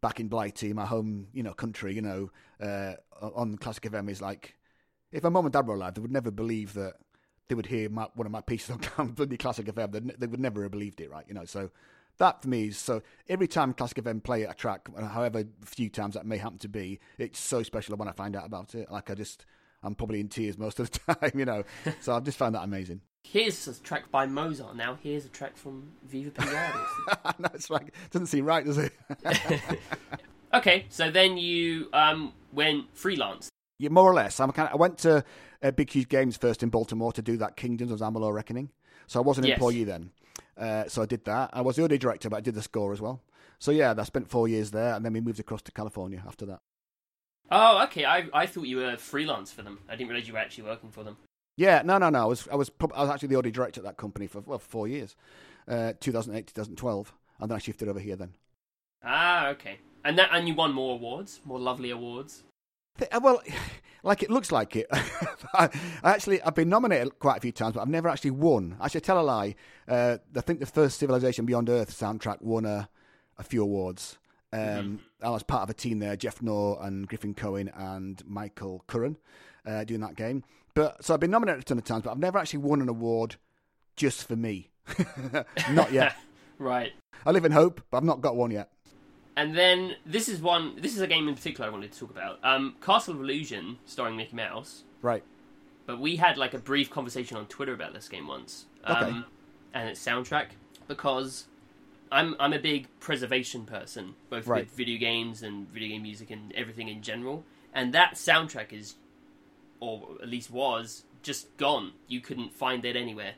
back 0.00 0.20
in 0.20 0.28
Blighty, 0.28 0.72
my 0.72 0.86
home, 0.86 1.28
you 1.32 1.42
know, 1.42 1.54
country. 1.54 1.94
You 1.94 2.02
know, 2.02 2.30
uh, 2.60 2.94
on 3.20 3.56
Classic 3.56 3.82
FM 3.84 4.08
is 4.10 4.20
like, 4.22 4.56
if 5.10 5.22
my 5.22 5.30
mum 5.30 5.46
and 5.46 5.52
dad 5.52 5.66
were 5.66 5.74
alive, 5.74 5.94
they 5.94 6.02
would 6.02 6.12
never 6.12 6.30
believe 6.30 6.74
that 6.74 6.94
they 7.48 7.54
would 7.54 7.66
hear 7.66 7.88
my, 7.88 8.06
one 8.14 8.26
of 8.26 8.32
my 8.32 8.40
pieces 8.40 8.78
on 8.98 9.08
bloody 9.12 9.36
Classic 9.36 9.66
FM. 9.66 9.92
They, 9.92 10.00
they 10.18 10.26
would 10.26 10.40
never 10.40 10.62
have 10.62 10.70
believed 10.70 11.00
it, 11.00 11.10
right? 11.10 11.24
You 11.26 11.34
know, 11.34 11.44
so 11.44 11.70
that 12.18 12.42
for 12.42 12.48
me 12.48 12.68
is 12.68 12.78
so. 12.78 13.02
Every 13.28 13.48
time 13.48 13.72
Classic 13.72 13.98
FM 13.98 14.22
play 14.22 14.42
a 14.42 14.54
track, 14.54 14.88
however 14.96 15.44
few 15.64 15.88
times 15.88 16.14
that 16.14 16.26
may 16.26 16.36
happen 16.36 16.58
to 16.58 16.68
be, 16.68 17.00
it's 17.16 17.38
so 17.38 17.62
special 17.62 17.96
when 17.96 18.08
I 18.08 18.12
find 18.12 18.36
out 18.36 18.46
about 18.46 18.74
it. 18.74 18.90
Like 18.90 19.10
I 19.10 19.14
just, 19.14 19.46
I'm 19.82 19.94
probably 19.94 20.20
in 20.20 20.28
tears 20.28 20.58
most 20.58 20.78
of 20.78 20.90
the 20.90 21.14
time, 21.14 21.32
you 21.34 21.44
know. 21.44 21.64
so 22.00 22.14
I've 22.14 22.24
just 22.24 22.38
found 22.38 22.54
that 22.54 22.62
amazing. 22.62 23.00
Here's 23.24 23.66
a 23.66 23.74
track 23.80 24.10
by 24.10 24.26
Mozart. 24.26 24.76
Now 24.76 24.98
here's 25.02 25.24
a 25.24 25.28
track 25.28 25.56
from 25.56 25.90
Viva 26.06 26.30
Pinata. 26.30 27.38
no, 27.38 27.48
it's 27.54 27.70
like 27.70 27.92
doesn't 28.10 28.26
seem 28.26 28.44
right, 28.44 28.64
does 28.64 28.78
it? 28.78 28.92
okay, 30.54 30.86
so 30.88 31.10
then 31.10 31.36
you 31.36 31.88
um, 31.92 32.32
went 32.52 32.86
freelance. 32.96 33.50
Yeah, 33.78 33.88
more 33.90 34.10
or 34.10 34.14
less. 34.14 34.40
I'm 34.40 34.52
kind 34.52 34.68
of, 34.68 34.74
I 34.74 34.76
went 34.76 34.98
to 34.98 35.24
uh, 35.62 35.70
Big 35.70 35.90
Huge 35.90 36.08
Games 36.08 36.36
first 36.36 36.62
in 36.62 36.68
Baltimore 36.68 37.12
to 37.12 37.22
do 37.22 37.36
that 37.38 37.56
Kingdoms 37.56 37.90
of 37.92 38.00
Amalur 38.00 38.32
Reckoning. 38.34 38.70
So 39.06 39.20
I 39.20 39.22
was 39.22 39.38
an 39.38 39.44
Yes. 39.44 39.54
employee 39.56 39.84
then. 39.84 40.10
Uh, 40.56 40.84
so 40.88 41.02
I 41.02 41.06
did 41.06 41.24
that. 41.24 41.50
I 41.52 41.60
was 41.62 41.76
the 41.76 41.84
audio 41.84 41.96
director, 41.98 42.28
but 42.28 42.36
I 42.36 42.40
did 42.40 42.54
the 42.54 42.62
score 42.62 42.92
as 42.92 43.00
well. 43.00 43.22
So 43.58 43.70
yeah, 43.70 43.94
I 43.96 44.02
spent 44.04 44.28
four 44.28 44.48
years 44.48 44.70
there, 44.72 44.94
and 44.94 45.04
then 45.04 45.12
we 45.12 45.20
moved 45.20 45.40
across 45.40 45.62
to 45.62 45.72
California 45.72 46.22
after 46.26 46.46
that. 46.46 46.60
Oh, 47.50 47.82
okay. 47.84 48.04
I 48.04 48.28
I 48.34 48.46
thought 48.46 48.66
you 48.66 48.76
were 48.78 48.96
freelance 48.96 49.50
for 49.52 49.62
them. 49.62 49.78
I 49.88 49.96
didn't 49.96 50.10
realize 50.10 50.28
you 50.28 50.34
were 50.34 50.40
actually 50.40 50.64
working 50.64 50.90
for 50.90 51.02
them. 51.02 51.16
Yeah, 51.56 51.82
no, 51.84 51.98
no, 51.98 52.08
no. 52.10 52.22
I 52.22 52.24
was, 52.26 52.46
I 52.52 52.54
was, 52.56 52.70
I 52.94 53.02
was 53.02 53.10
actually 53.10 53.28
the 53.28 53.36
audio 53.36 53.50
director 53.50 53.80
at 53.80 53.84
that 53.84 53.96
company 53.96 54.26
for 54.28 54.40
well, 54.42 54.58
four 54.60 54.86
years, 54.86 55.16
uh, 55.66 55.92
2008, 55.98 56.46
2012, 56.48 57.12
and 57.40 57.50
then 57.50 57.56
I 57.56 57.58
shifted 57.58 57.88
over 57.88 57.98
here. 57.98 58.14
Then 58.16 58.34
Ah, 59.02 59.48
okay. 59.48 59.78
And 60.04 60.18
that 60.18 60.28
and 60.32 60.46
you 60.46 60.54
won 60.54 60.72
more 60.72 60.94
awards, 60.94 61.40
more 61.44 61.58
lovely 61.58 61.90
awards. 61.90 62.44
Uh, 63.00 63.20
well, 63.22 63.42
like 64.02 64.22
it 64.22 64.30
looks 64.30 64.52
like 64.52 64.76
it. 64.76 64.86
I, 65.54 65.68
actually, 66.04 66.42
I've 66.42 66.54
been 66.54 66.68
nominated 66.68 67.18
quite 67.18 67.38
a 67.38 67.40
few 67.40 67.52
times, 67.52 67.74
but 67.74 67.80
I've 67.82 67.88
never 67.88 68.08
actually 68.08 68.32
won. 68.32 68.76
Actually, 68.80 69.02
tell 69.02 69.20
a 69.20 69.22
lie. 69.22 69.54
Uh, 69.86 70.18
I 70.36 70.40
think 70.40 70.60
the 70.60 70.66
first 70.66 70.98
Civilization 70.98 71.46
Beyond 71.46 71.68
Earth 71.68 71.90
soundtrack 71.90 72.42
won 72.42 72.64
a, 72.64 72.88
a 73.38 73.42
few 73.42 73.62
awards. 73.62 74.18
Um, 74.52 74.60
mm-hmm. 74.60 74.96
I 75.26 75.30
was 75.30 75.42
part 75.42 75.62
of 75.62 75.70
a 75.70 75.74
team 75.74 75.98
there, 75.98 76.16
Geoff 76.16 76.40
Knorr 76.42 76.78
and 76.82 77.06
Griffin 77.06 77.34
Cohen 77.34 77.70
and 77.74 78.22
Michael 78.26 78.82
Curran, 78.86 79.18
uh, 79.66 79.84
doing 79.84 80.00
that 80.00 80.16
game. 80.16 80.42
But 80.74 81.04
so 81.04 81.12
I've 81.12 81.20
been 81.20 81.30
nominated 81.30 81.62
a 81.62 81.64
ton 81.64 81.78
of 81.78 81.84
times, 81.84 82.04
but 82.04 82.12
I've 82.12 82.18
never 82.18 82.38
actually 82.38 82.60
won 82.60 82.80
an 82.80 82.88
award 82.88 83.36
just 83.96 84.26
for 84.26 84.36
me. 84.36 84.70
not 85.72 85.92
yet. 85.92 86.16
right. 86.58 86.92
I 87.26 87.32
live 87.32 87.44
in 87.44 87.52
hope, 87.52 87.82
but 87.90 87.98
I've 87.98 88.04
not 88.04 88.20
got 88.20 88.36
one 88.36 88.50
yet. 88.50 88.70
And 89.38 89.56
then 89.56 89.94
this 90.04 90.28
is 90.28 90.42
one. 90.42 90.74
This 90.80 90.96
is 90.96 91.00
a 91.00 91.06
game 91.06 91.28
in 91.28 91.36
particular 91.36 91.70
I 91.70 91.72
wanted 91.72 91.92
to 91.92 92.00
talk 92.00 92.10
about. 92.10 92.40
Um, 92.42 92.74
Castle 92.84 93.14
of 93.14 93.20
Illusion, 93.20 93.78
starring 93.86 94.16
Mickey 94.16 94.34
Mouse. 94.34 94.82
Right. 95.00 95.22
But 95.86 96.00
we 96.00 96.16
had 96.16 96.36
like 96.36 96.54
a 96.54 96.58
brief 96.58 96.90
conversation 96.90 97.36
on 97.36 97.46
Twitter 97.46 97.72
about 97.72 97.94
this 97.94 98.08
game 98.08 98.26
once. 98.26 98.66
Um, 98.82 98.96
okay. 98.96 99.18
And 99.74 99.88
its 99.90 100.04
soundtrack 100.04 100.46
because 100.88 101.46
I'm 102.10 102.34
I'm 102.40 102.52
a 102.52 102.58
big 102.58 102.88
preservation 102.98 103.64
person, 103.64 104.16
both 104.28 104.48
right. 104.48 104.64
with 104.64 104.74
video 104.74 104.98
games 104.98 105.44
and 105.44 105.68
video 105.68 105.90
game 105.90 106.02
music 106.02 106.32
and 106.32 106.52
everything 106.56 106.88
in 106.88 107.00
general. 107.00 107.44
And 107.72 107.94
that 107.94 108.14
soundtrack 108.14 108.72
is, 108.72 108.96
or 109.78 110.16
at 110.20 110.28
least 110.28 110.50
was, 110.50 111.04
just 111.22 111.56
gone. 111.58 111.92
You 112.08 112.20
couldn't 112.20 112.54
find 112.54 112.84
it 112.84 112.96
anywhere. 112.96 113.34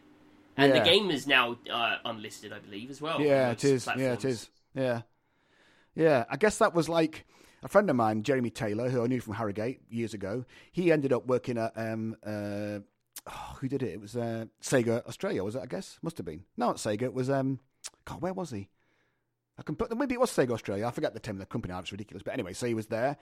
And 0.57 0.73
yeah. 0.73 0.79
the 0.79 0.85
game 0.89 1.11
is 1.11 1.27
now 1.27 1.59
uh, 1.71 1.97
unlisted, 2.07 2.55
I 2.55 2.59
believe, 2.59 2.89
as 2.89 3.03
well. 3.03 3.21
Yeah, 3.21 3.51
it 3.51 3.63
is. 3.65 3.85
Platforms. 3.85 4.07
Yeah, 4.07 4.13
it 4.15 4.25
is. 4.25 4.49
Yeah. 4.75 5.03
Yeah, 6.01 6.25
I 6.31 6.39
guess 6.39 6.57
that 6.59 6.75
was 6.75 6.89
like 6.89 7.27
a 7.63 7.69
friend 7.69 7.91
of 7.91 7.97
mine, 7.97 8.23
Jeremy 8.23 8.49
Taylor, 8.49 8.89
who 8.89 9.05
I 9.05 9.07
knew 9.07 9.21
from 9.21 9.35
Harrogate 9.35 9.83
years 9.91 10.15
ago. 10.15 10.47
He 10.73 10.91
ended 10.91 11.13
up 11.13 11.27
working 11.27 11.59
at 11.59 11.73
um, 11.77 12.17
uh, 12.25 12.79
oh, 13.27 13.57
who 13.61 13.69
did 13.69 13.83
it? 13.83 13.91
It 13.91 14.01
was 14.01 14.17
uh, 14.17 14.47
Sega 14.63 15.07
Australia, 15.07 15.45
was 15.45 15.57
it? 15.57 15.63
I 15.63 15.67
guess 15.67 15.99
must 16.01 16.17
have 16.17 16.25
been. 16.25 16.45
No, 16.57 16.69
not 16.69 16.77
Sega. 16.77 17.03
It 17.03 17.13
was 17.13 17.29
um, 17.29 17.61
God, 18.07 18.23
where 18.23 18.33
was 18.33 18.51
he? 18.51 18.71
I 19.59 19.63
can 19.63 19.77
put 19.77 19.95
maybe 19.95 20.15
it 20.15 20.21
was 20.21 20.31
Sega 20.31 20.53
Australia. 20.53 20.87
I 20.87 20.91
forget 20.91 21.13
the 21.13 21.21
name 21.27 21.37
of 21.37 21.41
the 21.41 21.53
company. 21.53 21.75
It's 21.75 21.93
ridiculous, 21.93 22.23
but 22.23 22.33
anyway, 22.33 22.55
so 22.55 22.67
he 22.67 22.73
was 22.73 22.87
there, 22.87 23.19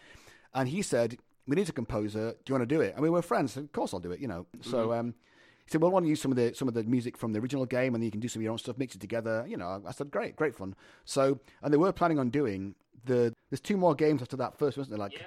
and 0.55 0.69
he 0.69 0.81
said, 0.83 1.19
"We 1.49 1.57
need 1.57 1.69
a 1.69 1.73
composer. 1.73 2.31
Do 2.31 2.39
you 2.47 2.55
want 2.55 2.69
to 2.69 2.73
do 2.73 2.81
it?" 2.81 2.95
And 2.95 3.03
we 3.03 3.11
were 3.11 3.23
friends. 3.23 3.55
Said, 3.55 3.65
of 3.65 3.73
course, 3.73 3.93
I'll 3.93 3.99
do 3.99 4.13
it. 4.13 4.21
You 4.21 4.29
know. 4.29 4.47
Mm-hmm. 4.57 4.71
So 4.71 4.93
um, 4.93 5.15
said, 5.71 5.81
"Well, 5.81 5.91
I 5.91 5.95
want 5.95 6.07
to 6.07 6.11
use 6.11 6.21
some 6.21 6.31
of 6.31 6.37
the 6.37 6.55
some 6.55 6.69
of 6.69 6.75
the 6.75 6.85
music 6.85 7.17
from 7.17 7.33
the 7.33 7.41
original 7.41 7.67
game, 7.67 7.95
and 7.95 8.03
then 8.03 8.07
you 8.07 8.11
can 8.11 8.21
do 8.21 8.29
some 8.29 8.41
of 8.41 8.45
your 8.45 8.53
own 8.53 8.59
stuff, 8.59 8.79
mix 8.79 8.95
it 8.95 9.01
together." 9.01 9.45
You 9.49 9.57
know, 9.57 9.83
I 9.87 9.93
said, 9.93 10.11
"Great, 10.11 10.37
great 10.37 10.55
fun." 10.55 10.75
So, 11.05 11.39
and 11.63 11.73
they 11.73 11.79
were 11.79 11.93
planning 11.93 12.19
on 12.19 12.31
doing 12.31 12.75
the. 13.05 13.35
There's 13.51 13.61
two 13.61 13.77
more 13.77 13.95
games 13.95 14.23
after 14.23 14.37
that 14.37 14.59
first, 14.59 14.79
wasn't 14.79 14.97
there? 14.97 14.99
Like, 14.99 15.15
yeah, 15.15 15.21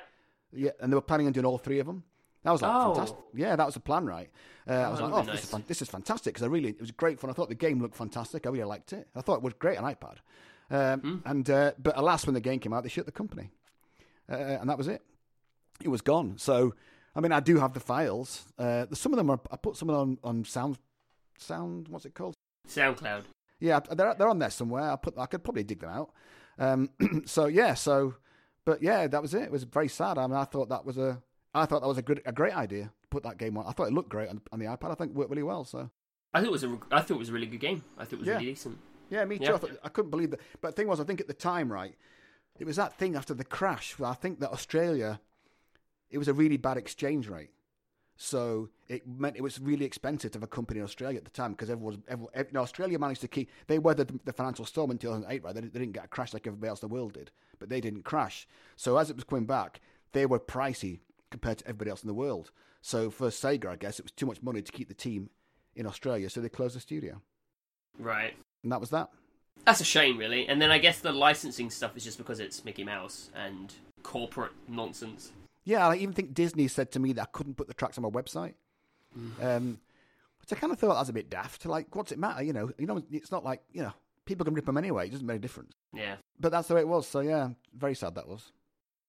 yeah 0.54 0.72
and 0.80 0.92
they 0.92 0.96
were 0.96 1.02
planning 1.02 1.28
on 1.28 1.34
doing 1.34 1.46
all 1.46 1.58
three 1.58 1.80
of 1.80 1.88
them. 1.88 2.04
That 2.44 2.52
was 2.52 2.62
like 2.62 2.72
oh. 2.74 2.94
fantastic. 2.94 3.20
Yeah, 3.36 3.56
that 3.56 3.66
was 3.66 3.76
the 3.76 3.82
plan, 3.82 4.06
right? 4.06 4.30
Uh, 4.68 4.74
oh, 4.74 4.82
I 4.82 4.90
was 4.90 5.02
like, 5.02 5.12
oh, 5.12 5.22
nice. 5.22 5.26
this, 5.28 5.44
is 5.44 5.50
fan- 5.50 5.64
this 5.68 5.82
is 5.82 5.90
fantastic 5.90 6.34
because 6.34 6.44
I 6.44 6.48
really 6.48 6.70
it 6.70 6.82
was 6.82 6.92
great 6.92 7.20
fun. 7.20 7.30
I 7.30 7.34
thought 7.34 7.50
the 7.50 7.56
game 7.56 7.82
looked 7.82 7.96
fantastic. 7.96 8.46
I 8.46 8.50
really 8.50 8.64
liked 8.64 8.94
it. 8.94 9.08
I 9.16 9.22
thought 9.22 9.36
it 9.36 9.44
was 9.44 9.54
great 9.54 9.78
on 9.78 9.84
iPad. 9.84 10.18
Um, 10.72 11.02
mm. 11.02 11.22
And 11.26 11.50
uh, 11.50 11.74
but 11.78 11.98
alas, 11.98 12.26
when 12.26 12.34
the 12.34 12.42
game 12.42 12.60
came 12.60 12.74
out, 12.74 12.84
they 12.84 12.90
shut 12.90 13.06
the 13.06 13.12
company, 13.12 13.52
uh, 14.32 14.36
and 14.36 14.70
that 14.70 14.78
was 14.78 14.88
it. 14.88 15.02
It 15.84 15.90
was 15.90 16.02
gone. 16.02 16.38
So 16.38 16.74
I 17.16 17.20
mean, 17.20 17.32
I 17.32 17.40
do 17.40 17.58
have 17.60 17.74
the 17.74 17.80
files. 17.80 18.46
Uh, 18.58 18.86
some 18.94 19.14
of 19.14 19.18
them 19.18 19.30
are. 19.30 19.40
I 19.52 19.58
put 19.58 19.76
some 19.76 19.90
of 19.90 20.00
them 20.00 20.20
on, 20.24 20.38
on 20.38 20.46
Sound 20.46 20.78
sound. 21.38 21.88
What's 21.88 22.06
it 22.06 22.14
called? 22.14 22.36
SoundCloud. 22.68 23.24
Yeah, 23.60 23.80
they're 23.80 24.16
they're 24.16 24.30
on 24.30 24.40
there 24.40 24.50
somewhere. 24.50 24.92
I 24.92 24.96
put 24.96 25.18
I 25.18 25.26
could 25.26 25.44
probably 25.44 25.64
dig 25.64 25.82
them 25.82 25.90
out. 25.90 26.12
Um, 26.58 26.90
so 27.26 27.46
yeah, 27.46 27.74
so 27.74 28.16
but 28.66 28.82
yeah, 28.82 29.08
that 29.08 29.22
was 29.22 29.34
it. 29.34 29.44
It 29.44 29.52
was 29.52 29.64
very 29.64 29.88
sad. 29.88 30.18
I 30.18 30.28
mean, 30.28 30.38
I 30.38 30.46
thought 30.46 30.70
that 30.70 30.86
was 30.86 30.98
a 30.98 31.22
I 31.54 31.66
thought 31.66 31.82
that 31.82 31.88
was 31.88 31.98
a 31.98 32.02
good 32.02 32.22
a 32.26 32.32
great 32.32 32.56
idea. 32.56 32.92
Put 33.10 33.24
that 33.24 33.38
game 33.38 33.58
on. 33.58 33.66
I 33.68 33.72
thought 33.72 33.88
it 33.88 33.94
looked 33.94 34.10
great 34.10 34.30
on, 34.30 34.42
on 34.52 34.60
the 34.60 34.66
iPad. 34.66 34.92
I 34.92 34.96
think 34.96 35.12
it 35.12 35.18
worked 35.18 35.30
really 35.30 35.44
well. 35.44 35.66
So 35.66 35.90
I 36.34 36.40
thought 36.40 36.48
it 36.48 36.52
was 36.52 36.64
a 36.64 36.78
I 36.92 37.02
thought 37.02 37.16
it 37.16 37.20
was 37.20 37.30
a 37.30 37.34
really 37.34 37.48
good 37.48 37.60
game. 37.60 37.84
I 37.98 38.06
thought 38.06 38.14
it 38.14 38.20
was 38.20 38.28
yeah. 38.28 38.34
really 38.36 38.46
decent. 38.46 38.78
Yeah, 39.10 39.26
me 39.26 39.38
too. 39.38 39.46
Yeah. 39.46 39.56
I, 39.56 39.58
thought, 39.58 39.72
I 39.84 39.90
couldn't 39.90 40.12
believe 40.12 40.32
that. 40.32 40.40
But 40.62 40.70
the 40.70 40.82
thing 40.82 40.88
was, 40.88 41.02
I 41.02 41.04
think 41.04 41.20
at 41.20 41.28
the 41.28 41.34
time, 41.34 41.70
right, 41.72 41.96
it 42.58 42.66
was 42.66 42.78
that 42.78 42.98
thing 42.98 43.18
after 43.18 43.34
the 43.34 43.44
crash. 43.44 44.00
Where 44.00 44.10
I 44.10 44.14
think 44.14 44.40
that 44.40 44.52
Australia, 44.52 45.20
it 46.12 46.18
was 46.18 46.28
a 46.28 46.34
really 46.34 46.58
bad 46.58 46.78
exchange 46.78 47.28
rate. 47.28 47.52
So 48.18 48.70
it 48.88 49.08
meant 49.08 49.36
it 49.36 49.42
was 49.42 49.60
really 49.60 49.86
expensive 49.86 50.32
to 50.32 50.38
have 50.38 50.44
a 50.44 50.48
company 50.48 50.80
in 50.80 50.84
Australia 50.84 51.18
at 51.18 51.24
the 51.24 51.32
time 51.32 51.54
because 51.54 51.72
everyone 51.72 52.04
everyone, 52.08 52.32
you 52.36 52.46
know, 52.52 52.62
Australia 52.62 53.00
managed 53.00 53.22
to 53.22 53.28
keep, 53.28 53.50
they 53.66 53.80
weathered 53.80 54.20
the 54.26 54.34
financial 54.34 54.66
storm 54.66 54.92
in 54.92 55.00
2008, 55.00 55.44
right? 55.44 55.56
They, 55.56 55.62
they 55.62 55.80
didn't 55.80 55.94
get 55.94 56.06
a 56.06 56.08
crash 56.08 56.34
like 56.34 56.46
everybody 56.46 56.70
else 56.70 56.84
in 56.84 56.90
the 56.90 56.94
world 56.94 57.14
did, 57.14 57.32
but 57.58 57.70
they 57.70 57.82
didn't 57.82 58.04
crash. 58.04 58.48
So 58.76 58.98
as 58.98 59.10
it 59.10 59.16
was 59.16 59.24
coming 59.24 59.46
back, 59.46 59.82
they 60.12 60.28
were 60.28 60.40
pricey 60.40 61.00
compared 61.32 61.60
to 61.60 61.66
everybody 61.66 61.90
else 61.90 62.04
in 62.04 62.08
the 62.08 62.14
world. 62.14 62.52
So 62.82 63.10
for 63.10 63.30
Sega, 63.30 63.68
I 63.68 63.76
guess 63.76 63.98
it 63.98 64.06
was 64.06 64.12
too 64.12 64.26
much 64.26 64.44
money 64.44 64.62
to 64.62 64.72
keep 64.72 64.88
the 64.88 64.94
team 64.94 65.30
in 65.76 65.88
Australia, 65.88 66.30
so 66.30 66.42
they 66.42 66.50
closed 66.50 66.76
the 66.76 66.80
studio. 66.80 67.22
Right. 67.98 68.34
And 68.62 68.72
that 68.72 68.80
was 68.80 68.90
that. 68.90 69.10
That's 69.66 69.82
a 69.82 69.86
shame, 69.86 70.18
really. 70.18 70.48
And 70.48 70.62
then 70.62 70.72
I 70.72 70.80
guess 70.80 71.00
the 71.00 71.12
licensing 71.12 71.70
stuff 71.70 71.96
is 71.96 72.04
just 72.04 72.18
because 72.18 72.40
it's 72.40 72.66
Mickey 72.66 72.84
Mouse 72.84 73.30
and 73.36 73.74
corporate 74.04 74.54
nonsense. 74.68 75.32
Yeah, 75.64 75.88
I 75.88 75.96
even 75.96 76.14
think 76.14 76.34
Disney 76.34 76.68
said 76.68 76.92
to 76.94 77.00
me 77.00 77.14
that 77.14 77.22
I 77.22 77.26
couldn't 77.32 77.56
put 77.56 77.68
the 77.68 77.74
tracks 77.74 77.98
on 77.98 78.04
my 78.04 78.10
website. 78.10 78.56
Mm. 79.18 79.44
Um, 79.44 79.80
which 80.40 80.52
I 80.52 80.56
kind 80.60 80.74
of 80.74 80.80
thought 80.80 80.94
that 80.94 81.00
was 81.00 81.10
a 81.10 81.14
bit 81.14 81.30
daft. 81.30 81.66
Like, 81.66 81.96
what's 81.96 82.12
it 82.12 82.20
matter? 82.20 82.44
You 82.44 82.54
know, 82.54 82.72
you 82.78 82.88
know, 82.88 83.02
it's 83.12 83.32
not 83.32 83.44
like 83.44 83.62
you 83.72 83.84
know 83.84 83.94
people 84.26 84.46
can 84.46 84.54
rip 84.54 84.66
them 84.66 84.78
anyway. 84.78 85.08
It 85.08 85.12
doesn't 85.12 85.26
make 85.26 85.38
a 85.38 85.42
difference. 85.42 85.74
Yeah. 85.94 86.16
But 86.40 86.52
that's 86.52 86.68
the 86.68 86.76
way 86.76 86.82
it 86.82 86.88
was. 86.88 87.08
So 87.08 87.20
yeah, 87.20 87.50
very 87.76 87.96
sad 87.96 88.16
that 88.16 88.28
was. 88.28 88.52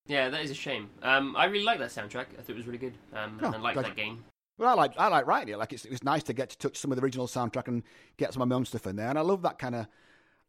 Yeah, 0.06 0.28
that 0.30 0.42
is 0.42 0.50
a 0.50 0.54
shame. 0.54 0.90
Um, 1.02 1.36
I 1.36 1.44
really 1.44 1.64
like 1.64 1.78
that 1.78 1.90
soundtrack. 1.90 2.26
I 2.38 2.42
thought 2.42 2.50
it 2.50 2.56
was 2.56 2.66
really 2.66 2.78
good. 2.78 2.94
Um, 3.14 3.38
oh, 3.40 3.46
and 3.46 3.54
I 3.54 3.58
liked 3.58 3.80
that 3.80 3.96
game. 3.96 4.24
Well, 4.58 4.70
I 4.70 4.74
like 4.74 4.92
I 4.98 5.08
like 5.08 5.26
writing 5.26 5.54
it. 5.54 5.58
Like 5.58 5.72
it's, 5.72 5.84
it 5.84 5.90
was 5.90 6.04
nice 6.04 6.22
to 6.24 6.32
get 6.32 6.50
to 6.50 6.58
touch 6.58 6.76
some 6.76 6.92
of 6.92 6.96
the 6.96 7.04
original 7.04 7.26
soundtrack 7.26 7.68
and 7.68 7.82
get 8.16 8.32
some 8.32 8.42
of 8.42 8.48
my 8.48 8.54
own 8.54 8.64
stuff 8.64 8.86
in 8.86 8.96
there. 8.96 9.08
And 9.08 9.18
I 9.18 9.22
love 9.22 9.42
that 9.42 9.58
kind 9.58 9.74
of 9.74 9.86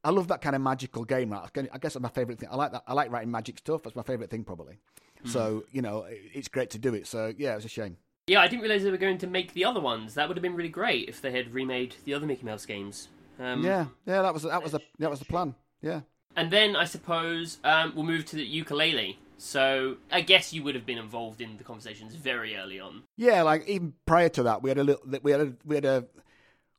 I 0.04 0.10
love 0.10 0.28
that 0.28 0.42
kind 0.42 0.56
of 0.56 0.62
magical 0.62 1.06
game. 1.06 1.32
Right? 1.32 1.50
I 1.56 1.78
guess 1.78 1.94
that's 1.94 2.00
my 2.00 2.10
favorite 2.10 2.39
thing. 2.39 2.50
I 2.52 2.56
like 2.56 2.72
that. 2.74 2.84
I 2.88 2.94
like 2.94 3.12
writing 3.12 3.32
magic 3.32 3.60
stuff. 3.60 3.84
That's 3.84 3.96
my 3.96 4.04
favorite 4.04 4.30
thing, 4.30 4.44
probably. 4.44 4.80
Mm. 5.24 5.30
So 5.30 5.64
you 5.72 5.82
know, 5.82 6.06
it's 6.10 6.48
great 6.48 6.70
to 6.72 6.80
do 6.80 6.94
it. 6.94 7.08
So 7.08 7.34
yeah, 7.38 7.56
it's 7.56 7.66
a 7.66 7.70
shame. 7.70 7.98
Yeah, 8.28 8.40
I 8.40 8.48
didn't 8.48 8.62
realize 8.62 8.84
they 8.84 8.92
were 8.92 8.98
going 8.98 9.18
to 9.18 9.28
make 9.28 9.54
the 9.54 9.66
other 9.66 9.82
ones. 9.82 10.14
That 10.14 10.28
would 10.28 10.38
have 10.38 10.42
been 10.42 10.56
really 10.56 10.70
great 10.70 11.10
if 11.10 11.22
they 11.22 11.32
had 11.32 11.54
remade 11.54 11.96
the 12.06 12.14
other 12.14 12.26
Mickey 12.26 12.46
Mouse 12.46 12.66
games. 12.66 13.10
Um, 13.40 13.64
yeah, 13.64 13.88
yeah, 14.06 14.22
that 14.22 14.34
was 14.34 14.44
that 14.44 14.64
was 14.64 14.72
the 14.72 14.80
that 15.00 15.10
was 15.10 15.20
the 15.20 15.26
plan. 15.26 15.56
Yeah. 15.82 16.02
And 16.36 16.50
then 16.50 16.76
I 16.76 16.86
suppose 16.86 17.58
um, 17.64 17.94
we'll 17.96 18.06
move 18.06 18.26
to 18.26 18.36
the 18.36 18.48
Yooka-Laylee. 18.48 19.18
So 19.38 19.98
I 20.12 20.22
guess 20.22 20.54
you 20.54 20.64
would 20.64 20.74
have 20.74 20.86
been 20.86 20.98
involved 20.98 21.42
in 21.42 21.58
the 21.58 21.64
conversations 21.64 22.16
very 22.16 22.56
early 22.56 22.80
on. 22.80 23.04
Yeah, 23.18 23.42
like 23.44 23.68
even 23.68 23.94
prior 24.06 24.30
to 24.30 24.44
that, 24.44 24.64
we 24.64 24.70
had 24.70 24.78
a 24.78 24.84
little, 24.84 25.04
we 25.22 25.32
had 25.32 25.42
a, 25.42 25.54
we 25.66 25.76
had 25.76 25.86
a, 25.86 26.06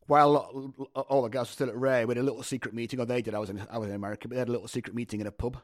while 0.07 0.73
all 0.95 1.23
the 1.23 1.29
guys 1.29 1.43
were 1.43 1.53
still 1.53 1.69
at 1.69 1.77
Rare, 1.77 2.07
we 2.07 2.13
had 2.13 2.23
a 2.23 2.25
little 2.25 2.43
secret 2.43 2.75
meeting, 2.75 3.01
or 3.01 3.07
they 3.07 3.23
did. 3.23 3.35
I 3.35 3.39
was 3.39 3.51
in, 3.51 3.63
I 3.71 3.79
was 3.79 3.91
in 3.91 3.95
America, 3.95 4.29
but 4.29 4.35
they 4.35 4.39
had 4.39 4.49
a 4.49 4.53
little 4.53 4.67
secret 4.67 4.95
meeting 4.95 5.21
in 5.21 5.27
a 5.27 5.31
pub 5.31 5.59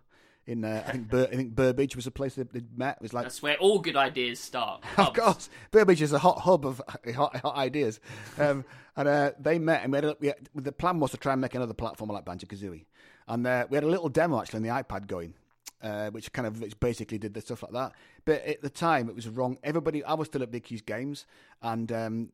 in 0.47 0.65
uh, 0.65 0.83
I 0.87 0.93
think 0.93 1.09
Bur- 1.09 1.29
I 1.31 1.37
think 1.37 1.55
Burbage 1.55 1.97
was 1.97 2.07
a 2.07 2.11
place 2.11 2.35
that 2.35 2.53
they 2.53 2.63
met. 2.77 2.97
It 2.97 3.03
was 3.03 3.13
like 3.13 3.25
that's 3.25 3.43
where 3.43 3.57
all 3.59 3.79
good 3.79 3.97
ideas 3.97 4.41
start. 4.41 4.83
of 4.97 5.13
course, 5.13 5.49
Burbage 5.71 6.03
is 6.03 6.13
a 6.13 6.19
hot 6.19 6.41
hub 6.41 6.67
of 6.67 6.81
hot, 7.15 7.37
hot 7.37 7.57
ideas, 7.57 8.01
um, 8.39 8.65
and 8.97 9.09
uh, 9.09 9.33
they 9.39 9.59
met 9.59 9.83
and 9.83 9.93
we 9.93 9.97
had, 9.97 10.05
a, 10.05 10.17
we 10.21 10.27
had, 10.29 10.37
the 10.55 10.73
plan 10.73 10.99
was 10.99 11.11
to 11.13 11.17
try 11.17 11.33
and 11.33 11.41
make 11.41 11.55
another 11.55 11.75
platform 11.75 12.11
like 12.11 12.25
Banjo 12.25 12.47
Kazooie, 12.47 12.85
and 13.29 13.47
uh, 13.47 13.67
we 13.71 13.77
had 13.77 13.85
a 13.85 13.89
little 13.89 14.09
demo 14.09 14.41
actually 14.41 14.59
on 14.59 14.63
the 14.63 14.69
iPad 14.69 15.07
going. 15.07 15.35
Uh, 15.83 16.11
which 16.11 16.31
kind 16.35 16.47
of 16.47 16.61
which 16.61 16.79
basically 16.79 17.17
did 17.17 17.33
the 17.33 17.41
stuff 17.41 17.63
like 17.63 17.73
that, 17.73 17.93
but 18.27 18.45
at 18.45 18.61
the 18.61 18.69
time 18.69 19.09
it 19.09 19.15
was 19.15 19.27
wrong. 19.27 19.57
Everybody, 19.65 20.05
I 20.05 20.13
was 20.13 20.27
still 20.29 20.43
at 20.43 20.51
Big 20.51 20.67
Huge 20.67 20.85
Games, 20.85 21.25
and 21.63 21.91
um, 21.91 22.33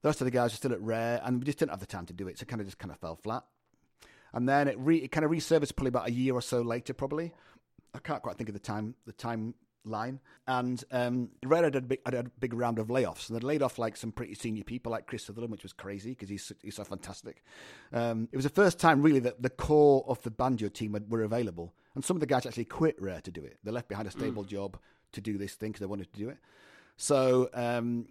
the 0.00 0.08
rest 0.08 0.22
of 0.22 0.24
the 0.24 0.30
guys 0.30 0.52
were 0.52 0.56
still 0.56 0.72
at 0.72 0.80
Rare, 0.80 1.20
and 1.22 1.40
we 1.40 1.44
just 1.44 1.58
didn't 1.58 1.72
have 1.72 1.80
the 1.80 1.86
time 1.86 2.06
to 2.06 2.14
do 2.14 2.26
it, 2.26 2.38
so 2.38 2.44
it 2.44 2.48
kind 2.48 2.62
of 2.62 2.66
just 2.66 2.78
kind 2.78 2.90
of 2.90 2.96
fell 2.96 3.16
flat 3.16 3.44
and 4.34 4.48
then 4.48 4.68
it, 4.68 4.76
re, 4.78 4.98
it 4.98 5.12
kind 5.12 5.24
of 5.24 5.30
resurfaced 5.30 5.76
probably 5.76 5.88
about 5.88 6.08
a 6.08 6.12
year 6.12 6.34
or 6.34 6.42
so 6.42 6.60
later, 6.60 6.92
probably. 6.92 7.32
I 7.94 8.00
can't 8.00 8.20
quite 8.22 8.36
think 8.36 8.48
of 8.48 8.52
the 8.52 8.58
time 8.58 8.96
the 9.06 9.12
timeline. 9.12 10.18
And 10.48 10.82
um, 10.90 11.30
Red 11.44 11.62
had 11.64 11.76
a, 11.76 11.80
big, 11.80 12.00
had 12.04 12.14
a 12.14 12.24
big 12.40 12.52
round 12.52 12.80
of 12.80 12.88
layoffs, 12.88 13.28
and 13.28 13.36
they'd 13.36 13.44
laid 13.44 13.62
off 13.62 13.78
like 13.78 13.96
some 13.96 14.10
pretty 14.10 14.34
senior 14.34 14.64
people, 14.64 14.90
like 14.90 15.06
Chris 15.06 15.24
Sutherland, 15.24 15.52
which 15.52 15.62
was 15.62 15.72
crazy 15.72 16.10
because 16.10 16.28
he's 16.28 16.52
he's 16.62 16.74
so 16.74 16.84
fantastic. 16.84 17.44
Um, 17.92 18.28
it 18.32 18.36
was 18.36 18.44
the 18.44 18.50
first 18.50 18.80
time 18.80 19.00
really 19.00 19.20
that 19.20 19.40
the 19.40 19.50
core 19.50 20.04
of 20.08 20.20
the 20.22 20.30
banjo 20.32 20.68
team 20.68 20.98
were 21.08 21.22
available, 21.22 21.72
and 21.94 22.04
some 22.04 22.16
of 22.16 22.20
the 22.20 22.26
guys 22.26 22.44
actually 22.44 22.64
quit 22.64 23.00
Rare 23.00 23.20
to 23.20 23.30
do 23.30 23.44
it. 23.44 23.58
They 23.62 23.70
left 23.70 23.88
behind 23.88 24.08
a 24.08 24.10
stable 24.10 24.44
mm. 24.44 24.48
job 24.48 24.78
to 25.12 25.20
do 25.20 25.38
this 25.38 25.54
thing 25.54 25.70
because 25.70 25.80
they 25.80 25.86
wanted 25.86 26.12
to 26.12 26.18
do 26.18 26.28
it. 26.28 26.38
So 26.96 27.48
um, 27.54 28.08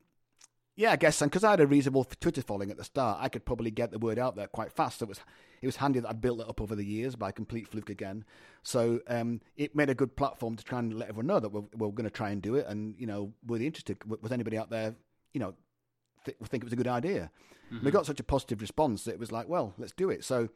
yeah, 0.75 0.91
I 0.91 0.95
guess, 0.95 1.21
and 1.21 1.29
because 1.29 1.43
I 1.43 1.51
had 1.51 1.59
a 1.59 1.67
reasonable 1.67 2.03
Twitter 2.03 2.41
following 2.41 2.71
at 2.71 2.77
the 2.77 2.83
start, 2.83 3.19
I 3.21 3.29
could 3.29 3.45
probably 3.45 3.69
get 3.69 3.91
the 3.91 3.99
word 3.99 4.17
out 4.17 4.35
there 4.35 4.47
quite 4.47 4.71
fast. 4.71 4.99
So 4.99 5.05
it 5.05 5.09
was 5.09 5.19
it 5.61 5.67
was 5.67 5.75
handy 5.75 5.99
that 5.99 6.09
I'd 6.09 6.21
built 6.21 6.41
it 6.41 6.49
up 6.49 6.59
over 6.59 6.75
the 6.75 6.85
years 6.85 7.15
by 7.15 7.31
complete 7.31 7.67
fluke 7.67 7.89
again. 7.89 8.25
So 8.63 8.99
um, 9.07 9.41
it 9.55 9.75
made 9.75 9.89
a 9.89 9.95
good 9.95 10.15
platform 10.15 10.55
to 10.55 10.63
try 10.63 10.79
and 10.79 10.93
let 10.93 11.09
everyone 11.09 11.27
know 11.27 11.39
that 11.39 11.49
we're, 11.49 11.63
we're 11.77 11.91
going 11.91 12.03
to 12.05 12.09
try 12.09 12.31
and 12.31 12.41
do 12.41 12.55
it. 12.55 12.65
And 12.67 12.95
you 12.97 13.05
know, 13.05 13.33
were 13.45 13.59
they 13.59 13.67
interested? 13.67 13.97
Was 14.21 14.31
anybody 14.31 14.57
out 14.57 14.71
there, 14.71 14.95
you 15.33 15.39
know, 15.39 15.53
th- 16.25 16.37
think 16.45 16.63
it 16.63 16.65
was 16.65 16.73
a 16.73 16.77
good 16.77 16.87
idea? 16.87 17.29
Mm-hmm. 17.71 17.85
We 17.85 17.91
got 17.91 18.07
such 18.07 18.19
a 18.19 18.23
positive 18.23 18.59
response 18.59 19.03
that 19.03 19.11
it 19.11 19.19
was 19.19 19.31
like, 19.31 19.47
well, 19.47 19.73
let's 19.77 19.93
do 19.93 20.09
it. 20.09 20.23
So 20.23 20.49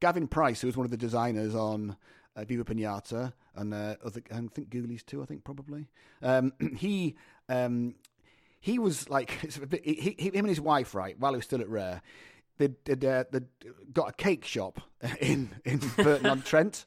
Gavin 0.00 0.26
Price, 0.26 0.60
who 0.60 0.66
was 0.66 0.76
one 0.76 0.84
of 0.84 0.90
the 0.90 0.96
designers 0.96 1.54
on 1.54 1.96
uh, 2.34 2.44
Viva 2.44 2.64
Pinata, 2.64 3.32
and 3.54 3.72
uh, 3.72 3.96
other, 4.04 4.22
I 4.32 4.40
think 4.52 4.70
Ghoulies 4.70 5.06
too. 5.06 5.22
I 5.22 5.26
think 5.26 5.44
probably. 5.44 5.88
Um, 6.22 6.52
he 6.76 7.16
um, 7.48 7.94
he 8.60 8.78
was 8.78 9.08
like 9.08 9.30
he, 9.82 10.14
he, 10.18 10.30
him 10.30 10.44
and 10.44 10.48
his 10.48 10.60
wife, 10.60 10.94
right? 10.94 11.18
While 11.18 11.32
he 11.32 11.36
was 11.36 11.44
still 11.44 11.60
at 11.60 11.68
Rare, 11.68 12.02
they'd, 12.58 13.04
uh, 13.04 13.24
they'd 13.30 13.46
got 13.92 14.10
a 14.10 14.12
cake 14.12 14.44
shop 14.44 14.80
in 15.20 15.50
in 15.64 15.80
Burton 15.96 16.26
on 16.26 16.42
Trent. 16.42 16.84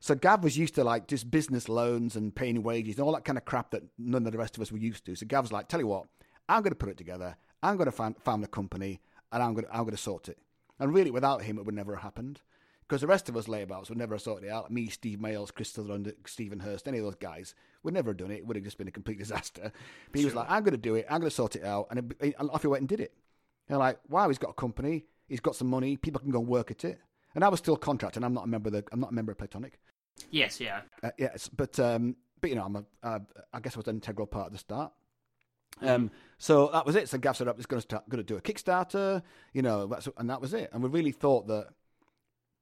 So 0.00 0.14
Gav 0.14 0.44
was 0.44 0.56
used 0.56 0.76
to 0.76 0.84
like 0.84 1.08
just 1.08 1.30
business 1.30 1.68
loans 1.68 2.14
and 2.14 2.34
paying 2.34 2.62
wages 2.62 2.96
and 2.96 3.04
all 3.04 3.12
that 3.14 3.24
kind 3.24 3.36
of 3.36 3.44
crap 3.44 3.72
that 3.72 3.82
none 3.98 4.26
of 4.26 4.32
the 4.32 4.38
rest 4.38 4.56
of 4.56 4.62
us 4.62 4.70
were 4.70 4.78
used 4.78 5.04
to. 5.06 5.16
So 5.16 5.26
Gav's 5.26 5.50
like, 5.50 5.68
tell 5.68 5.80
you 5.80 5.88
what, 5.88 6.04
I'm 6.48 6.62
going 6.62 6.70
to 6.70 6.76
put 6.76 6.88
it 6.88 6.96
together. 6.96 7.36
I'm 7.62 7.76
going 7.76 7.86
to 7.86 7.92
find, 7.92 8.16
found 8.22 8.44
the 8.44 8.48
company 8.48 9.00
and 9.32 9.42
I'm 9.42 9.54
going 9.54 9.66
to, 9.66 9.72
I'm 9.72 9.82
going 9.82 9.90
to 9.90 9.96
sort 9.96 10.28
it. 10.28 10.38
And 10.78 10.94
really, 10.94 11.10
without 11.10 11.42
him, 11.42 11.58
it 11.58 11.66
would 11.66 11.74
never 11.74 11.96
have 11.96 12.02
happened. 12.04 12.40
Because 12.88 13.02
the 13.02 13.06
rest 13.06 13.28
of 13.28 13.36
us 13.36 13.48
layabouts 13.48 13.90
would 13.90 13.98
never 13.98 14.14
have 14.14 14.22
sorted 14.22 14.48
it 14.48 14.50
out. 14.50 14.70
Me, 14.70 14.86
Steve 14.88 15.18
Mayles, 15.18 15.52
Chris 15.52 15.70
Sutherland, 15.70 16.10
Stephen 16.24 16.60
Hurst, 16.60 16.88
any 16.88 16.96
of 16.96 17.04
those 17.04 17.16
guys 17.16 17.54
would 17.82 17.92
never 17.92 18.10
have 18.10 18.16
done 18.16 18.30
it. 18.30 18.38
It 18.38 18.46
would 18.46 18.56
have 18.56 18.64
just 18.64 18.78
been 18.78 18.88
a 18.88 18.92
complete 18.92 19.18
disaster. 19.18 19.72
But 20.10 20.18
he 20.18 20.24
was 20.24 20.34
like, 20.34 20.50
I'm 20.50 20.62
going 20.62 20.72
to 20.72 20.78
do 20.78 20.94
it. 20.94 21.04
I'm 21.10 21.20
going 21.20 21.28
to 21.28 21.34
sort 21.36 21.54
it 21.54 21.64
out. 21.64 21.88
And, 21.90 22.14
it, 22.18 22.34
and 22.38 22.50
off 22.50 22.62
he 22.62 22.68
went 22.68 22.80
and 22.80 22.88
did 22.88 23.00
it. 23.00 23.12
And 23.68 23.78
like, 23.78 23.98
wow, 24.08 24.28
he's 24.28 24.38
got 24.38 24.50
a 24.50 24.54
company. 24.54 25.04
He's 25.28 25.40
got 25.40 25.54
some 25.54 25.68
money. 25.68 25.98
People 25.98 26.20
can 26.20 26.30
go 26.30 26.38
and 26.38 26.48
work 26.48 26.70
at 26.70 26.84
it. 26.84 26.98
And 27.34 27.44
I 27.44 27.48
was 27.48 27.58
still 27.58 27.76
contracting. 27.76 28.24
I'm 28.24 28.32
not 28.32 28.44
a 28.44 28.48
member 28.48 28.68
of 28.68 28.72
the, 28.72 28.84
I'm 28.90 29.00
not 29.00 29.10
a 29.10 29.14
member 29.14 29.32
of 29.32 29.38
Playtonic. 29.38 29.72
Yes, 30.30 30.58
yeah. 30.58 30.80
Uh, 31.02 31.10
yes, 31.18 31.48
but 31.48 31.78
um, 31.78 32.16
but 32.40 32.50
you 32.50 32.56
know, 32.56 32.64
I'm 32.64 32.76
a, 32.76 32.84
uh, 33.02 33.18
I 33.52 33.60
guess 33.60 33.76
I 33.76 33.80
was 33.80 33.86
an 33.86 33.96
integral 33.96 34.26
part 34.26 34.46
at 34.46 34.52
the 34.52 34.58
start. 34.58 34.92
Um, 35.80 36.10
so 36.38 36.70
that 36.72 36.84
was 36.84 36.96
it. 36.96 37.08
So 37.08 37.18
Gav 37.18 37.36
said, 37.36 37.46
"I 37.48 37.52
was 37.52 37.66
going 37.66 37.78
to 37.78 37.82
start, 37.82 38.08
going 38.08 38.18
to 38.18 38.24
do 38.24 38.36
a 38.36 38.40
Kickstarter," 38.40 39.22
you 39.52 39.62
know, 39.62 39.92
and 40.16 40.30
that 40.30 40.40
was 40.40 40.54
it. 40.54 40.70
And 40.72 40.82
we 40.82 40.88
really 40.88 41.12
thought 41.12 41.46
that 41.48 41.68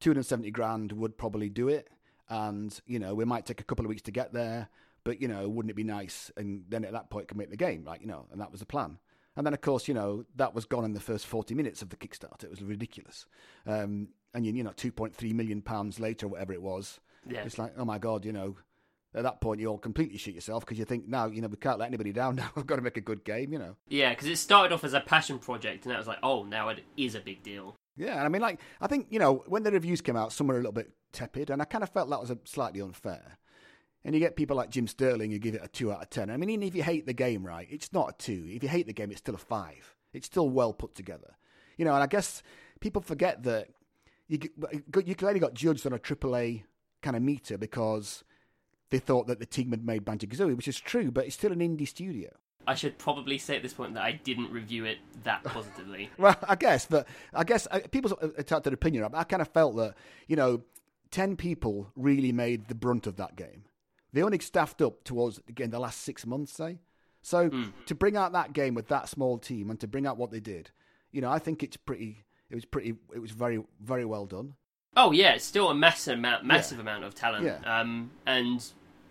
270 0.00 0.50
grand 0.50 0.92
would 0.92 1.16
probably 1.18 1.48
do 1.48 1.68
it, 1.68 1.88
and 2.28 2.78
you 2.86 2.98
know, 2.98 3.14
we 3.14 3.24
might 3.24 3.46
take 3.46 3.60
a 3.60 3.64
couple 3.64 3.84
of 3.84 3.88
weeks 3.88 4.02
to 4.02 4.10
get 4.10 4.32
there, 4.32 4.68
but 5.04 5.20
you 5.20 5.28
know, 5.28 5.48
wouldn't 5.48 5.70
it 5.70 5.74
be 5.76 5.84
nice? 5.84 6.30
And 6.36 6.64
then 6.68 6.84
at 6.84 6.92
that 6.92 7.10
point, 7.10 7.34
make 7.36 7.50
the 7.50 7.56
game, 7.56 7.84
right? 7.84 8.00
You 8.00 8.06
know, 8.08 8.26
and 8.32 8.40
that 8.40 8.50
was 8.50 8.60
the 8.60 8.66
plan. 8.66 8.98
And 9.36 9.44
then, 9.46 9.52
of 9.52 9.60
course, 9.60 9.86
you 9.86 9.92
know, 9.92 10.24
that 10.36 10.54
was 10.54 10.64
gone 10.64 10.86
in 10.86 10.94
the 10.94 11.00
first 11.00 11.26
40 11.26 11.54
minutes 11.54 11.82
of 11.82 11.90
the 11.90 11.96
Kickstarter. 11.96 12.44
It 12.44 12.50
was 12.50 12.62
ridiculous. 12.62 13.26
Um, 13.66 14.08
and, 14.32 14.46
you 14.46 14.64
know, 14.64 14.70
2.3 14.70 15.34
million 15.34 15.60
pounds 15.60 16.00
later, 16.00 16.26
whatever 16.26 16.54
it 16.54 16.62
was, 16.62 17.00
Yeah. 17.28 17.42
it's 17.44 17.58
like, 17.58 17.74
oh 17.76 17.84
my 17.84 17.98
God, 17.98 18.24
you 18.24 18.32
know, 18.32 18.56
at 19.14 19.24
that 19.24 19.42
point, 19.42 19.60
you 19.60 19.66
all 19.66 19.76
completely 19.76 20.16
shit 20.16 20.34
yourself 20.34 20.64
because 20.64 20.78
you 20.78 20.86
think, 20.86 21.06
now, 21.06 21.26
you 21.26 21.42
know, 21.42 21.48
we 21.48 21.58
can't 21.58 21.78
let 21.78 21.88
anybody 21.88 22.12
down 22.12 22.36
now. 22.36 22.48
We've 22.54 22.66
got 22.66 22.76
to 22.76 22.82
make 22.82 22.96
a 22.96 23.02
good 23.02 23.24
game, 23.24 23.52
you 23.52 23.58
know. 23.58 23.76
Yeah, 23.88 24.08
because 24.08 24.26
it 24.28 24.36
started 24.36 24.72
off 24.74 24.84
as 24.84 24.94
a 24.94 25.00
passion 25.00 25.38
project, 25.38 25.84
and 25.84 25.92
that 25.92 25.98
was 25.98 26.06
like, 26.06 26.18
oh, 26.22 26.42
now 26.44 26.70
it 26.70 26.80
is 26.96 27.14
a 27.14 27.20
big 27.20 27.42
deal. 27.42 27.76
Yeah, 27.96 28.22
I 28.22 28.28
mean, 28.28 28.42
like, 28.42 28.60
I 28.80 28.86
think, 28.86 29.06
you 29.10 29.18
know, 29.18 29.42
when 29.46 29.62
the 29.62 29.72
reviews 29.72 30.00
came 30.00 30.16
out, 30.16 30.32
some 30.32 30.46
were 30.46 30.54
a 30.54 30.58
little 30.58 30.72
bit 30.72 30.90
tepid, 31.12 31.50
and 31.50 31.62
I 31.62 31.64
kind 31.64 31.82
of 31.82 31.90
felt 31.90 32.10
that 32.10 32.20
was 32.20 32.30
a 32.30 32.38
slightly 32.44 32.80
unfair. 32.80 33.38
And 34.04 34.14
you 34.14 34.20
get 34.20 34.36
people 34.36 34.56
like 34.56 34.70
Jim 34.70 34.86
Sterling 34.86 35.32
who 35.32 35.38
give 35.38 35.54
it 35.54 35.64
a 35.64 35.68
2 35.68 35.90
out 35.90 36.02
of 36.02 36.10
10. 36.10 36.30
I 36.30 36.36
mean, 36.36 36.50
even 36.50 36.68
if 36.68 36.76
you 36.76 36.82
hate 36.82 37.06
the 37.06 37.12
game, 37.12 37.44
right, 37.44 37.66
it's 37.70 37.92
not 37.92 38.10
a 38.10 38.12
2. 38.18 38.50
If 38.50 38.62
you 38.62 38.68
hate 38.68 38.86
the 38.86 38.92
game, 38.92 39.10
it's 39.10 39.18
still 39.18 39.34
a 39.34 39.38
5. 39.38 39.96
It's 40.12 40.26
still 40.26 40.48
well 40.48 40.72
put 40.72 40.94
together. 40.94 41.36
You 41.76 41.84
know, 41.84 41.94
and 41.94 42.02
I 42.02 42.06
guess 42.06 42.42
people 42.80 43.02
forget 43.02 43.42
that 43.42 43.68
you, 44.28 44.38
you 45.04 45.14
clearly 45.14 45.40
got 45.40 45.54
judged 45.54 45.86
on 45.86 45.92
a 45.92 45.98
AAA 45.98 46.62
kind 47.02 47.16
of 47.16 47.22
meter 47.22 47.58
because 47.58 48.22
they 48.90 48.98
thought 48.98 49.26
that 49.26 49.40
the 49.40 49.46
team 49.46 49.70
had 49.70 49.84
made 49.84 50.04
Banjo 50.04 50.26
Kazooie, 50.26 50.56
which 50.56 50.68
is 50.68 50.78
true, 50.78 51.10
but 51.10 51.26
it's 51.26 51.34
still 51.34 51.52
an 51.52 51.58
indie 51.58 51.88
studio. 51.88 52.30
I 52.66 52.74
should 52.74 52.98
probably 52.98 53.38
say 53.38 53.56
at 53.56 53.62
this 53.62 53.72
point 53.72 53.94
that 53.94 54.02
I 54.02 54.12
didn't 54.12 54.50
review 54.50 54.84
it 54.84 54.98
that 55.24 55.44
positively. 55.44 56.10
Well, 56.18 56.36
I 56.48 56.56
guess, 56.56 56.86
but 56.86 57.06
I 57.32 57.44
guess 57.44 57.66
uh, 57.70 57.80
people's 57.90 58.14
their 58.20 58.74
opinion 58.74 59.04
up. 59.04 59.14
I 59.14 59.24
kind 59.24 59.42
of 59.42 59.48
felt 59.48 59.76
that 59.76 59.94
you 60.26 60.36
know, 60.36 60.62
ten 61.10 61.36
people 61.36 61.90
really 61.96 62.32
made 62.32 62.68
the 62.68 62.74
brunt 62.74 63.06
of 63.06 63.16
that 63.16 63.36
game. 63.36 63.64
They 64.12 64.22
only 64.22 64.38
staffed 64.38 64.82
up 64.82 65.04
towards 65.04 65.40
again 65.48 65.70
the 65.70 65.78
last 65.78 66.00
six 66.00 66.26
months, 66.26 66.52
say. 66.52 66.78
So 67.22 67.50
to 67.86 67.94
bring 67.94 68.16
out 68.16 68.32
that 68.32 68.52
game 68.52 68.74
with 68.74 68.86
that 68.88 69.08
small 69.08 69.36
team 69.38 69.68
and 69.68 69.80
to 69.80 69.88
bring 69.88 70.06
out 70.06 70.16
what 70.16 70.30
they 70.30 70.38
did, 70.38 70.70
you 71.10 71.20
know, 71.20 71.30
I 71.30 71.40
think 71.40 71.62
it's 71.64 71.76
pretty. 71.76 72.24
It 72.50 72.54
was 72.54 72.64
pretty. 72.64 72.94
It 73.14 73.18
was 73.18 73.32
very, 73.32 73.60
very 73.80 74.04
well 74.04 74.26
done. 74.26 74.54
Oh 74.96 75.10
yeah, 75.10 75.32
it's 75.34 75.44
still 75.44 75.68
a 75.68 75.74
massive 75.74 76.18
amount, 76.18 76.44
massive 76.44 76.78
amount 76.78 77.04
of 77.04 77.14
talent. 77.14 77.44
Yeah. 77.44 77.80
Um, 77.80 78.10
and 78.26 78.64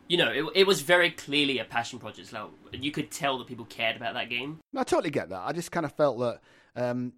you 0.07 0.17
know, 0.17 0.29
it, 0.29 0.45
it 0.55 0.67
was 0.67 0.81
very 0.81 1.11
clearly 1.11 1.59
a 1.59 1.65
passion 1.65 1.99
project. 1.99 2.29
So 2.29 2.51
you 2.71 2.91
could 2.91 3.11
tell 3.11 3.37
that 3.37 3.47
people 3.47 3.65
cared 3.65 3.95
about 3.95 4.13
that 4.13 4.29
game. 4.29 4.59
I 4.75 4.83
totally 4.83 5.09
get 5.09 5.29
that. 5.29 5.41
I 5.45 5.51
just 5.51 5.71
kind 5.71 5.85
of 5.85 5.91
felt 5.93 6.19
that, 6.19 6.41
um, 6.75 7.13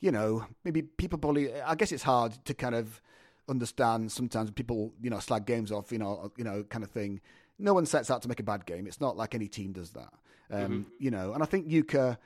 you 0.00 0.12
know, 0.12 0.46
maybe 0.64 0.82
people 0.82 1.18
probably. 1.18 1.60
I 1.60 1.74
guess 1.74 1.92
it's 1.92 2.02
hard 2.02 2.32
to 2.44 2.54
kind 2.54 2.74
of 2.74 3.00
understand 3.48 4.12
sometimes 4.12 4.50
people, 4.50 4.92
you 5.02 5.10
know, 5.10 5.18
slag 5.18 5.44
games 5.44 5.72
off, 5.72 5.90
you 5.90 5.98
know, 5.98 6.32
you 6.36 6.44
know, 6.44 6.62
kind 6.64 6.84
of 6.84 6.90
thing. 6.90 7.20
No 7.58 7.74
one 7.74 7.84
sets 7.84 8.10
out 8.10 8.22
to 8.22 8.28
make 8.28 8.40
a 8.40 8.44
bad 8.44 8.64
game. 8.64 8.86
It's 8.86 9.00
not 9.00 9.16
like 9.16 9.34
any 9.34 9.48
team 9.48 9.72
does 9.72 9.90
that, 9.90 10.12
um, 10.50 10.86
you 10.98 11.10
know. 11.10 11.34
And 11.34 11.42
I 11.42 11.46
think 11.46 11.68
Yooka, 11.68 12.16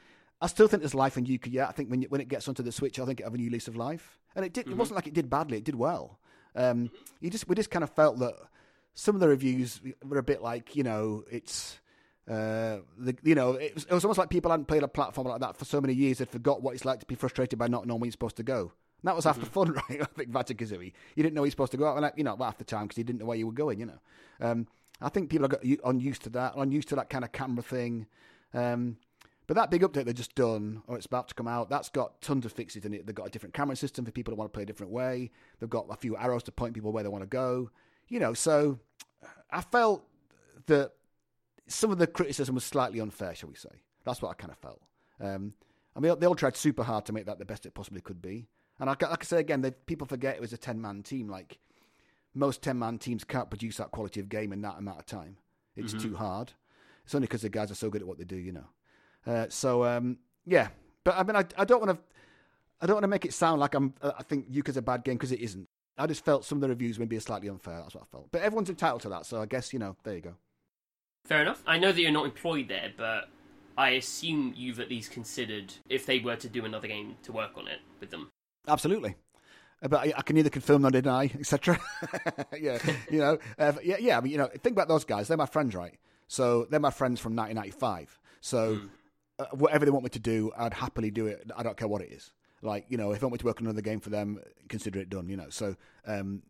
I 0.41 0.47
still 0.47 0.69
think 0.69 0.83
there's 0.83 0.95
life 0.95 1.17
in 1.17 1.25
Yooka. 1.25 1.49
Yeah, 1.51 1.67
I 1.67 1.73
think 1.73 1.91
when 1.91 2.03
you, 2.03 2.09
when 2.09 2.21
it 2.21 2.29
gets 2.29 2.47
onto 2.47 2.63
the 2.63 2.71
Switch, 2.71 3.01
I 3.01 3.05
think 3.05 3.21
it 3.21 3.25
have 3.25 3.35
a 3.35 3.39
new 3.39 3.51
lease 3.51 3.67
of 3.67 3.75
life. 3.75 4.21
And 4.37 4.45
it 4.45 4.53
did. 4.53 4.69
It 4.69 4.77
wasn't 4.77 4.97
like 4.97 5.07
it 5.07 5.15
did 5.15 5.31
badly. 5.31 5.59
It 5.59 5.65
did 5.65 5.75
well. 5.75 6.19
Um, 6.55 6.91
you 7.21 7.31
just 7.31 7.49
we 7.49 7.57
just 7.57 7.71
kind 7.71 7.83
of 7.83 7.91
felt 7.91 8.19
that 8.21 8.35
some 8.95 9.15
of 9.15 9.21
the 9.21 9.29
reviews 9.29 9.81
were 10.05 10.19
a 10.19 10.23
bit 10.23 10.43
like, 10.43 10.77
you 10.77 10.83
know, 10.83 11.25
it's. 11.31 11.79
Uh, 12.27 12.79
the, 12.97 13.15
you 13.23 13.35
know, 13.35 13.53
it 13.53 13.75
was, 13.75 13.85
it 13.85 13.93
was 13.93 14.03
almost 14.03 14.19
like 14.19 14.31
people 14.31 14.51
hadn't 14.51 14.65
played 14.65 14.83
a 14.83 14.89
platform 14.89 15.29
like 15.29 15.43
that 15.43 15.59
for 15.59 15.67
so 15.67 15.79
many 15.79 15.93
years 15.93 16.17
they'd 16.17 16.29
forgot 16.31 16.63
what 16.63 16.73
it's 16.73 16.87
like 16.87 16.99
to 16.99 17.05
be 17.05 17.15
frustrated 17.15 17.59
by 17.59 17.69
not 17.69 17.87
knowing 17.87 18.01
where 18.01 18.07
you're 18.07 18.13
supposed 18.13 18.37
to 18.37 18.43
go. 18.43 18.61
And 18.61 19.09
that 19.09 19.15
was 19.15 19.27
half 19.27 19.39
the 19.39 19.45
fun, 19.45 19.73
right? 19.91 20.01
I 20.01 20.05
think 20.07 20.31
Kazooie. 20.31 20.95
You 21.15 21.23
didn't 21.23 21.35
know 21.35 21.43
where 21.43 21.47
you're 21.47 21.51
supposed 21.51 21.73
to 21.73 21.77
go 21.77 21.87
out, 21.87 22.03
and 22.03 22.11
you 22.17 22.25
know, 22.25 22.35
half 22.39 22.57
the 22.57 22.65
time 22.65 22.85
because 22.85 22.97
you 22.97 23.05
didn't 23.05 23.21
know 23.21 23.27
where 23.27 23.37
you 23.37 23.47
were 23.47 23.53
going. 23.53 23.79
You 23.79 23.87
know, 23.87 23.99
um, 24.41 24.67
I 25.03 25.11
think 25.11 25.29
people 25.29 25.47
are 25.47 25.59
unused 25.85 26.23
to 26.23 26.31
that, 26.31 26.55
unused 26.57 26.89
to 26.89 26.97
that 26.97 27.11
kind 27.11 27.23
of 27.23 27.33
camera 27.33 27.63
thing. 27.63 28.07
Um, 28.55 28.97
but 29.47 29.57
that 29.57 29.71
big 29.71 29.83
update 29.83 30.07
they've 30.07 30.15
just 30.15 30.35
done, 30.35 30.83
or 30.87 30.97
it's 30.97 31.05
about 31.05 31.29
to 31.29 31.35
come 31.35 31.47
out, 31.47 31.69
that's 31.69 31.91
got 31.91 32.23
tons 32.23 32.47
of 32.47 32.53
fixes 32.53 32.87
in 32.87 32.95
it. 32.95 33.05
They've 33.05 33.15
got 33.15 33.27
a 33.27 33.31
different 33.31 33.55
camera 33.55 33.77
system 33.77 34.07
for 34.07 34.11
people 34.11 34.33
who 34.33 34.39
want 34.39 34.51
to 34.51 34.57
play 34.57 34.63
a 34.63 34.67
different 34.67 34.93
way. 34.93 35.31
They've 35.61 35.69
got 35.69 35.87
a 35.91 35.97
few 35.97 36.17
arrows 36.17 36.45
to 36.45 36.53
point 36.53 36.73
people 36.73 36.93
where 36.93 37.03
they 37.03 37.11
want 37.11 37.25
to 37.25 37.29
go. 37.29 37.71
You 38.09 38.21
know, 38.21 38.35
so 38.35 38.79
I 39.51 39.61
felt 39.61 40.05
that 40.67 40.93
some 41.67 41.91
of 41.91 41.99
the 41.99 42.07
criticism 42.07 42.55
was 42.55 42.65
slightly 42.65 43.01
unfair, 43.01 43.35
shall 43.35 43.49
we 43.49 43.55
say? 43.55 43.83
That's 44.05 44.21
what 44.21 44.31
I 44.31 44.35
kind 44.35 44.53
of 44.53 44.59
felt. 44.59 44.81
Um, 45.21 45.55
I 45.97 46.01
mean, 46.01 46.19
they 46.19 46.27
all 46.27 46.35
tried 46.35 46.57
super 46.57 46.83
hard 46.83 47.07
to 47.07 47.13
make 47.13 47.27
that 47.27 47.39
the 47.39 47.45
best 47.45 47.67
it 47.67 47.75
possibly 47.75 48.01
could 48.01 48.21
be. 48.21 48.49
And 48.79 48.89
like, 48.89 49.03
like 49.03 49.23
I 49.23 49.25
say 49.25 49.39
again, 49.39 49.63
they, 49.63 49.71
people 49.71 50.07
forget 50.07 50.35
it 50.35 50.41
was 50.41 50.53
a 50.53 50.59
ten 50.59 50.81
man 50.81 51.03
team. 51.03 51.29
Like 51.29 51.59
most 52.35 52.63
ten 52.63 52.79
man 52.79 52.99
teams 52.99 53.25
can't 53.25 53.49
produce 53.49 53.77
that 53.77 53.93
quality 53.93 54.21
of 54.21 54.29
game 54.29 54.53
in 54.53 54.61
that 54.63 54.79
amount 54.79 54.99
of 54.99 55.07
time. 55.07 55.37
It's 55.77 55.93
too 55.93 56.15
hard. 56.15 56.53
It's 57.05 57.15
only 57.15 57.27
because 57.27 57.43
the 57.43 57.49
guys 57.49 57.71
are 57.71 57.77
so 57.77 57.91
good 57.91 58.03
at 58.03 58.09
what 58.09 58.19
they 58.19 58.25
do, 58.25 58.37
you 58.37 58.53
know. 58.53 58.67
Uh, 59.27 59.47
so 59.49 59.85
um, 59.85 60.19
yeah, 60.47 60.69
but 61.05 61.17
I 61.17 61.23
mean, 61.23 61.37
I, 61.37 61.45
I 61.57 61.65
don't 61.65 61.85
want 61.85 61.99
to, 61.99 62.05
I 62.81 62.87
don't 62.87 62.97
want 62.97 63.05
to 63.05 63.09
make 63.09 63.25
it 63.25 63.33
sound 63.33 63.61
like 63.61 63.75
I'm. 63.75 63.95
I 64.03 64.23
think 64.23 64.47
Yooka's 64.51 64.77
a 64.77 64.83
bad 64.83 65.05
game 65.05 65.15
because 65.15 65.33
it 65.33 65.41
isn't. 65.41 65.69
I 65.97 66.07
just 66.07 66.25
felt 66.25 66.45
some 66.45 66.59
of 66.59 66.63
the 66.63 66.69
reviews 66.69 66.99
maybe 66.99 67.17
are 67.17 67.21
slightly 67.21 67.49
unfair. 67.49 67.79
That's 67.81 67.95
what 67.95 68.05
I 68.05 68.07
felt. 68.11 68.29
But 68.33 68.43
everyone's 68.43 68.71
entitled 68.71 69.03
to 69.03 69.09
that, 69.11 69.27
so 69.27 69.41
I 69.41 69.47
guess 69.47 69.73
you 69.73 69.79
know. 69.79 69.97
There 70.03 70.15
you 70.15 70.21
go. 70.21 70.35
Fair 71.25 71.43
enough. 71.43 71.63
I 71.67 71.79
know 71.79 71.93
that 71.93 72.01
you're 72.01 72.11
not 72.11 72.27
employed 72.27 72.69
there, 72.69 72.93
but 72.97 73.29
I 73.79 73.91
assume 73.91 74.55
you've 74.57 74.81
at 74.81 74.91
least 74.91 75.11
considered 75.11 75.73
if 75.89 76.05
they 76.07 76.19
were 76.21 76.37
to 76.37 76.49
do 76.49 76.65
another 76.65 76.89
game 76.89 77.17
to 77.23 77.33
work 77.33 77.53
on 77.57 77.69
it 77.69 77.81
with 78.01 78.11
them. 78.11 78.31
Absolutely. 78.69 79.17
Uh, 79.83 79.89
But 79.89 80.01
I, 80.01 80.13
I 80.17 80.23
can 80.23 80.37
neither 80.37 80.51
confirm 80.51 80.83
nor 80.83 80.91
deny, 80.91 81.31
etc. 81.39 81.81
yeah, 82.61 82.79
you 83.11 83.19
know, 83.19 83.39
uh, 83.59 83.73
yeah, 83.83 83.97
yeah. 84.01 84.19
I 84.19 84.21
mean, 84.21 84.33
you 84.33 84.39
know, 84.39 84.49
think 84.49 84.75
about 84.75 84.89
those 84.89 85.05
guys. 85.05 85.29
They're 85.29 85.37
my 85.37 85.47
friends, 85.47 85.75
right? 85.75 85.95
So 86.27 86.67
they're 86.71 86.81
my 86.81 86.91
friends 86.91 87.21
from 87.21 87.37
1995. 87.37 88.19
So 88.41 88.81
uh, 89.39 89.47
whatever 89.53 89.85
they 89.85 89.91
want 89.91 90.05
me 90.05 90.11
to 90.11 90.19
do, 90.19 90.53
I'd 90.57 90.75
happily 90.75 91.11
do 91.11 91.27
it. 91.27 91.51
I 91.57 91.63
don't 91.63 91.77
care 91.77 91.89
what 91.89 92.03
it 92.03 92.13
is. 92.13 92.33
Like, 92.65 92.87
you 92.89 92.97
know, 92.97 93.13
if 93.13 93.23
I 93.23 93.27
want 93.27 93.41
to 93.41 93.47
work 93.47 93.61
on 93.61 93.67
another 93.67 93.83
game 93.83 94.01
for 94.01 94.11
them, 94.11 94.41
consider 94.69 94.99
it 94.99 95.11
done. 95.11 95.29
You 95.29 95.37
know, 95.37 95.51
so 95.51 95.77
um, 96.07 96.43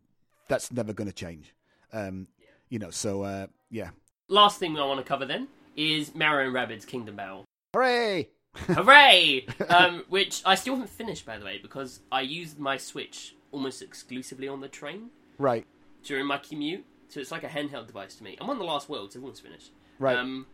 that's 0.49 0.73
never 0.73 0.93
going 0.93 1.09
to 1.09 1.15
change. 1.15 1.55
Um, 1.93 2.29
you 2.69 2.79
know, 2.79 2.91
so 2.91 3.23
uh, 3.23 3.47
yeah. 3.71 3.91
Last 4.29 4.59
thing 4.59 4.79
I 4.79 4.87
want 4.87 5.01
to 5.01 5.05
cover 5.05 5.27
then 5.27 5.49
is 5.77 6.15
Mario 6.15 6.47
and 6.47 6.57
Rabbids 6.57 6.87
Kingdom 6.87 7.17
Battle. 7.17 7.45
Hooray! 7.75 8.29
Hooray! 8.55 9.47
um, 9.69 10.05
which 10.09 10.41
I 10.47 10.55
still 10.55 10.75
haven't 10.75 10.91
finished, 10.91 11.27
by 11.27 11.37
the 11.39 11.45
way, 11.45 11.59
because 11.61 12.01
I 12.13 12.21
used 12.23 12.59
my 12.59 12.77
Switch 12.77 13.35
almost 13.53 13.83
exclusively 13.83 14.49
on 14.49 14.61
the 14.61 14.69
train 14.69 15.11
Right, 15.39 15.67
during 16.05 16.27
my 16.27 16.39
commute. 16.39 16.85
So 17.09 17.21
it's 17.21 17.31
like 17.31 17.45
a 17.45 17.49
handheld 17.49 17.87
device 17.89 18.15
to 18.17 18.25
me. 18.25 18.37
I'm 18.41 18.49
on 18.51 18.59
the 18.59 18.65
last 18.65 18.89
world, 18.89 19.13
so 19.13 19.19
everyone's 19.19 19.41
finished. 19.41 19.71
right. 19.99 20.17
Um, 20.17 20.47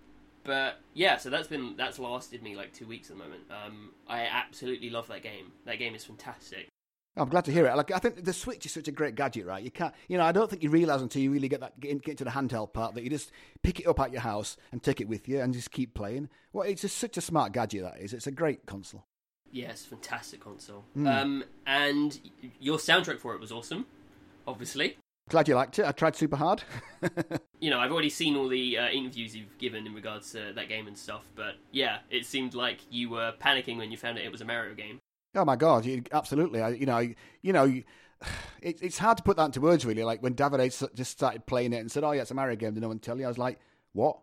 but 0.44 0.78
yeah, 0.94 1.16
so 1.16 1.30
that's 1.30 1.48
been 1.48 1.76
that's 1.76 1.98
lasted 1.98 2.42
me 2.42 2.56
like 2.56 2.72
two 2.72 2.86
weeks 2.86 3.10
at 3.10 3.16
the 3.16 3.22
moment. 3.22 3.42
Um, 3.50 3.90
I 4.08 4.22
absolutely 4.22 4.90
love 4.90 5.08
that 5.08 5.22
game. 5.22 5.52
That 5.66 5.78
game 5.78 5.94
is 5.94 6.04
fantastic. 6.04 6.68
I'm 7.16 7.28
glad 7.28 7.44
to 7.46 7.52
hear 7.52 7.66
it. 7.66 7.76
Like 7.76 7.90
I 7.90 7.98
think 7.98 8.24
the 8.24 8.32
Switch 8.32 8.64
is 8.66 8.72
such 8.72 8.88
a 8.88 8.92
great 8.92 9.14
gadget, 9.14 9.44
right? 9.44 9.62
You 9.62 9.70
can't, 9.70 9.92
you 10.08 10.16
know, 10.16 10.24
I 10.24 10.32
don't 10.32 10.48
think 10.48 10.62
you 10.62 10.70
realise 10.70 11.02
until 11.02 11.20
you 11.20 11.32
really 11.32 11.48
get 11.48 11.60
that 11.60 11.78
get, 11.80 11.90
in, 11.90 11.98
get 11.98 12.12
into 12.12 12.24
the 12.24 12.30
handheld 12.30 12.72
part 12.72 12.94
that 12.94 13.02
you 13.02 13.10
just 13.10 13.32
pick 13.62 13.80
it 13.80 13.86
up 13.86 14.00
at 14.00 14.12
your 14.12 14.22
house 14.22 14.56
and 14.72 14.82
take 14.82 15.00
it 15.00 15.08
with 15.08 15.28
you 15.28 15.40
and 15.40 15.52
just 15.52 15.70
keep 15.70 15.92
playing. 15.92 16.28
Well, 16.52 16.66
it's 16.66 16.82
just 16.82 16.98
such 16.98 17.16
a 17.16 17.20
smart 17.20 17.52
gadget 17.52 17.82
that 17.82 18.00
is. 18.00 18.12
It's 18.12 18.26
a 18.26 18.32
great 18.32 18.64
console. 18.66 19.04
Yes, 19.52 19.84
fantastic 19.84 20.40
console. 20.40 20.84
Um, 21.04 21.42
and 21.66 22.20
your 22.60 22.78
soundtrack 22.78 23.18
for 23.18 23.34
it 23.34 23.40
was 23.40 23.50
awesome. 23.50 23.86
Obviously, 24.46 24.96
Glad 25.30 25.46
you 25.46 25.54
liked 25.54 25.78
it. 25.78 25.86
I 25.86 25.92
tried 25.92 26.16
super 26.16 26.34
hard. 26.34 26.64
you 27.60 27.70
know, 27.70 27.78
I've 27.78 27.92
already 27.92 28.10
seen 28.10 28.36
all 28.36 28.48
the 28.48 28.76
uh, 28.76 28.88
interviews 28.88 29.34
you've 29.34 29.56
given 29.58 29.86
in 29.86 29.94
regards 29.94 30.32
to 30.32 30.52
that 30.56 30.68
game 30.68 30.88
and 30.88 30.98
stuff, 30.98 31.22
but 31.36 31.54
yeah, 31.70 31.98
it 32.10 32.26
seemed 32.26 32.54
like 32.54 32.80
you 32.90 33.10
were 33.10 33.32
panicking 33.40 33.78
when 33.78 33.92
you 33.92 33.96
found 33.96 34.18
out 34.18 34.24
it 34.24 34.32
was 34.32 34.40
a 34.40 34.44
Mario 34.44 34.74
game. 34.74 34.98
Oh 35.36 35.44
my 35.44 35.54
god, 35.54 35.86
you, 35.86 36.02
absolutely. 36.10 36.60
I, 36.60 36.70
you 36.70 36.84
know, 36.84 36.98
you 37.42 37.52
know, 37.52 37.64
it, 38.60 38.82
it's 38.82 38.98
hard 38.98 39.18
to 39.18 39.22
put 39.22 39.36
that 39.36 39.44
into 39.44 39.60
words, 39.60 39.86
really. 39.86 40.02
Like 40.02 40.20
when 40.20 40.34
Davide 40.34 40.94
just 40.94 41.12
started 41.12 41.46
playing 41.46 41.72
it 41.72 41.78
and 41.78 41.90
said, 41.90 42.02
"Oh 42.02 42.10
yeah, 42.10 42.22
it's 42.22 42.32
a 42.32 42.34
Mario 42.34 42.56
game," 42.56 42.74
did 42.74 42.80
no 42.80 42.88
one 42.88 42.98
tell 42.98 43.16
you? 43.16 43.24
I 43.24 43.28
was 43.28 43.38
like, 43.38 43.60
"What?" 43.92 44.18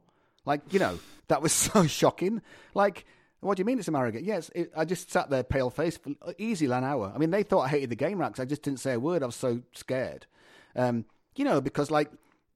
Like 0.46 0.74
you 0.74 0.80
know, 0.80 1.00
that 1.30 1.42
was 1.42 1.52
so 1.54 1.88
shocking. 1.88 2.42
Like, 2.74 3.06
what 3.40 3.56
do 3.56 3.62
you 3.62 3.66
mean 3.66 3.80
it's 3.80 3.88
a 3.88 3.92
Mario 3.92 4.12
game? 4.12 4.26
Yes, 4.26 4.52
it, 4.54 4.74
I 4.76 4.84
just 4.84 5.10
sat 5.10 5.30
there 5.30 5.44
pale 5.44 5.70
faced 5.70 6.04
for 6.04 6.12
easily 6.38 6.76
an 6.76 6.84
hour. 6.84 7.14
I 7.16 7.18
mean, 7.18 7.32
they 7.32 7.44
thought 7.44 7.62
I 7.62 7.70
hated 7.70 7.92
the 7.92 7.96
game 7.96 8.20
racks. 8.20 8.42
I 8.42 8.46
just 8.46 8.62
didn't 8.62 8.82
say 8.82 8.92
a 8.92 9.00
word. 9.00 9.24
I 9.24 9.28
was 9.28 9.36
so 9.36 9.62
scared. 9.74 10.26
Um, 10.78 11.06
you 11.36 11.44
know, 11.44 11.60
because 11.60 11.92
like 11.92 12.10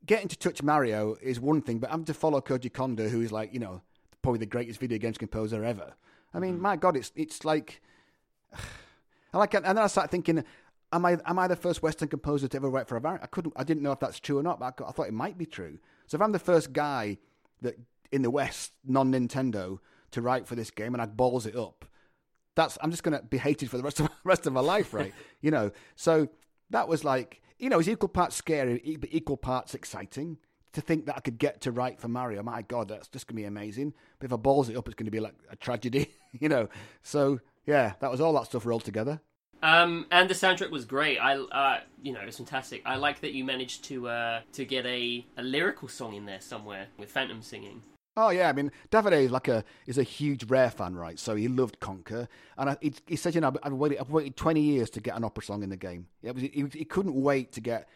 getting 0.05 0.27
to 0.29 0.37
touch 0.37 0.63
Mario 0.63 1.17
is 1.21 1.39
one 1.39 1.61
thing, 1.61 1.79
but 1.79 1.89
having 1.89 2.05
to 2.05 2.13
follow 2.13 2.39
Koji 2.39 2.71
Kondo, 2.71 3.09
who 3.09 3.21
is 3.21 3.31
like 3.31 3.53
you 3.53 3.59
know 3.59 3.81
probably 4.21 4.39
the 4.39 4.45
greatest 4.45 4.79
video 4.79 4.97
games 4.97 5.17
composer 5.17 5.63
ever. 5.63 5.93
I 6.33 6.39
mean, 6.39 6.53
mm-hmm. 6.53 6.61
my 6.61 6.75
God, 6.77 6.95
it's 6.95 7.11
it's 7.15 7.43
like 7.43 7.81
I 9.33 9.37
like, 9.37 9.53
and 9.53 9.65
then 9.65 9.77
I 9.77 9.87
started 9.87 10.11
thinking, 10.11 10.43
am 10.91 11.05
I 11.05 11.17
am 11.25 11.39
I 11.39 11.47
the 11.47 11.55
first 11.55 11.81
Western 11.81 12.07
composer 12.07 12.47
to 12.47 12.57
ever 12.57 12.69
write 12.69 12.87
for 12.87 12.97
a 12.97 13.01
variant? 13.01 13.23
I 13.23 13.27
couldn't, 13.27 13.53
I 13.55 13.63
didn't 13.63 13.83
know 13.83 13.91
if 13.91 13.99
that's 13.99 14.19
true 14.19 14.37
or 14.37 14.43
not, 14.43 14.59
but 14.59 14.79
I, 14.79 14.89
I 14.89 14.91
thought 14.91 15.07
it 15.07 15.13
might 15.13 15.37
be 15.37 15.45
true. 15.45 15.79
So 16.07 16.15
if 16.15 16.21
I'm 16.21 16.31
the 16.31 16.39
first 16.39 16.73
guy 16.73 17.17
that 17.61 17.77
in 18.11 18.21
the 18.21 18.31
West, 18.31 18.73
non 18.85 19.11
Nintendo, 19.11 19.79
to 20.11 20.21
write 20.21 20.47
for 20.47 20.55
this 20.55 20.71
game, 20.71 20.93
and 20.93 21.01
I 21.01 21.05
balls 21.05 21.45
it 21.45 21.55
up, 21.55 21.85
that's 22.55 22.77
I'm 22.81 22.91
just 22.91 23.03
going 23.03 23.17
to 23.17 23.23
be 23.23 23.37
hated 23.37 23.69
for 23.69 23.77
the 23.77 23.83
rest 23.83 23.99
of 23.99 24.09
rest 24.23 24.47
of 24.47 24.53
my 24.53 24.61
life, 24.61 24.93
right? 24.93 25.13
you 25.41 25.51
know, 25.51 25.71
so 25.95 26.27
that 26.69 26.87
was 26.87 27.03
like, 27.03 27.41
you 27.61 27.69
know, 27.69 27.79
it's 27.79 27.87
equal 27.87 28.09
parts 28.09 28.35
scary, 28.35 28.97
but 28.99 29.09
equal 29.13 29.37
parts 29.37 29.73
exciting. 29.73 30.37
To 30.73 30.79
think 30.79 31.05
that 31.07 31.17
I 31.17 31.19
could 31.19 31.37
get 31.37 31.59
to 31.61 31.71
write 31.71 31.99
for 31.99 32.07
Mario, 32.07 32.41
my 32.43 32.61
God, 32.61 32.87
that's 32.87 33.09
just 33.09 33.27
going 33.27 33.35
to 33.35 33.41
be 33.41 33.45
amazing. 33.45 33.93
But 34.19 34.27
if 34.27 34.33
I 34.33 34.37
balls 34.37 34.69
it 34.69 34.77
up, 34.77 34.87
it's 34.87 34.95
going 34.95 35.05
to 35.05 35.11
be 35.11 35.19
like 35.19 35.35
a 35.49 35.57
tragedy, 35.57 36.13
you 36.39 36.47
know. 36.47 36.69
So 37.03 37.41
yeah, 37.65 37.93
that 37.99 38.09
was 38.09 38.21
all 38.21 38.33
that 38.33 38.45
stuff 38.45 38.65
rolled 38.65 38.85
together. 38.85 39.19
Um, 39.61 40.07
and 40.11 40.29
the 40.29 40.33
soundtrack 40.33 40.71
was 40.71 40.85
great. 40.85 41.17
I, 41.17 41.35
uh, 41.35 41.81
you 42.01 42.13
know, 42.13 42.21
it's 42.21 42.37
fantastic. 42.37 42.81
I 42.85 42.95
like 42.95 43.19
that 43.19 43.33
you 43.33 43.43
managed 43.43 43.83
to 43.85 44.07
uh, 44.07 44.41
to 44.53 44.65
get 44.65 44.85
a, 44.85 45.25
a 45.37 45.43
lyrical 45.43 45.87
song 45.87 46.15
in 46.15 46.25
there 46.25 46.41
somewhere 46.41 46.87
with 46.97 47.11
Phantom 47.11 47.41
singing. 47.41 47.81
Oh 48.17 48.29
yeah, 48.29 48.49
I 48.49 48.53
mean 48.53 48.71
Davide 48.91 49.23
is 49.23 49.31
like 49.31 49.47
a 49.47 49.63
is 49.87 49.97
a 49.97 50.03
huge 50.03 50.43
Rare 50.49 50.69
fan, 50.69 50.95
right? 50.95 51.17
So 51.17 51.35
he 51.35 51.47
loved 51.47 51.79
Conker, 51.79 52.27
and 52.57 52.71
I, 52.71 52.77
he, 52.81 52.93
he, 53.07 53.15
said, 53.15 53.35
you 53.35 53.41
know, 53.41 53.53
I've 53.63 53.71
waited, 53.71 53.99
I've 53.99 54.09
waited 54.09 54.35
twenty 54.35 54.61
years 54.61 54.89
to 54.91 54.99
get 54.99 55.15
an 55.15 55.23
opera 55.23 55.43
song 55.43 55.63
in 55.63 55.69
the 55.69 55.77
game. 55.77 56.07
Yeah, 56.21 56.33
he, 56.35 56.65
he 56.73 56.85
couldn't 56.85 57.15
wait 57.15 57.53
to 57.53 57.61
get 57.61 57.87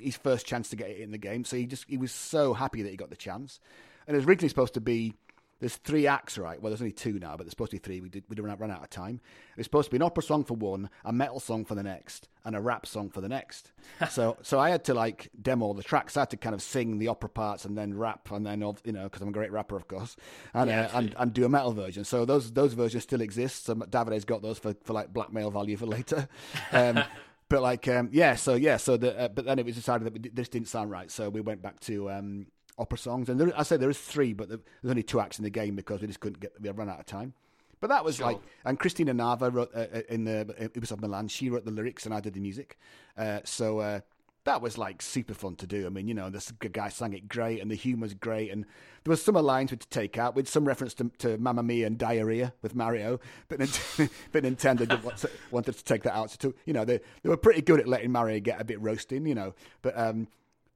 his 0.00 0.16
first 0.16 0.46
chance 0.46 0.68
to 0.70 0.76
get 0.76 0.90
it 0.90 1.00
in 1.00 1.10
the 1.10 1.18
game, 1.18 1.44
so 1.44 1.56
he 1.56 1.66
just 1.66 1.86
he 1.88 1.96
was 1.96 2.12
so 2.12 2.54
happy 2.54 2.82
that 2.82 2.90
he 2.90 2.96
got 2.96 3.10
the 3.10 3.16
chance. 3.16 3.58
And 4.06 4.14
it 4.14 4.18
was 4.18 4.26
originally 4.26 4.50
supposed 4.50 4.74
to 4.74 4.80
be 4.80 5.14
there's 5.60 5.76
three 5.76 6.06
acts, 6.06 6.36
right? 6.36 6.60
Well, 6.60 6.70
there's 6.70 6.80
only 6.80 6.92
two 6.92 7.18
now, 7.18 7.36
but 7.36 7.44
there's 7.44 7.50
supposed 7.50 7.70
to 7.70 7.76
be 7.76 7.80
three. 7.80 8.00
We 8.00 8.08
did 8.08 8.24
we 8.28 8.36
didn't 8.36 8.58
run 8.58 8.70
out 8.70 8.82
of 8.82 8.90
time. 8.90 9.20
It's 9.56 9.66
supposed 9.66 9.86
to 9.86 9.90
be 9.90 9.96
an 9.96 10.02
opera 10.02 10.22
song 10.22 10.44
for 10.44 10.54
one, 10.54 10.90
a 11.04 11.12
metal 11.12 11.40
song 11.40 11.64
for 11.64 11.74
the 11.74 11.82
next, 11.82 12.28
and 12.44 12.56
a 12.56 12.60
rap 12.60 12.86
song 12.86 13.10
for 13.10 13.20
the 13.20 13.28
next. 13.28 13.72
so 14.10 14.36
so 14.42 14.58
I 14.58 14.70
had 14.70 14.84
to 14.84 14.94
like 14.94 15.30
demo 15.40 15.72
the 15.72 15.82
tracks. 15.82 16.16
I 16.16 16.20
had 16.20 16.30
to 16.30 16.36
kind 16.36 16.54
of 16.54 16.62
sing 16.62 16.98
the 16.98 17.08
opera 17.08 17.28
parts 17.28 17.64
and 17.64 17.76
then 17.78 17.96
rap, 17.96 18.30
and 18.30 18.46
then 18.46 18.62
of 18.62 18.80
you 18.84 18.92
know 18.92 19.04
because 19.04 19.22
I'm 19.22 19.28
a 19.28 19.32
great 19.32 19.52
rapper, 19.52 19.76
of 19.76 19.88
course, 19.88 20.16
and 20.52 20.68
yeah, 20.68 20.90
uh, 20.92 20.98
and, 20.98 21.14
and 21.18 21.32
do 21.32 21.44
a 21.44 21.48
metal 21.48 21.72
version. 21.72 22.04
So 22.04 22.24
those 22.24 22.52
those 22.52 22.74
versions 22.74 23.04
still 23.04 23.20
exist. 23.20 23.66
So 23.66 23.74
Davide's 23.74 24.24
got 24.24 24.42
those 24.42 24.58
for, 24.58 24.74
for 24.84 24.92
like 24.92 25.12
blackmail 25.12 25.50
value 25.50 25.76
for 25.76 25.86
later. 25.86 26.28
Um, 26.72 27.04
but 27.48 27.62
like 27.62 27.86
um, 27.88 28.08
yeah, 28.10 28.34
so 28.34 28.54
yeah, 28.54 28.78
so 28.78 28.96
the, 28.96 29.18
uh, 29.18 29.28
but 29.28 29.44
then 29.44 29.58
it 29.58 29.64
was 29.64 29.76
decided 29.76 30.12
that 30.12 30.34
this 30.34 30.48
didn't 30.48 30.68
sound 30.68 30.90
right, 30.90 31.10
so 31.10 31.28
we 31.28 31.40
went 31.40 31.62
back 31.62 31.78
to 31.80 32.10
um, 32.10 32.46
opera 32.78 32.98
songs. 32.98 33.28
And 33.28 33.40
there, 33.40 33.52
I 33.58 33.62
say 33.62 33.76
there 33.76 33.90
is 33.90 33.98
three, 33.98 34.32
but 34.32 34.48
there's 34.48 34.60
only 34.84 35.02
two 35.02 35.20
acts 35.20 35.38
in 35.38 35.44
the 35.44 35.50
game 35.50 35.76
because 35.76 36.00
we 36.00 36.06
just 36.06 36.20
couldn't 36.20 36.40
get 36.40 36.52
we 36.60 36.70
run 36.70 36.88
out 36.88 37.00
of 37.00 37.06
time. 37.06 37.34
But 37.80 37.88
that 37.88 38.04
was 38.04 38.16
sure. 38.16 38.26
like, 38.26 38.38
and 38.64 38.78
Christina 38.78 39.12
Nava 39.12 39.52
wrote 39.52 39.70
uh, 39.74 39.86
uh 39.92 40.00
in 40.08 40.24
the 40.24 40.70
Ubisoft 40.74 41.00
Milan. 41.00 41.28
She 41.28 41.50
wrote 41.50 41.64
the 41.64 41.70
lyrics, 41.70 42.06
and 42.06 42.14
I 42.14 42.20
did 42.20 42.34
the 42.34 42.40
music. 42.40 42.78
Uh, 43.16 43.40
so 43.44 43.80
uh, 43.80 44.00
that 44.44 44.60
was 44.62 44.78
like 44.78 45.02
super 45.02 45.34
fun 45.34 45.56
to 45.56 45.66
do. 45.66 45.86
I 45.86 45.88
mean, 45.88 46.08
you 46.08 46.14
know, 46.14 46.30
this 46.30 46.50
guy 46.52 46.88
sang 46.88 47.12
it 47.14 47.28
great, 47.28 47.60
and 47.60 47.70
the 47.70 47.74
humor's 47.74 48.14
great, 48.14 48.50
and 48.50 48.64
there 49.04 49.10
was 49.10 49.22
some 49.22 49.34
lines 49.34 49.70
we 49.70 49.76
to 49.76 49.88
take 49.88 50.18
out 50.18 50.34
with 50.34 50.48
some 50.48 50.66
reference 50.66 50.94
to, 50.94 51.10
to 51.18 51.38
Mamma 51.38 51.62
Mia 51.62 51.86
and 51.86 51.98
diarrhea 51.98 52.52
with 52.62 52.74
Mario, 52.74 53.20
but 53.48 53.58
but 54.32 54.44
Nintendo 54.44 54.88
to, 54.88 55.30
wanted 55.50 55.76
to 55.76 55.84
take 55.84 56.02
that 56.04 56.14
out. 56.14 56.30
So, 56.30 56.36
to, 56.50 56.54
you 56.64 56.72
know, 56.72 56.84
they 56.84 57.00
they 57.22 57.28
were 57.28 57.36
pretty 57.36 57.62
good 57.62 57.80
at 57.80 57.88
letting 57.88 58.12
Mario 58.12 58.40
get 58.40 58.60
a 58.60 58.64
bit 58.64 58.80
roasting, 58.80 59.26
you 59.26 59.34
know, 59.34 59.54
but. 59.82 59.98
um 59.98 60.28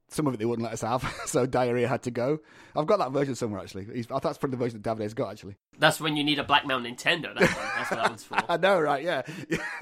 some 0.09 0.27
of 0.27 0.33
it 0.33 0.37
they 0.37 0.45
wouldn't 0.45 0.63
let 0.63 0.73
us 0.73 0.81
have, 0.81 1.03
so 1.25 1.45
diarrhea 1.45 1.87
had 1.87 2.03
to 2.03 2.11
go. 2.11 2.39
I've 2.75 2.87
got 2.87 2.99
that 2.99 3.11
version 3.11 3.35
somewhere 3.35 3.61
actually. 3.61 3.87
He's, 3.93 4.05
I 4.07 4.09
thought 4.09 4.23
that's 4.23 4.37
probably 4.37 4.57
the 4.57 4.63
version 4.63 4.81
that 4.81 4.89
Davide's 4.89 5.13
got 5.13 5.31
actually. 5.31 5.55
That's 5.77 5.99
when 5.99 6.17
you 6.17 6.23
need 6.23 6.39
a 6.39 6.43
blackmail 6.43 6.79
Nintendo. 6.79 7.37
That's, 7.37 7.53
that's 7.53 7.91
what 7.91 7.97
that 7.97 8.09
one's 8.09 8.23
for. 8.23 8.37
I 8.49 8.57
know, 8.57 8.79
right? 8.79 8.99
Yeah, 9.09 9.21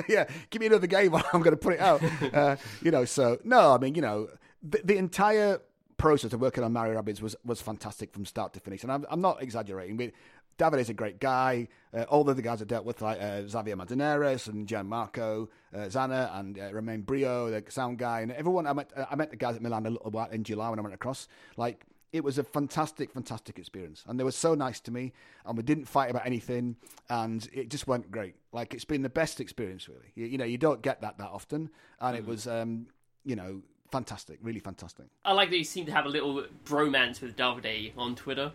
yeah. 0.07 0.25
Give 0.51 0.59
me 0.59 0.67
another 0.67 0.87
game, 0.87 1.13
I'm 1.15 1.41
going 1.41 1.51
to 1.51 1.57
put 1.57 1.73
it 1.73 1.79
out. 1.79 2.01
Uh, 2.33 2.55
you 2.81 2.91
know, 2.91 3.03
so 3.03 3.39
no, 3.43 3.73
I 3.73 3.77
mean, 3.77 3.95
you 3.95 4.01
know, 4.01 4.29
the, 4.61 4.81
the 4.83 4.97
entire 4.97 5.59
process 5.97 6.31
of 6.33 6.41
working 6.41 6.63
on 6.63 6.71
Mario 6.71 7.01
Rabbids 7.01 7.21
was 7.21 7.35
was 7.43 7.61
fantastic 7.61 8.13
from 8.13 8.25
start 8.25 8.53
to 8.53 8.59
finish, 8.59 8.83
and 8.83 8.91
I'm, 8.91 9.05
I'm 9.09 9.21
not 9.21 9.41
exaggerating. 9.41 9.97
We, 9.97 10.13
David 10.57 10.79
is 10.79 10.89
a 10.89 10.93
great 10.93 11.19
guy. 11.19 11.67
Uh, 11.93 12.03
all 12.03 12.23
the 12.23 12.31
other 12.31 12.41
guys 12.41 12.61
I 12.61 12.65
dealt 12.65 12.85
with, 12.85 13.01
like 13.01 13.21
uh, 13.21 13.47
Xavier 13.47 13.75
Madeireles 13.75 14.47
and 14.47 14.67
Gianmarco 14.67 15.47
uh, 15.73 15.77
Zanna 15.77 16.35
and 16.37 16.57
uh, 16.59 16.73
Romain 16.73 17.01
Brio, 17.01 17.49
the 17.49 17.63
sound 17.71 17.97
guy, 17.97 18.21
and 18.21 18.31
everyone. 18.31 18.67
I 18.67 18.73
met, 18.73 18.91
I 19.09 19.15
met 19.15 19.29
the 19.29 19.37
guys 19.37 19.55
at 19.55 19.61
Milan 19.61 19.85
a 19.85 19.91
little 19.91 20.11
while 20.11 20.29
in 20.29 20.43
July 20.43 20.69
when 20.69 20.79
I 20.79 20.81
went 20.81 20.95
across. 20.95 21.27
Like, 21.55 21.85
it 22.13 22.23
was 22.23 22.37
a 22.37 22.43
fantastic, 22.43 23.11
fantastic 23.11 23.59
experience. 23.59 24.03
And 24.07 24.19
they 24.19 24.23
were 24.23 24.31
so 24.31 24.55
nice 24.55 24.79
to 24.81 24.91
me, 24.91 25.13
and 25.45 25.57
we 25.57 25.63
didn't 25.63 25.85
fight 25.85 26.09
about 26.09 26.25
anything, 26.25 26.77
and 27.09 27.47
it 27.53 27.69
just 27.69 27.87
went 27.87 28.09
great. 28.11 28.35
Like, 28.51 28.73
it's 28.73 28.85
been 28.85 29.03
the 29.03 29.09
best 29.09 29.39
experience, 29.39 29.87
really. 29.87 30.11
You, 30.15 30.25
you 30.25 30.37
know, 30.37 30.45
you 30.45 30.57
don't 30.57 30.81
get 30.81 31.01
that 31.01 31.17
that 31.17 31.29
often, 31.29 31.69
and 31.99 32.15
mm. 32.15 32.19
it 32.19 32.25
was, 32.25 32.47
um, 32.47 32.87
you 33.23 33.35
know, 33.35 33.61
fantastic, 33.91 34.39
really 34.41 34.59
fantastic. 34.59 35.05
I 35.23 35.33
like 35.33 35.49
that 35.49 35.57
you 35.57 35.63
seem 35.63 35.85
to 35.85 35.91
have 35.91 36.05
a 36.05 36.09
little 36.09 36.45
bromance 36.65 37.21
with 37.21 37.35
Davide 37.35 37.91
on 37.97 38.15
Twitter. 38.15 38.51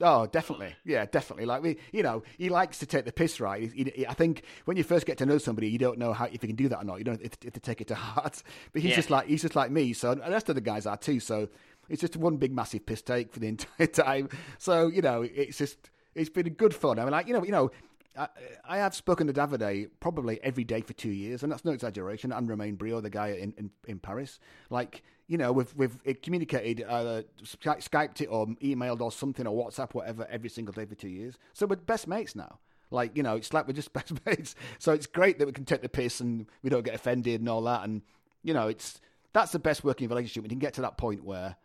Oh, 0.00 0.26
definitely. 0.26 0.74
Yeah, 0.84 1.06
definitely. 1.06 1.46
Like 1.46 1.62
we, 1.62 1.78
you 1.90 2.02
know, 2.02 2.22
he 2.36 2.50
likes 2.50 2.78
to 2.80 2.86
take 2.86 3.06
the 3.06 3.12
piss, 3.12 3.40
right? 3.40 3.70
He, 3.72 3.92
he, 3.94 4.06
I 4.06 4.12
think 4.12 4.42
when 4.66 4.76
you 4.76 4.82
first 4.82 5.06
get 5.06 5.16
to 5.18 5.26
know 5.26 5.38
somebody, 5.38 5.68
you 5.68 5.78
don't 5.78 5.98
know 5.98 6.12
how 6.12 6.26
if 6.26 6.34
you 6.34 6.48
can 6.48 6.54
do 6.54 6.68
that 6.68 6.82
or 6.82 6.84
not. 6.84 6.98
You 6.98 7.04
don't 7.04 7.22
if, 7.22 7.32
if 7.42 7.54
to 7.54 7.60
take 7.60 7.80
it 7.80 7.88
to 7.88 7.94
heart. 7.94 8.42
But 8.72 8.82
he's 8.82 8.90
yeah. 8.90 8.96
just 8.96 9.10
like 9.10 9.26
he's 9.26 9.42
just 9.42 9.56
like 9.56 9.70
me. 9.70 9.92
So 9.92 10.14
the 10.14 10.30
rest 10.30 10.48
of 10.48 10.54
the 10.54 10.60
guys 10.60 10.86
are 10.86 10.96
too. 10.96 11.20
So 11.20 11.48
it's 11.88 12.00
just 12.00 12.16
one 12.16 12.36
big 12.36 12.52
massive 12.52 12.84
piss 12.84 13.00
take 13.00 13.32
for 13.32 13.40
the 13.40 13.48
entire 13.48 13.86
time. 13.86 14.28
So 14.58 14.88
you 14.88 15.00
know, 15.00 15.22
it's 15.22 15.56
just 15.56 15.90
it's 16.14 16.30
been 16.30 16.48
good 16.50 16.74
fun. 16.74 16.98
I 16.98 17.04
mean, 17.04 17.12
like 17.12 17.26
you 17.26 17.32
know, 17.32 17.44
you 17.44 17.52
know. 17.52 17.70
I, 18.18 18.28
I 18.64 18.78
have 18.78 18.94
spoken 18.94 19.26
to 19.26 19.34
Davide 19.34 19.90
probably 20.00 20.42
every 20.42 20.64
day 20.64 20.80
for 20.80 20.94
two 20.94 21.10
years, 21.10 21.42
and 21.42 21.52
that's 21.52 21.66
no 21.66 21.72
exaggeration. 21.72 22.32
And 22.32 22.48
Romain 22.48 22.76
Brio, 22.76 23.02
the 23.02 23.10
guy 23.10 23.32
in, 23.32 23.52
in, 23.58 23.70
in 23.86 23.98
Paris, 23.98 24.40
like 24.70 25.02
you 25.28 25.38
know, 25.38 25.52
we've 25.52 25.74
we've 25.74 25.98
communicated, 26.22 26.86
either 26.88 27.24
skyped 27.42 28.20
it 28.20 28.26
or 28.26 28.46
emailed 28.46 29.00
or 29.00 29.10
something 29.10 29.46
or 29.46 29.64
WhatsApp, 29.64 29.92
whatever, 29.94 30.26
every 30.30 30.48
single 30.48 30.72
day 30.72 30.84
for 30.84 30.94
two 30.94 31.08
years. 31.08 31.36
So 31.52 31.66
we're 31.66 31.76
best 31.76 32.06
mates 32.06 32.36
now. 32.36 32.60
Like 32.90 33.16
you 33.16 33.22
know, 33.22 33.36
it's 33.36 33.52
like 33.52 33.66
we're 33.66 33.74
just 33.74 33.92
best 33.92 34.12
mates. 34.24 34.54
So 34.78 34.92
it's 34.92 35.06
great 35.06 35.38
that 35.38 35.46
we 35.46 35.52
can 35.52 35.64
take 35.64 35.82
the 35.82 35.88
piss 35.88 36.20
and 36.20 36.46
we 36.62 36.70
don't 36.70 36.84
get 36.84 36.94
offended 36.94 37.40
and 37.40 37.48
all 37.48 37.62
that. 37.62 37.84
And 37.84 38.02
you 38.42 38.54
know, 38.54 38.68
it's 38.68 39.00
that's 39.32 39.52
the 39.52 39.58
best 39.58 39.84
working 39.84 40.08
relationship. 40.08 40.44
We 40.44 40.48
can 40.48 40.58
get 40.58 40.74
to 40.74 40.82
that 40.82 40.96
point 40.96 41.24
where 41.24 41.56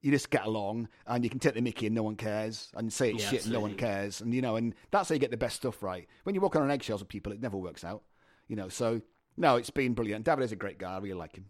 you 0.00 0.10
just 0.10 0.30
get 0.30 0.44
along 0.44 0.88
and 1.06 1.22
you 1.22 1.30
can 1.30 1.38
take 1.38 1.54
the 1.54 1.60
mickey 1.60 1.86
and 1.86 1.94
no 1.94 2.02
one 2.02 2.16
cares 2.16 2.70
and 2.74 2.92
say 2.92 3.10
it's 3.10 3.22
yeah, 3.22 3.30
shit 3.30 3.38
absolutely. 3.40 3.56
and 3.56 3.62
no 3.62 3.68
one 3.68 3.76
cares 3.76 4.20
and 4.20 4.34
you 4.34 4.42
know 4.42 4.56
and 4.56 4.74
that's 4.90 5.08
how 5.08 5.12
you 5.12 5.20
get 5.20 5.30
the 5.30 5.36
best 5.36 5.56
stuff 5.56 5.80
right 5.82 6.08
when 6.24 6.34
you 6.34 6.40
walk 6.40 6.56
on 6.56 6.68
eggshells 6.70 7.00
with 7.00 7.08
people 7.08 7.32
it 7.32 7.40
never 7.40 7.56
works 7.56 7.84
out 7.84 8.02
you 8.48 8.56
know 8.56 8.68
so 8.68 9.00
no 9.36 9.56
it's 9.56 9.70
been 9.70 9.94
brilliant 9.94 10.24
david 10.24 10.42
is 10.42 10.50
a 10.50 10.56
great 10.56 10.76
guy 10.76 10.94
i 10.94 10.98
really 10.98 11.14
like 11.14 11.36
him 11.36 11.46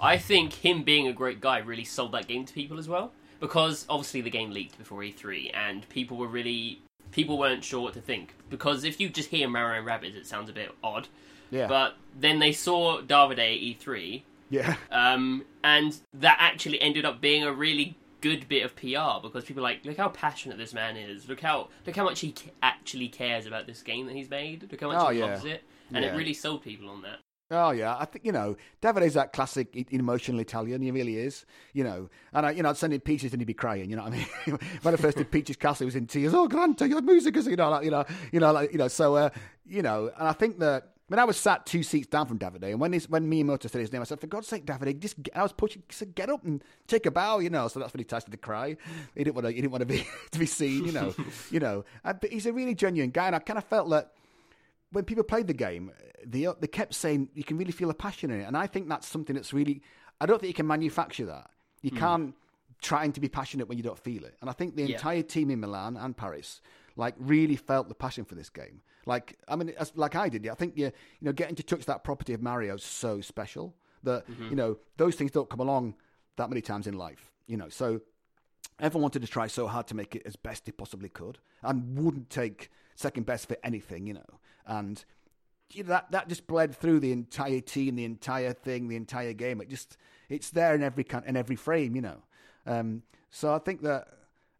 I 0.00 0.16
think 0.16 0.52
him 0.52 0.82
being 0.82 1.06
a 1.06 1.12
great 1.12 1.40
guy 1.40 1.58
really 1.58 1.84
sold 1.84 2.12
that 2.12 2.28
game 2.28 2.44
to 2.44 2.52
people 2.52 2.78
as 2.78 2.88
well. 2.88 3.12
Because 3.40 3.86
obviously 3.88 4.20
the 4.20 4.30
game 4.30 4.50
leaked 4.50 4.78
before 4.78 5.00
E3, 5.00 5.52
and 5.54 5.88
people 5.88 6.16
were 6.16 6.26
really 6.26 6.82
people 7.12 7.38
weren't 7.38 7.64
sure 7.64 7.80
what 7.80 7.94
to 7.94 8.00
think. 8.00 8.34
Because 8.50 8.84
if 8.84 9.00
you 9.00 9.08
just 9.08 9.30
hear 9.30 9.48
Mario 9.48 9.78
and 9.78 9.88
Rabbids, 9.88 10.16
it 10.16 10.26
sounds 10.26 10.50
a 10.50 10.52
bit 10.52 10.72
odd. 10.82 11.08
Yeah. 11.50 11.66
But 11.66 11.94
then 12.18 12.38
they 12.38 12.52
saw 12.52 13.00
Davide 13.00 13.38
at 13.38 13.38
E3. 13.38 14.22
Yeah. 14.50 14.76
Um, 14.90 15.44
and 15.62 15.96
that 16.14 16.36
actually 16.40 16.80
ended 16.80 17.04
up 17.04 17.20
being 17.20 17.44
a 17.44 17.52
really 17.52 17.96
good 18.20 18.48
bit 18.48 18.64
of 18.64 18.74
PR 18.74 19.22
because 19.22 19.44
people 19.44 19.62
like, 19.62 19.84
look 19.84 19.96
how 19.96 20.08
passionate 20.08 20.58
this 20.58 20.74
man 20.74 20.96
is. 20.96 21.28
Look 21.28 21.40
how 21.40 21.68
look 21.86 21.96
how 21.96 22.04
much 22.04 22.20
he 22.20 22.34
actually 22.62 23.08
cares 23.08 23.46
about 23.46 23.66
this 23.66 23.82
game 23.82 24.06
that 24.06 24.14
he's 24.14 24.30
made. 24.30 24.66
Look 24.70 24.80
how 24.80 24.88
much 24.88 25.06
oh, 25.06 25.10
he 25.10 25.18
yeah. 25.18 25.26
loves 25.26 25.44
it, 25.44 25.62
and 25.92 26.04
yeah. 26.04 26.12
it 26.12 26.16
really 26.16 26.34
sold 26.34 26.62
people 26.62 26.88
on 26.88 27.02
that. 27.02 27.18
Oh 27.50 27.70
yeah, 27.70 27.96
I 27.98 28.04
think 28.04 28.26
you 28.26 28.32
know 28.32 28.56
David 28.80 29.04
is 29.04 29.14
that 29.14 29.32
classic 29.32 29.74
emotional 29.90 30.40
Italian. 30.40 30.82
He 30.82 30.90
really 30.90 31.16
is, 31.16 31.46
you 31.72 31.82
know. 31.82 32.10
And 32.34 32.44
I, 32.44 32.50
you 32.50 32.62
know, 32.62 32.68
I'd 32.68 32.76
send 32.76 32.92
him 32.92 33.00
peaches 33.00 33.32
and 33.32 33.40
he'd 33.40 33.46
be 33.46 33.54
crying. 33.54 33.88
You 33.88 33.96
know 33.96 34.04
what 34.04 34.12
I 34.12 34.16
mean? 34.16 34.58
when 34.82 34.94
I 34.94 34.96
first 34.98 35.16
did 35.16 35.30
Peach's 35.30 35.56
Castle, 35.56 35.84
he 35.84 35.86
was 35.86 35.96
in 35.96 36.06
tears. 36.06 36.34
Oh, 36.34 36.46
Granta, 36.46 36.86
your 36.86 37.00
music 37.00 37.36
is, 37.38 37.46
you 37.46 37.56
know, 37.56 37.70
like, 37.70 37.84
you 37.84 37.90
know, 37.90 38.04
you 38.32 38.40
know, 38.40 38.52
like, 38.52 38.72
you 38.72 38.78
know. 38.78 38.88
So, 38.88 39.16
uh, 39.16 39.30
you 39.66 39.80
know, 39.80 40.10
and 40.18 40.28
I 40.28 40.32
think 40.32 40.58
that 40.58 40.92
I 41.08 41.14
mean, 41.14 41.20
I 41.20 41.24
was 41.24 41.38
sat 41.38 41.64
two 41.64 41.82
seats 41.82 42.06
down 42.06 42.26
from 42.26 42.38
Davide, 42.38 42.64
and 42.64 42.78
when 42.78 42.92
his, 42.92 43.08
when 43.08 43.30
Miyamoto 43.30 43.70
said 43.70 43.80
his 43.80 43.90
name, 43.90 44.02
I 44.02 44.04
said, 44.04 44.20
"For 44.20 44.26
God's 44.26 44.46
sake, 44.46 44.66
Davide, 44.66 45.00
just 45.00 45.22
get, 45.22 45.34
I 45.34 45.42
was 45.42 45.54
pushing, 45.54 45.82
he 45.88 45.94
said, 45.94 46.14
get 46.14 46.28
up 46.28 46.44
and 46.44 46.62
take 46.86 47.06
a 47.06 47.10
bow," 47.10 47.38
you 47.38 47.48
know. 47.48 47.66
So 47.68 47.80
that's 47.80 47.94
when 47.94 48.00
he 48.00 48.04
started 48.04 48.30
to 48.30 48.36
cry. 48.36 48.76
He 49.14 49.24
didn't 49.24 49.34
want 49.34 49.46
to, 49.46 49.52
he 49.52 49.62
didn't 49.62 49.72
want 49.72 49.80
to 49.80 49.86
be 49.86 50.06
to 50.32 50.38
be 50.38 50.44
seen, 50.44 50.84
you 50.84 50.92
know, 50.92 51.14
you 51.50 51.60
know. 51.60 51.86
And, 52.04 52.20
but 52.20 52.30
he's 52.30 52.44
a 52.44 52.52
really 52.52 52.74
genuine 52.74 53.10
guy, 53.10 53.26
and 53.26 53.34
I 53.34 53.38
kind 53.38 53.56
of 53.56 53.64
felt 53.64 53.88
that 53.88 54.12
when 54.92 55.04
people 55.04 55.24
played 55.24 55.46
the 55.46 55.54
game, 55.54 55.92
they 56.24 56.46
they 56.60 56.66
kept 56.66 56.94
saying 56.94 57.28
you 57.34 57.44
can 57.44 57.56
really 57.58 57.72
feel 57.72 57.90
a 57.90 57.94
passion 57.94 58.30
in 58.30 58.40
it, 58.40 58.44
and 58.44 58.56
I 58.56 58.66
think 58.66 58.88
that's 58.88 59.06
something 59.06 59.34
that's 59.34 59.52
really. 59.52 59.82
I 60.20 60.26
don't 60.26 60.40
think 60.40 60.48
you 60.48 60.54
can 60.54 60.66
manufacture 60.66 61.26
that. 61.26 61.50
You 61.82 61.92
mm. 61.92 61.98
can't 61.98 62.34
trying 62.80 63.12
to 63.12 63.20
be 63.20 63.28
passionate 63.28 63.68
when 63.68 63.76
you 63.76 63.84
don't 63.84 63.98
feel 63.98 64.24
it, 64.24 64.36
and 64.40 64.48
I 64.48 64.52
think 64.52 64.76
the 64.76 64.84
yeah. 64.84 64.96
entire 64.96 65.22
team 65.22 65.50
in 65.50 65.60
Milan 65.60 65.96
and 65.96 66.16
Paris 66.16 66.60
like 66.98 67.14
really 67.18 67.56
felt 67.56 67.88
the 67.88 67.94
passion 67.94 68.24
for 68.24 68.34
this 68.34 68.50
game. 68.50 68.82
Like 69.06 69.38
I 69.48 69.56
mean, 69.56 69.70
as, 69.78 69.92
like 69.94 70.16
I 70.16 70.28
did. 70.28 70.44
Yeah, 70.44 70.52
I 70.52 70.54
think 70.56 70.76
you 70.76 70.86
you 70.86 70.92
know 71.22 71.32
getting 71.32 71.54
to 71.56 71.62
touch 71.62 71.86
that 71.86 72.04
property 72.04 72.34
of 72.34 72.42
Mario 72.42 72.74
is 72.74 72.82
so 72.82 73.20
special 73.22 73.74
that 74.02 74.28
mm-hmm. 74.28 74.50
you 74.50 74.56
know 74.56 74.76
those 74.96 75.14
things 75.14 75.30
don't 75.30 75.48
come 75.48 75.60
along 75.60 75.94
that 76.36 76.50
many 76.50 76.60
times 76.60 76.86
in 76.86 76.94
life. 76.94 77.32
You 77.46 77.56
know, 77.56 77.68
so 77.70 78.02
everyone 78.78 79.02
wanted 79.02 79.22
to 79.22 79.28
try 79.28 79.46
so 79.46 79.66
hard 79.66 79.86
to 79.86 79.94
make 79.94 80.14
it 80.14 80.22
as 80.26 80.36
best 80.36 80.66
they 80.66 80.72
possibly 80.72 81.08
could, 81.08 81.38
and 81.62 81.96
wouldn't 81.96 82.28
take 82.28 82.70
second 82.96 83.24
best 83.24 83.48
for 83.48 83.56
anything. 83.62 84.06
You 84.06 84.14
know, 84.14 84.40
and 84.68 85.04
you 85.72 85.82
know, 85.82 85.88
that 85.88 86.10
that 86.12 86.28
just 86.28 86.46
bled 86.46 86.74
through 86.74 87.00
the 87.00 87.10
entire 87.10 87.60
team, 87.60 87.96
the 87.96 88.04
entire 88.04 88.52
thing, 88.52 88.88
the 88.88 88.96
entire 88.96 89.32
game. 89.32 89.60
It 89.60 89.68
just 89.68 89.96
it's 90.28 90.50
there 90.50 90.74
in 90.74 90.82
every 90.82 91.04
in 91.26 91.36
every 91.36 91.56
frame. 91.56 91.96
You 91.96 92.02
know, 92.02 92.22
um, 92.66 93.02
so 93.30 93.52
I 93.52 93.58
think 93.58 93.82
that 93.82 94.06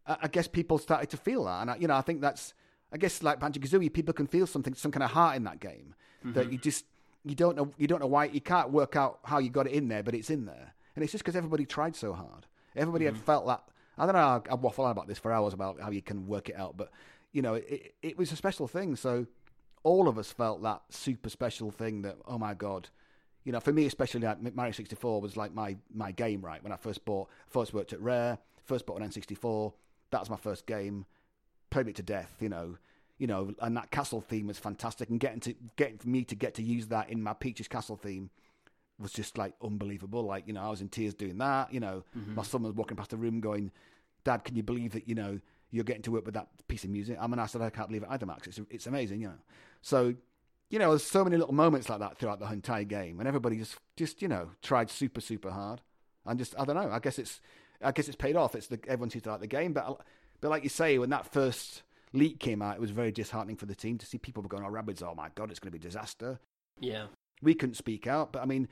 I 0.06 0.28
guess 0.28 0.48
people 0.48 0.78
started 0.78 1.10
to 1.10 1.16
feel 1.16 1.44
that, 1.44 1.62
and 1.62 1.70
I, 1.70 1.76
you 1.76 1.86
know, 1.86 1.94
I 1.94 2.00
think 2.00 2.20
that's 2.20 2.54
I 2.92 2.96
guess 2.96 3.22
like 3.22 3.40
Banjo 3.40 3.60
Kazooie, 3.60 3.92
people 3.92 4.14
can 4.14 4.26
feel 4.26 4.46
something, 4.46 4.74
some 4.74 4.90
kind 4.90 5.02
of 5.02 5.10
heart 5.10 5.36
in 5.36 5.44
that 5.44 5.60
game 5.60 5.94
mm-hmm. 6.20 6.32
that 6.32 6.50
you 6.50 6.58
just 6.58 6.84
you 7.24 7.34
don't 7.34 7.56
know 7.56 7.70
you 7.76 7.86
don't 7.86 8.00
know 8.00 8.06
why 8.06 8.24
you 8.24 8.40
can't 8.40 8.70
work 8.70 8.96
out 8.96 9.20
how 9.24 9.38
you 9.38 9.50
got 9.50 9.66
it 9.66 9.72
in 9.72 9.88
there, 9.88 10.02
but 10.02 10.14
it's 10.14 10.30
in 10.30 10.46
there, 10.46 10.74
and 10.96 11.02
it's 11.02 11.12
just 11.12 11.24
because 11.24 11.36
everybody 11.36 11.64
tried 11.64 11.96
so 11.96 12.12
hard. 12.12 12.46
Everybody 12.76 13.04
mm-hmm. 13.04 13.16
had 13.16 13.24
felt 13.24 13.46
that. 13.46 13.62
I 13.96 14.06
don't 14.06 14.14
know. 14.14 14.42
I 14.48 14.54
waffle 14.54 14.84
on 14.84 14.92
about 14.92 15.08
this 15.08 15.18
for 15.18 15.32
hours 15.32 15.52
about 15.52 15.80
how 15.80 15.90
you 15.90 16.02
can 16.02 16.26
work 16.26 16.48
it 16.48 16.56
out, 16.56 16.76
but 16.76 16.90
you 17.32 17.42
know, 17.42 17.54
it 17.54 17.94
it 18.02 18.16
was 18.16 18.32
a 18.32 18.36
special 18.36 18.68
thing. 18.68 18.96
So 18.96 19.26
all 19.88 20.06
of 20.06 20.18
us 20.18 20.30
felt 20.30 20.62
that 20.62 20.82
super 20.90 21.30
special 21.30 21.70
thing 21.70 22.02
that 22.02 22.16
oh 22.26 22.38
my 22.38 22.52
god, 22.52 22.88
you 23.44 23.52
know, 23.52 23.60
for 23.60 23.72
me 23.72 23.86
especially, 23.86 24.20
like 24.20 24.54
Mario 24.54 24.72
sixty 24.72 24.94
four 24.94 25.20
was 25.20 25.36
like 25.36 25.54
my 25.54 25.76
my 25.92 26.12
game. 26.12 26.42
Right 26.42 26.62
when 26.62 26.72
I 26.72 26.76
first 26.76 27.04
bought, 27.04 27.28
first 27.48 27.72
worked 27.72 27.94
at 27.94 28.00
Rare, 28.00 28.38
first 28.64 28.84
bought 28.84 28.98
an 28.98 29.04
N 29.04 29.12
sixty 29.12 29.34
four. 29.34 29.72
That 30.10 30.20
was 30.20 30.30
my 30.30 30.36
first 30.36 30.66
game 30.66 31.06
played 31.70 31.88
it 31.88 31.96
to 31.96 32.02
death, 32.02 32.34
you 32.40 32.48
know. 32.48 32.76
You 33.18 33.26
know, 33.26 33.52
and 33.60 33.76
that 33.76 33.90
castle 33.90 34.20
theme 34.20 34.46
was 34.46 34.58
fantastic, 34.58 35.08
and 35.08 35.18
getting 35.18 35.40
to 35.40 35.54
getting 35.76 35.98
for 35.98 36.08
me 36.08 36.22
to 36.24 36.36
get 36.36 36.54
to 36.54 36.62
use 36.62 36.86
that 36.88 37.08
in 37.08 37.22
my 37.22 37.32
Peach's 37.32 37.66
Castle 37.66 37.96
theme 37.96 38.30
was 39.00 39.12
just 39.12 39.38
like 39.38 39.54
unbelievable. 39.62 40.22
Like, 40.22 40.46
you 40.46 40.52
know, 40.52 40.62
I 40.62 40.68
was 40.68 40.80
in 40.82 40.88
tears 40.88 41.14
doing 41.14 41.38
that. 41.38 41.72
You 41.72 41.80
know, 41.80 42.04
mm-hmm. 42.16 42.34
my 42.34 42.42
son 42.42 42.62
was 42.62 42.74
walking 42.74 42.96
past 42.96 43.10
the 43.10 43.16
room 43.16 43.40
going, 43.40 43.72
"Dad, 44.24 44.44
can 44.44 44.54
you 44.54 44.62
believe 44.62 44.92
that? 44.92 45.08
You 45.08 45.14
know, 45.14 45.40
you're 45.70 45.84
getting 45.84 46.02
to 46.02 46.10
work 46.10 46.24
with 46.24 46.34
that 46.34 46.48
piece 46.68 46.84
of 46.84 46.90
music." 46.90 47.18
I 47.20 47.26
mean, 47.26 47.38
I 47.38 47.46
said, 47.46 47.62
"I 47.62 47.70
can't 47.70 47.88
believe 47.88 48.02
it 48.02 48.08
either, 48.10 48.26
Max. 48.26 48.46
It's 48.46 48.60
it's 48.70 48.86
amazing." 48.86 49.20
You 49.20 49.28
know, 49.28 49.38
so 49.82 50.14
you 50.70 50.78
know, 50.78 50.90
there's 50.90 51.04
so 51.04 51.24
many 51.24 51.36
little 51.36 51.54
moments 51.54 51.88
like 51.88 52.00
that 52.00 52.18
throughout 52.18 52.40
the 52.40 52.46
entire 52.50 52.84
game, 52.84 53.18
and 53.20 53.28
everybody 53.28 53.56
just 53.56 53.76
just 53.96 54.22
you 54.22 54.28
know 54.28 54.50
tried 54.62 54.90
super 54.90 55.20
super 55.20 55.50
hard, 55.50 55.80
and 56.26 56.38
just 56.38 56.54
I 56.58 56.64
don't 56.64 56.76
know. 56.76 56.90
I 56.90 56.98
guess 56.98 57.18
it's 57.18 57.40
I 57.82 57.92
guess 57.92 58.08
it's 58.08 58.16
paid 58.16 58.36
off. 58.36 58.54
It's 58.54 58.66
the 58.66 58.78
everyone 58.86 59.10
seems 59.10 59.24
to 59.24 59.30
like 59.30 59.40
the 59.40 59.46
game, 59.46 59.72
but 59.72 60.00
but 60.40 60.50
like 60.50 60.62
you 60.62 60.68
say, 60.68 60.98
when 60.98 61.10
that 61.10 61.32
first 61.32 61.82
leak 62.12 62.38
came 62.38 62.62
out, 62.62 62.76
it 62.76 62.80
was 62.80 62.90
very 62.90 63.12
disheartening 63.12 63.56
for 63.56 63.66
the 63.66 63.74
team 63.74 63.98
to 63.98 64.06
see 64.06 64.18
people 64.18 64.42
were 64.42 64.48
going, 64.48 64.64
"Oh, 64.64 64.70
Rabbids! 64.70 65.02
Oh 65.02 65.14
my 65.14 65.28
god, 65.34 65.50
it's 65.50 65.60
going 65.60 65.72
to 65.72 65.78
be 65.78 65.84
a 65.84 65.88
disaster." 65.88 66.38
Yeah, 66.80 67.06
we 67.42 67.54
couldn't 67.54 67.74
speak 67.74 68.06
out, 68.06 68.32
but 68.32 68.42
I 68.42 68.46
mean, 68.46 68.68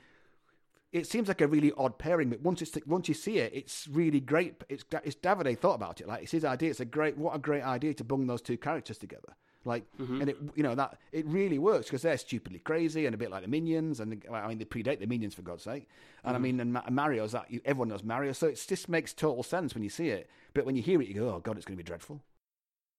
it 0.91 1.05
seems 1.07 1.27
like 1.27 1.41
a 1.41 1.47
really 1.47 1.71
odd 1.77 1.97
pairing. 1.97 2.29
But 2.29 2.41
once 2.41 2.61
it's 2.61 2.77
once 2.85 3.07
you 3.07 3.13
see 3.13 3.39
it, 3.39 3.53
it's 3.53 3.87
really 3.87 4.19
great. 4.19 4.63
It's 4.69 4.85
it's 5.03 5.15
Davide 5.15 5.57
thought 5.57 5.75
about 5.75 6.01
it. 6.01 6.07
Like 6.07 6.23
it's 6.23 6.31
his 6.31 6.45
idea. 6.45 6.69
It's 6.69 6.79
a 6.79 6.85
great 6.85 7.17
what 7.17 7.35
a 7.35 7.39
great 7.39 7.63
idea 7.63 7.93
to 7.95 8.03
bung 8.03 8.27
those 8.27 8.41
two 8.41 8.57
characters 8.57 8.97
together. 8.97 9.35
Like, 9.65 9.83
mm-hmm. 9.99 10.21
and 10.21 10.29
it 10.29 10.37
you 10.55 10.63
know 10.63 10.75
that 10.75 10.97
it 11.11 11.25
really 11.27 11.59
works 11.59 11.87
because 11.87 12.01
they're 12.01 12.17
stupidly 12.17 12.59
crazy 12.59 13.05
and 13.05 13.13
a 13.13 13.17
bit 13.17 13.29
like 13.29 13.41
the 13.41 13.49
minions, 13.49 13.99
and 13.99 14.23
I 14.31 14.47
mean 14.47 14.59
they 14.59 14.65
predate 14.65 14.99
the 14.99 15.07
minions 15.07 15.35
for 15.35 15.41
God's 15.41 15.63
sake. 15.63 15.89
And 16.23 16.35
mm-hmm. 16.35 16.35
I 16.35 16.39
mean, 16.39 16.59
and 16.59 16.95
Mario's 16.95 17.33
that 17.33 17.47
everyone 17.65 17.89
knows 17.89 18.03
Mario, 18.03 18.31
so 18.31 18.47
it 18.47 18.63
just 18.65 18.87
makes 18.87 19.13
total 19.13 19.43
sense 19.43 19.73
when 19.73 19.83
you 19.83 19.89
see 19.89 20.09
it. 20.09 20.29
But 20.53 20.65
when 20.65 20.77
you 20.77 20.81
hear 20.81 21.01
it, 21.01 21.09
you 21.09 21.15
go, 21.15 21.29
"Oh 21.29 21.39
God, 21.39 21.57
it's 21.57 21.65
going 21.65 21.77
to 21.77 21.83
be 21.83 21.87
dreadful." 21.87 22.21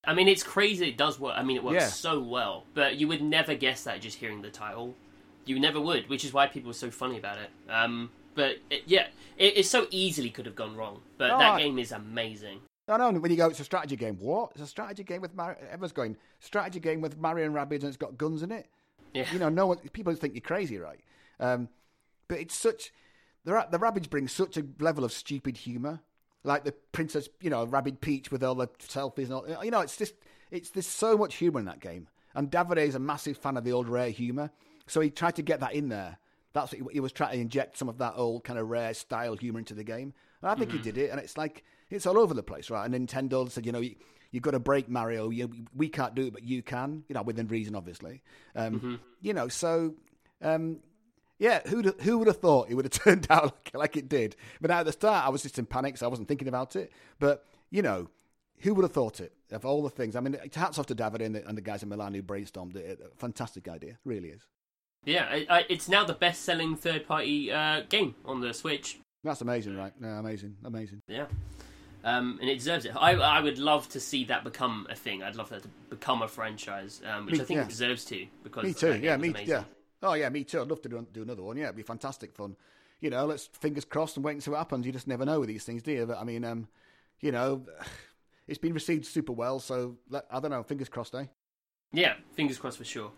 I 0.05 0.15
mean, 0.15 0.29
it's 0.29 0.43
crazy. 0.43 0.91
It 0.91 0.99
does 0.99 1.19
work. 1.19 1.35
I 1.37 1.43
mean, 1.43 1.57
it 1.57 1.65
works 1.65 1.83
yeah. 1.83 1.89
so 1.89 2.21
well, 2.21 2.65
but 2.75 2.97
you 2.97 3.09
would 3.09 3.23
never 3.23 3.55
guess 3.55 3.85
that 3.85 4.01
just 4.01 4.19
hearing 4.19 4.43
the 4.43 4.51
title. 4.51 4.95
You 5.49 5.59
never 5.59 5.81
would, 5.81 6.09
which 6.11 6.25
is 6.25 6.33
why 6.33 6.47
people 6.47 6.69
were 6.69 6.75
so 6.75 6.91
funny 6.91 7.19
about 7.19 7.39
it. 7.39 7.51
Um, 7.71 8.11
but 8.35 8.59
it, 8.71 8.83
yeah, 8.87 9.07
it, 9.39 9.59
it, 9.59 9.67
so 9.67 9.87
easily 9.91 10.29
could 10.29 10.45
have 10.45 10.55
gone 10.55 10.77
wrong. 10.77 11.01
But 11.17 11.31
oh, 11.31 11.39
that 11.39 11.59
game 11.59 11.79
is 11.79 11.91
amazing. 11.91 12.61
No, 12.87 12.97
no. 12.97 13.11
When 13.19 13.31
you 13.31 13.37
go, 13.37 13.49
it's 13.49 13.61
a 13.61 13.65
strategy 13.65 13.97
game. 13.97 14.19
What? 14.21 14.51
It's 14.53 14.61
a 14.61 14.67
strategy 14.67 15.05
game 15.05 15.23
with 15.23 15.35
Mario. 15.35 15.57
Everyone's 15.71 15.93
going 15.93 16.17
strategy 16.39 16.81
game 16.81 17.01
with 17.01 17.17
Mario 17.17 17.47
and 17.47 17.55
Rabbids, 17.55 17.81
and 17.81 17.85
it's 17.85 17.97
got 17.97 18.19
guns 18.19 18.43
in 18.43 18.53
it. 18.53 18.67
Yeah. 19.15 19.25
You 19.33 19.39
know, 19.39 19.49
no 19.49 19.67
one. 19.67 19.79
People 19.93 20.15
think 20.15 20.35
you're 20.35 20.43
crazy, 20.43 20.79
right? 20.79 21.01
Um, 21.41 21.69
but 22.29 22.39
it's 22.39 22.55
such. 22.55 22.93
The 23.45 23.67
the 23.71 23.79
Rabbids 23.79 24.11
bring 24.11 24.29
such 24.29 24.59
a 24.59 24.67
level 24.79 25.03
of 25.03 25.13
stupid 25.13 25.57
humour, 25.57 26.01
like 26.45 26.65
the 26.65 26.73
Princess, 26.93 27.29
you 27.41 27.49
know, 27.49 27.65
rabbit 27.65 28.01
Peach 28.01 28.31
with 28.31 28.45
all 28.45 28.55
the 28.55 28.69
selfies 28.69 29.25
and 29.25 29.33
all. 29.33 29.65
You 29.65 29.71
know, 29.71 29.81
it's 29.81 29.97
just 29.97 30.15
it's 30.51 30.71
there's 30.71 30.87
so 30.87 31.17
much 31.17 31.37
humour 31.37 31.61
in 31.61 31.67
that 31.67 31.81
game, 31.81 32.09
and 32.35 32.51
Davide 32.51 32.87
is 32.87 32.95
a 32.95 33.01
massive 33.01 33.39
fan 33.39 33.57
of 33.57 33.65
the 33.65 33.73
old 33.73 33.89
rare 33.89 34.11
humour, 34.11 34.51
so 34.89 35.01
he 35.01 35.11
tried 35.11 35.37
to 35.37 35.43
get 35.43 35.61
that 35.61 35.75
in 35.75 35.89
there. 35.89 36.19
That's 36.53 36.73
what 36.73 36.81
he, 36.81 36.95
he 36.95 37.01
was 37.01 37.13
trying 37.13 37.33
to 37.33 37.41
inject 37.41 37.79
some 37.79 37.89
of 37.89 37.99
that 37.99 38.15
old 38.17 38.45
kind 38.45 38.59
of 38.59 38.69
rare 38.69 38.95
style 38.95 39.37
humour 39.37 39.59
into 39.59 39.75
the 39.75 39.85
game, 39.85 40.15
and 40.43 40.51
I 40.51 40.55
think 40.55 40.71
mm-hmm. 40.71 40.79
he 40.79 40.83
did 40.83 40.99
it. 40.99 41.11
And 41.11 41.21
it's 41.21 41.37
like 41.37 41.65
it's 41.91 42.07
all 42.07 42.19
over 42.19 42.35
the 42.35 42.43
place, 42.43 42.71
right? 42.71 42.85
And 42.85 43.09
Nintendo 43.09 43.51
said, 43.51 43.67
you 43.67 43.73
know, 43.73 43.81
you, 43.81 43.97
have 44.33 44.43
got 44.43 44.51
to 44.53 44.59
break 44.59 44.89
Mario. 44.89 45.31
You, 45.31 45.51
we 45.75 45.89
can't 45.89 46.15
do 46.15 46.27
it, 46.27 46.33
but 46.33 46.45
you 46.45 46.63
can. 46.63 47.05
You 47.09 47.15
know, 47.15 47.23
within 47.23 47.49
reason, 47.49 47.75
obviously. 47.75 48.23
Um, 48.55 48.75
mm-hmm. 48.75 48.95
You 49.21 49.35
know, 49.35 49.49
so 49.49 49.95
um, 50.43 50.81
yeah, 51.39 51.61
who 51.67 51.83
who 52.01 52.19
would 52.19 52.27
have 52.27 52.39
thought 52.39 52.71
it 52.71 52.75
would 52.75 52.85
have 52.85 52.93
turned 53.05 53.27
out 53.31 53.45
like, 53.45 53.71
like, 53.75 53.97
it 53.97 54.09
did? 54.09 54.37
But 54.61 54.71
at 54.71 54.85
the 54.85 54.93
start, 54.93 55.27
I 55.27 55.31
was 55.31 55.43
just 55.43 55.59
in 55.59 55.67
panic, 55.67 55.97
so 55.97 56.07
I 56.07 56.09
wasn't 56.09 56.29
thinking 56.29 56.49
about 56.49 56.77
it. 56.77 56.93
But 57.19 57.45
you 57.71 57.83
know, 57.83 58.09
who 58.61 58.75
would 58.75 58.83
have 58.83 58.93
thought 58.93 59.21
it 59.21 59.33
of 59.51 59.65
all 59.65 59.83
the 59.83 59.91
things? 59.91 60.17
I 60.17 60.21
mean, 60.21 60.37
hats 60.55 60.79
off 60.79 60.87
to 60.87 60.95
David 60.95 61.23
and 61.23 61.35
the, 61.35 61.47
and 61.47 61.57
the 61.57 61.63
guys 61.63 61.83
in 61.83 61.89
Milan 61.89 62.15
who 62.15 62.23
brainstormed 62.23 62.77
it. 62.77 63.01
Fantastic 63.19 63.69
idea, 63.69 63.99
really 64.05 64.29
is. 64.29 64.47
Yeah, 65.05 65.63
it's 65.69 65.89
now 65.89 66.05
the 66.05 66.15
best-selling 66.15 66.77
third-party 66.77 67.51
uh, 67.51 67.83
game 67.89 68.15
on 68.25 68.41
the 68.41 68.53
Switch. 68.53 68.99
That's 69.25 69.41
amazing, 69.41 69.77
right? 69.77 69.93
Yeah, 70.01 70.19
amazing, 70.19 70.57
amazing. 70.65 71.03
Yeah. 71.09 71.27
Um, 72.05 72.39
and 72.41 72.49
it 72.49 72.55
deserves 72.55 72.85
it. 72.85 72.95
I, 72.97 73.13
I 73.15 73.41
would 73.41 73.59
love 73.59 73.89
to 73.91 74.01
see 74.01 74.25
that 74.27 74.45
become 74.45 74.87
a 74.89 74.95
thing. 74.95 75.23
I'd 75.23 75.35
love 75.35 75.49
that 75.49 75.63
to 75.63 75.69
become 75.91 76.23
a 76.23 76.29
franchise, 76.29 77.03
um, 77.11 77.27
which 77.27 77.35
me, 77.35 77.41
I 77.41 77.45
think 77.45 77.57
yeah. 77.59 77.65
it 77.65 77.69
deserves 77.69 78.05
to. 78.07 78.27
Because 78.45 78.65
me 78.65 78.73
too. 78.73 78.99
Yeah, 79.03 79.17
me. 79.17 79.31
Amazing. 79.31 79.49
Yeah. 79.49 79.65
Oh 80.03 80.15
yeah, 80.15 80.29
me 80.29 80.45
too. 80.45 80.61
I'd 80.61 80.69
love 80.69 80.81
to 80.83 80.89
do, 80.89 81.07
do 81.13 81.23
another 81.23 81.43
one. 81.43 81.57
Yeah, 81.57 81.65
it'd 81.65 81.77
be 81.77 81.83
fantastic 81.83 82.33
fun. 82.33 82.57
You 83.01 83.11
know, 83.11 83.27
let's 83.27 83.47
fingers 83.47 83.85
crossed 83.85 84.17
and 84.17 84.25
wait 84.25 84.33
and 84.33 84.43
see 84.43 84.51
what 84.51 84.59
happens. 84.59 84.87
You 84.87 84.93
just 84.93 85.09
never 85.09 85.25
know 85.25 85.41
with 85.41 85.49
these 85.49 85.65
things, 85.65 85.83
do 85.83 85.93
you? 85.93 86.07
But 86.07 86.19
I 86.19 86.25
mean, 86.25 86.45
um, 86.45 86.69
you 87.21 87.33
know, 87.33 87.67
it's 88.47 88.59
been 88.59 88.75
received 88.75 89.07
super 89.07 89.33
well. 89.33 89.59
So 89.59 89.97
I 90.31 90.39
don't 90.41 90.51
know. 90.51 90.63
Fingers 90.63 90.89
crossed, 90.89 91.15
eh? 91.17 91.25
Yeah, 91.93 92.15
fingers 92.35 92.59
crossed 92.59 92.79
for 92.79 92.85
sure. 92.85 93.11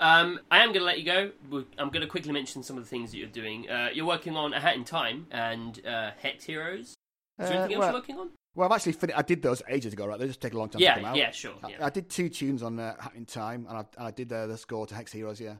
Um, 0.00 0.40
I 0.50 0.58
am 0.58 0.68
going 0.68 0.80
to 0.80 0.84
let 0.84 0.98
you 0.98 1.04
go. 1.04 1.30
I'm 1.78 1.90
going 1.90 2.02
to 2.02 2.06
quickly 2.06 2.32
mention 2.32 2.62
some 2.62 2.76
of 2.76 2.84
the 2.84 2.88
things 2.88 3.10
that 3.10 3.18
you're 3.18 3.26
doing. 3.28 3.68
Uh, 3.68 3.88
you're 3.92 4.06
working 4.06 4.36
on 4.36 4.52
A 4.52 4.60
Hat 4.60 4.76
in 4.76 4.84
Time 4.84 5.26
and 5.30 5.84
uh, 5.86 6.10
Hex 6.22 6.44
Heroes. 6.44 6.94
Is 7.40 7.48
there 7.48 7.52
anything 7.52 7.76
uh, 7.76 7.80
well, 7.80 7.88
else 7.88 7.92
you're 7.92 8.00
working 8.00 8.18
on? 8.18 8.30
Well, 8.54 8.68
I've 8.68 8.74
actually 8.74 8.92
finished. 8.92 9.18
I 9.18 9.22
did 9.22 9.42
those 9.42 9.62
ages 9.68 9.92
ago, 9.92 10.06
right? 10.06 10.18
They 10.18 10.26
just 10.26 10.40
take 10.40 10.52
a 10.52 10.58
long 10.58 10.68
time 10.68 10.82
yeah, 10.82 10.94
to 10.94 11.00
come 11.00 11.10
out. 11.10 11.16
Yeah, 11.16 11.30
sure. 11.30 11.54
Yeah. 11.68 11.76
I, 11.80 11.86
I, 11.86 11.90
did 11.90 12.08
two 12.08 12.28
tunes 12.28 12.62
on 12.62 12.78
uh, 12.78 13.00
Hat 13.00 13.12
in 13.14 13.24
Time, 13.24 13.66
and 13.68 13.78
I, 13.78 14.06
I 14.06 14.10
did 14.10 14.32
uh, 14.32 14.46
the 14.46 14.56
score 14.56 14.86
to 14.86 14.94
Hex 14.94 15.12
Heroes. 15.12 15.40
Yeah, 15.40 15.54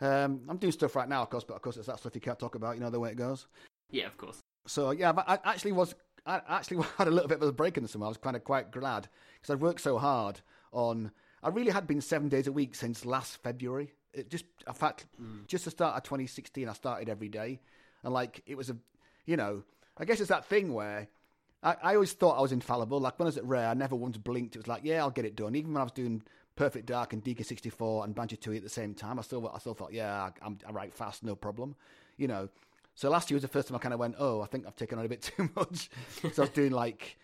um, 0.00 0.42
I'm 0.48 0.56
doing 0.56 0.72
stuff 0.72 0.94
right 0.94 1.08
now, 1.08 1.22
of 1.22 1.30
course, 1.30 1.42
but 1.42 1.54
of 1.54 1.62
course 1.62 1.76
it's 1.76 1.86
that 1.86 1.98
stuff 1.98 2.14
you 2.14 2.20
can't 2.20 2.38
talk 2.38 2.54
about. 2.54 2.76
You 2.76 2.82
know 2.82 2.90
the 2.90 3.00
way 3.00 3.10
it 3.10 3.16
goes. 3.16 3.46
Yeah, 3.90 4.06
of 4.06 4.16
course. 4.16 4.38
So 4.66 4.92
yeah, 4.92 5.12
but 5.12 5.28
I 5.28 5.38
actually 5.44 5.72
was. 5.72 5.94
I 6.24 6.40
actually 6.48 6.84
had 6.98 7.08
a 7.08 7.10
little 7.10 7.28
bit 7.28 7.40
of 7.40 7.48
a 7.48 7.52
break 7.52 7.76
in 7.76 7.82
the 7.82 7.88
summer. 7.88 8.06
I 8.06 8.10
was 8.10 8.16
kind 8.16 8.36
of 8.36 8.44
quite 8.44 8.70
glad 8.70 9.08
because 9.34 9.52
I'd 9.52 9.60
worked 9.60 9.80
so 9.80 9.98
hard 9.98 10.40
on. 10.72 11.10
I 11.42 11.48
really 11.50 11.70
had 11.70 11.86
been 11.86 12.00
seven 12.00 12.28
days 12.28 12.46
a 12.46 12.52
week 12.52 12.74
since 12.74 13.04
last 13.04 13.42
February. 13.42 13.92
It 14.12 14.30
just 14.30 14.44
in 14.66 14.74
fact 14.74 15.06
mm. 15.20 15.46
just 15.46 15.64
the 15.66 15.70
start 15.70 15.96
of 15.96 16.02
2016 16.02 16.68
i 16.68 16.72
started 16.72 17.08
every 17.08 17.28
day. 17.28 17.60
And 18.02 18.12
like 18.12 18.42
it 18.46 18.56
was 18.56 18.70
a 18.70 18.76
you 19.26 19.36
know 19.36 19.62
i 19.98 20.04
guess 20.04 20.20
it's 20.20 20.28
that 20.28 20.46
thing 20.46 20.72
where 20.72 21.08
I, 21.62 21.76
I 21.82 21.94
always 21.94 22.12
thought 22.12 22.38
i 22.38 22.42
was 22.42 22.52
infallible. 22.52 22.98
Like 22.98 23.18
when 23.18 23.26
i 23.26 23.28
was 23.28 23.36
at 23.36 23.44
rare 23.44 23.68
i 23.68 23.74
never 23.74 23.94
once 23.94 24.16
blinked. 24.16 24.56
It 24.56 24.60
was 24.60 24.68
like 24.68 24.82
yeah 24.84 25.00
i'll 25.00 25.10
get 25.10 25.24
it 25.24 25.36
done. 25.36 25.54
Even 25.54 25.72
when 25.72 25.80
i 25.80 25.84
was 25.84 25.92
doing 25.92 26.22
perfect 26.56 26.86
dark 26.86 27.12
and 27.12 27.22
DK64 27.22 28.04
and 28.04 28.14
banjo 28.14 28.36
tooie 28.36 28.56
at 28.56 28.62
the 28.62 28.68
same 28.70 28.94
time 28.94 29.18
i 29.18 29.22
still 29.22 29.50
i 29.54 29.58
still 29.58 29.74
thought 29.74 29.92
yeah 29.92 30.30
i'm 30.40 30.58
i 30.66 30.72
write 30.72 30.94
fast 30.94 31.22
no 31.22 31.34
problem 31.36 31.76
you 32.16 32.28
know. 32.28 32.48
So 32.94 33.10
last 33.10 33.30
year 33.30 33.36
was 33.36 33.42
the 33.42 33.48
first 33.48 33.68
time 33.68 33.76
i 33.76 33.78
kind 33.78 33.92
of 33.92 34.00
went 34.00 34.14
oh 34.18 34.40
i 34.40 34.46
think 34.46 34.66
i've 34.66 34.76
taken 34.76 34.98
on 34.98 35.04
a 35.04 35.08
bit 35.08 35.22
too 35.36 35.50
much. 35.54 35.90
So 36.32 36.42
i 36.42 36.46
was 36.46 36.50
doing 36.50 36.72
like 36.72 37.18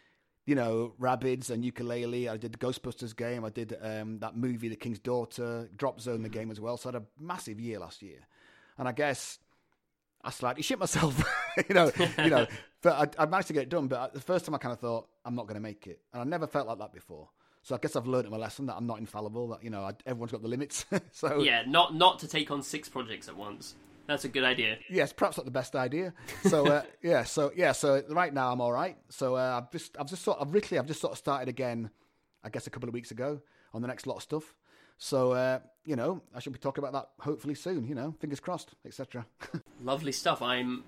you 0.47 0.55
know, 0.55 0.95
Rabbids 1.01 1.51
and 1.51 1.62
Yooka-Laylee. 1.62 2.28
I 2.28 2.36
did 2.36 2.53
the 2.53 2.59
Ghostbusters 2.59 3.14
game. 3.14 3.45
I 3.45 3.51
did 3.51 3.76
um, 3.80 4.18
that 4.18 4.36
movie, 4.36 4.68
The 4.68 4.76
King's 4.76 4.99
Daughter, 4.99 5.68
Drop 5.76 6.01
Zone, 6.01 6.22
the 6.22 6.28
game 6.28 6.51
as 6.51 6.61
well. 6.61 6.76
So 6.76 6.90
I 6.90 6.95
had 6.95 7.03
a 7.03 7.07
massive 7.22 7.61
year 7.61 7.78
last 7.78 8.03
year. 8.03 8.18
And 8.78 8.88
I 8.88 8.93
guess 8.93 9.38
I 10.24 10.30
slightly 10.30 10.62
shit 10.62 10.78
myself, 10.78 11.22
you 11.68 11.74
know, 11.74 11.90
you 12.18 12.30
know. 12.30 12.47
But 12.82 13.16
I, 13.16 13.22
I, 13.22 13.26
managed 13.26 13.47
to 13.47 13.53
get 13.53 13.62
it 13.62 13.68
done. 13.68 13.86
But 13.86 14.12
the 14.12 14.20
first 14.20 14.45
time 14.45 14.57
I 14.57 14.59
kind 14.59 14.72
of 14.72 14.80
thought 14.80 15.07
I'm 15.24 15.36
not 15.36 15.47
going 15.47 15.55
to 15.55 15.61
make 15.61 15.86
it, 15.86 16.01
and 16.12 16.20
I 16.20 16.24
never 16.24 16.49
felt 16.49 16.66
like 16.66 16.78
that 16.80 16.93
before. 16.93 17.28
So 17.62 17.76
I 17.76 17.78
guess 17.78 17.95
I've 17.95 18.09
learned 18.09 18.28
my 18.28 18.36
lesson 18.36 18.66
that 18.66 18.74
I'm 18.74 18.88
not 18.88 18.99
infallible. 18.99 19.47
That 19.51 19.62
you 19.62 19.70
know, 19.70 19.82
I, 19.84 19.93
everyone's 20.05 20.32
got 20.32 20.43
the 20.43 20.49
limits. 20.49 20.84
so 21.12 21.38
yeah, 21.43 21.62
not 21.64 21.95
not 21.95 22.18
to 22.18 22.26
take 22.26 22.51
on 22.51 22.61
six 22.61 22.88
projects 22.88 23.28
at 23.28 23.36
once. 23.36 23.76
That's 24.07 24.25
a 24.25 24.29
good 24.29 24.45
idea. 24.45 24.79
Yes, 24.91 25.13
perhaps 25.13 25.37
not 25.37 25.47
the 25.47 25.53
best 25.53 25.77
idea. 25.77 26.13
So 26.45 26.67
uh, 26.67 26.83
yeah, 27.03 27.25
so 27.25 27.53
yeah, 27.57 27.73
so 27.73 28.03
right 28.11 28.33
now 28.33 28.53
I'm 28.53 28.61
all 28.61 28.73
right. 28.73 28.97
So 29.11 29.37
uh, 29.37 29.61
I've 29.63 29.71
just 29.71 29.97
I've 29.99 30.09
just 30.09 30.23
sort 30.23 30.39
of 30.39 30.53
literally 30.53 30.79
I've 30.79 30.87
just 30.87 31.01
sort 31.01 31.13
of 31.13 31.19
started 31.19 31.49
again. 31.49 31.91
I 32.45 32.49
guess 32.49 32.67
a 32.67 32.71
couple 32.71 32.89
of 32.89 32.95
weeks 32.95 33.13
ago 33.13 33.41
on 33.73 33.83
the 33.83 33.89
next 33.89 34.07
lot 34.07 34.17
of 34.17 34.23
stuff. 34.23 34.55
So 34.99 35.33
uh, 35.33 35.61
you 35.85 35.97
know, 35.97 36.23
I 36.35 36.41
should 36.41 36.53
be 36.53 36.59
talking 36.59 36.83
about 36.85 36.93
that 36.93 37.25
hopefully 37.25 37.55
soon. 37.55 37.87
You 37.87 37.95
know, 37.95 38.15
fingers 38.21 38.41
crossed, 38.41 38.75
etc. 38.85 39.27
Lovely 39.83 40.13
stuff. 40.13 40.43
I'm 40.43 40.85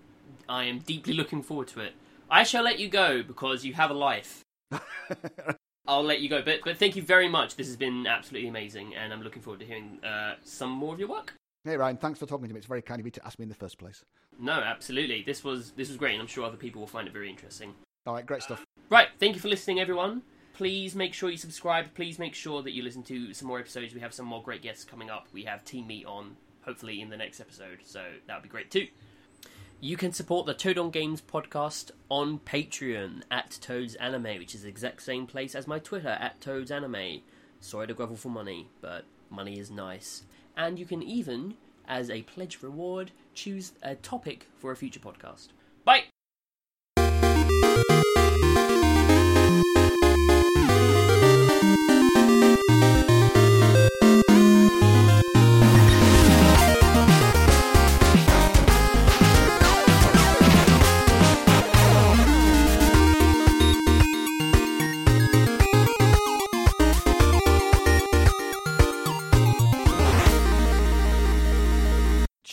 I 0.48 0.64
am 0.64 0.80
deeply 0.80 1.14
looking 1.14 1.42
forward 1.42 1.68
to 1.68 1.80
it. 1.80 1.92
I 2.30 2.42
shall 2.42 2.64
let 2.64 2.78
you 2.78 2.88
go 2.88 3.22
because 3.22 3.64
you 3.64 3.74
have 3.74 3.90
a 3.90 3.94
life. 3.94 4.42
I'll 5.86 6.02
let 6.02 6.20
you 6.20 6.28
go, 6.28 6.42
but 6.42 6.60
but 6.64 6.78
thank 6.78 6.96
you 6.96 7.02
very 7.02 7.28
much. 7.28 7.56
This 7.56 7.66
has 7.66 7.76
been 7.76 8.06
absolutely 8.06 8.48
amazing, 8.48 8.94
and 8.94 9.12
I'm 9.12 9.22
looking 9.22 9.42
forward 9.42 9.60
to 9.60 9.66
hearing 9.66 9.98
uh, 10.02 10.34
some 10.42 10.70
more 10.70 10.94
of 10.94 10.98
your 10.98 11.08
work. 11.08 11.34
Hey 11.66 11.78
Ryan, 11.78 11.96
thanks 11.96 12.18
for 12.18 12.26
talking 12.26 12.46
to 12.46 12.52
me. 12.52 12.58
It's 12.58 12.66
very 12.66 12.82
kind 12.82 13.00
of 13.00 13.06
you 13.06 13.10
to 13.12 13.24
ask 13.24 13.38
me 13.38 13.44
in 13.44 13.48
the 13.48 13.54
first 13.54 13.78
place. 13.78 14.04
No, 14.38 14.52
absolutely. 14.52 15.22
This 15.22 15.42
was 15.42 15.70
this 15.70 15.88
was 15.88 15.96
great, 15.96 16.12
and 16.12 16.20
I'm 16.20 16.26
sure 16.26 16.44
other 16.44 16.58
people 16.58 16.80
will 16.80 16.86
find 16.86 17.08
it 17.08 17.12
very 17.14 17.30
interesting. 17.30 17.72
All 18.06 18.12
right, 18.12 18.26
great 18.26 18.42
stuff. 18.42 18.62
Right, 18.90 19.08
thank 19.18 19.34
you 19.34 19.40
for 19.40 19.48
listening, 19.48 19.80
everyone. 19.80 20.20
Please 20.52 20.94
make 20.94 21.14
sure 21.14 21.30
you 21.30 21.38
subscribe. 21.38 21.94
Please 21.94 22.18
make 22.18 22.34
sure 22.34 22.62
that 22.62 22.72
you 22.72 22.82
listen 22.82 23.02
to 23.04 23.32
some 23.32 23.48
more 23.48 23.58
episodes. 23.58 23.94
We 23.94 24.00
have 24.00 24.12
some 24.12 24.26
more 24.26 24.42
great 24.42 24.60
guests 24.60 24.84
coming 24.84 25.08
up. 25.08 25.26
We 25.32 25.44
have 25.44 25.64
Team 25.64 25.86
Meat 25.86 26.04
on, 26.04 26.36
hopefully 26.66 27.00
in 27.00 27.08
the 27.08 27.16
next 27.16 27.40
episode, 27.40 27.78
so 27.82 28.02
that 28.26 28.34
would 28.34 28.42
be 28.42 28.50
great 28.50 28.70
too. 28.70 28.88
You 29.80 29.96
can 29.96 30.12
support 30.12 30.44
the 30.44 30.52
Toad 30.52 30.76
on 30.76 30.90
Games 30.90 31.22
podcast 31.22 31.92
on 32.10 32.40
Patreon 32.40 33.22
at 33.30 33.58
Toads 33.62 33.94
Anime, 33.94 34.38
which 34.38 34.54
is 34.54 34.64
the 34.64 34.68
exact 34.68 35.00
same 35.00 35.26
place 35.26 35.54
as 35.54 35.66
my 35.66 35.78
Twitter 35.78 36.08
at 36.20 36.42
Toads 36.42 36.70
Anime. 36.70 37.22
Sorry 37.60 37.86
to 37.86 37.94
grovel 37.94 38.16
for 38.16 38.28
money, 38.28 38.68
but 38.82 39.06
money 39.30 39.58
is 39.58 39.70
nice. 39.70 40.24
And 40.56 40.78
you 40.78 40.86
can 40.86 41.02
even, 41.02 41.54
as 41.86 42.10
a 42.10 42.22
pledge 42.22 42.62
reward, 42.62 43.10
choose 43.34 43.72
a 43.82 43.94
topic 43.96 44.46
for 44.58 44.70
a 44.72 44.76
future 44.76 45.00
podcast. 45.00 45.48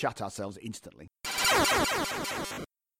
Chat 0.01 0.19
ourselves 0.19 0.57
instantly. 0.57 1.11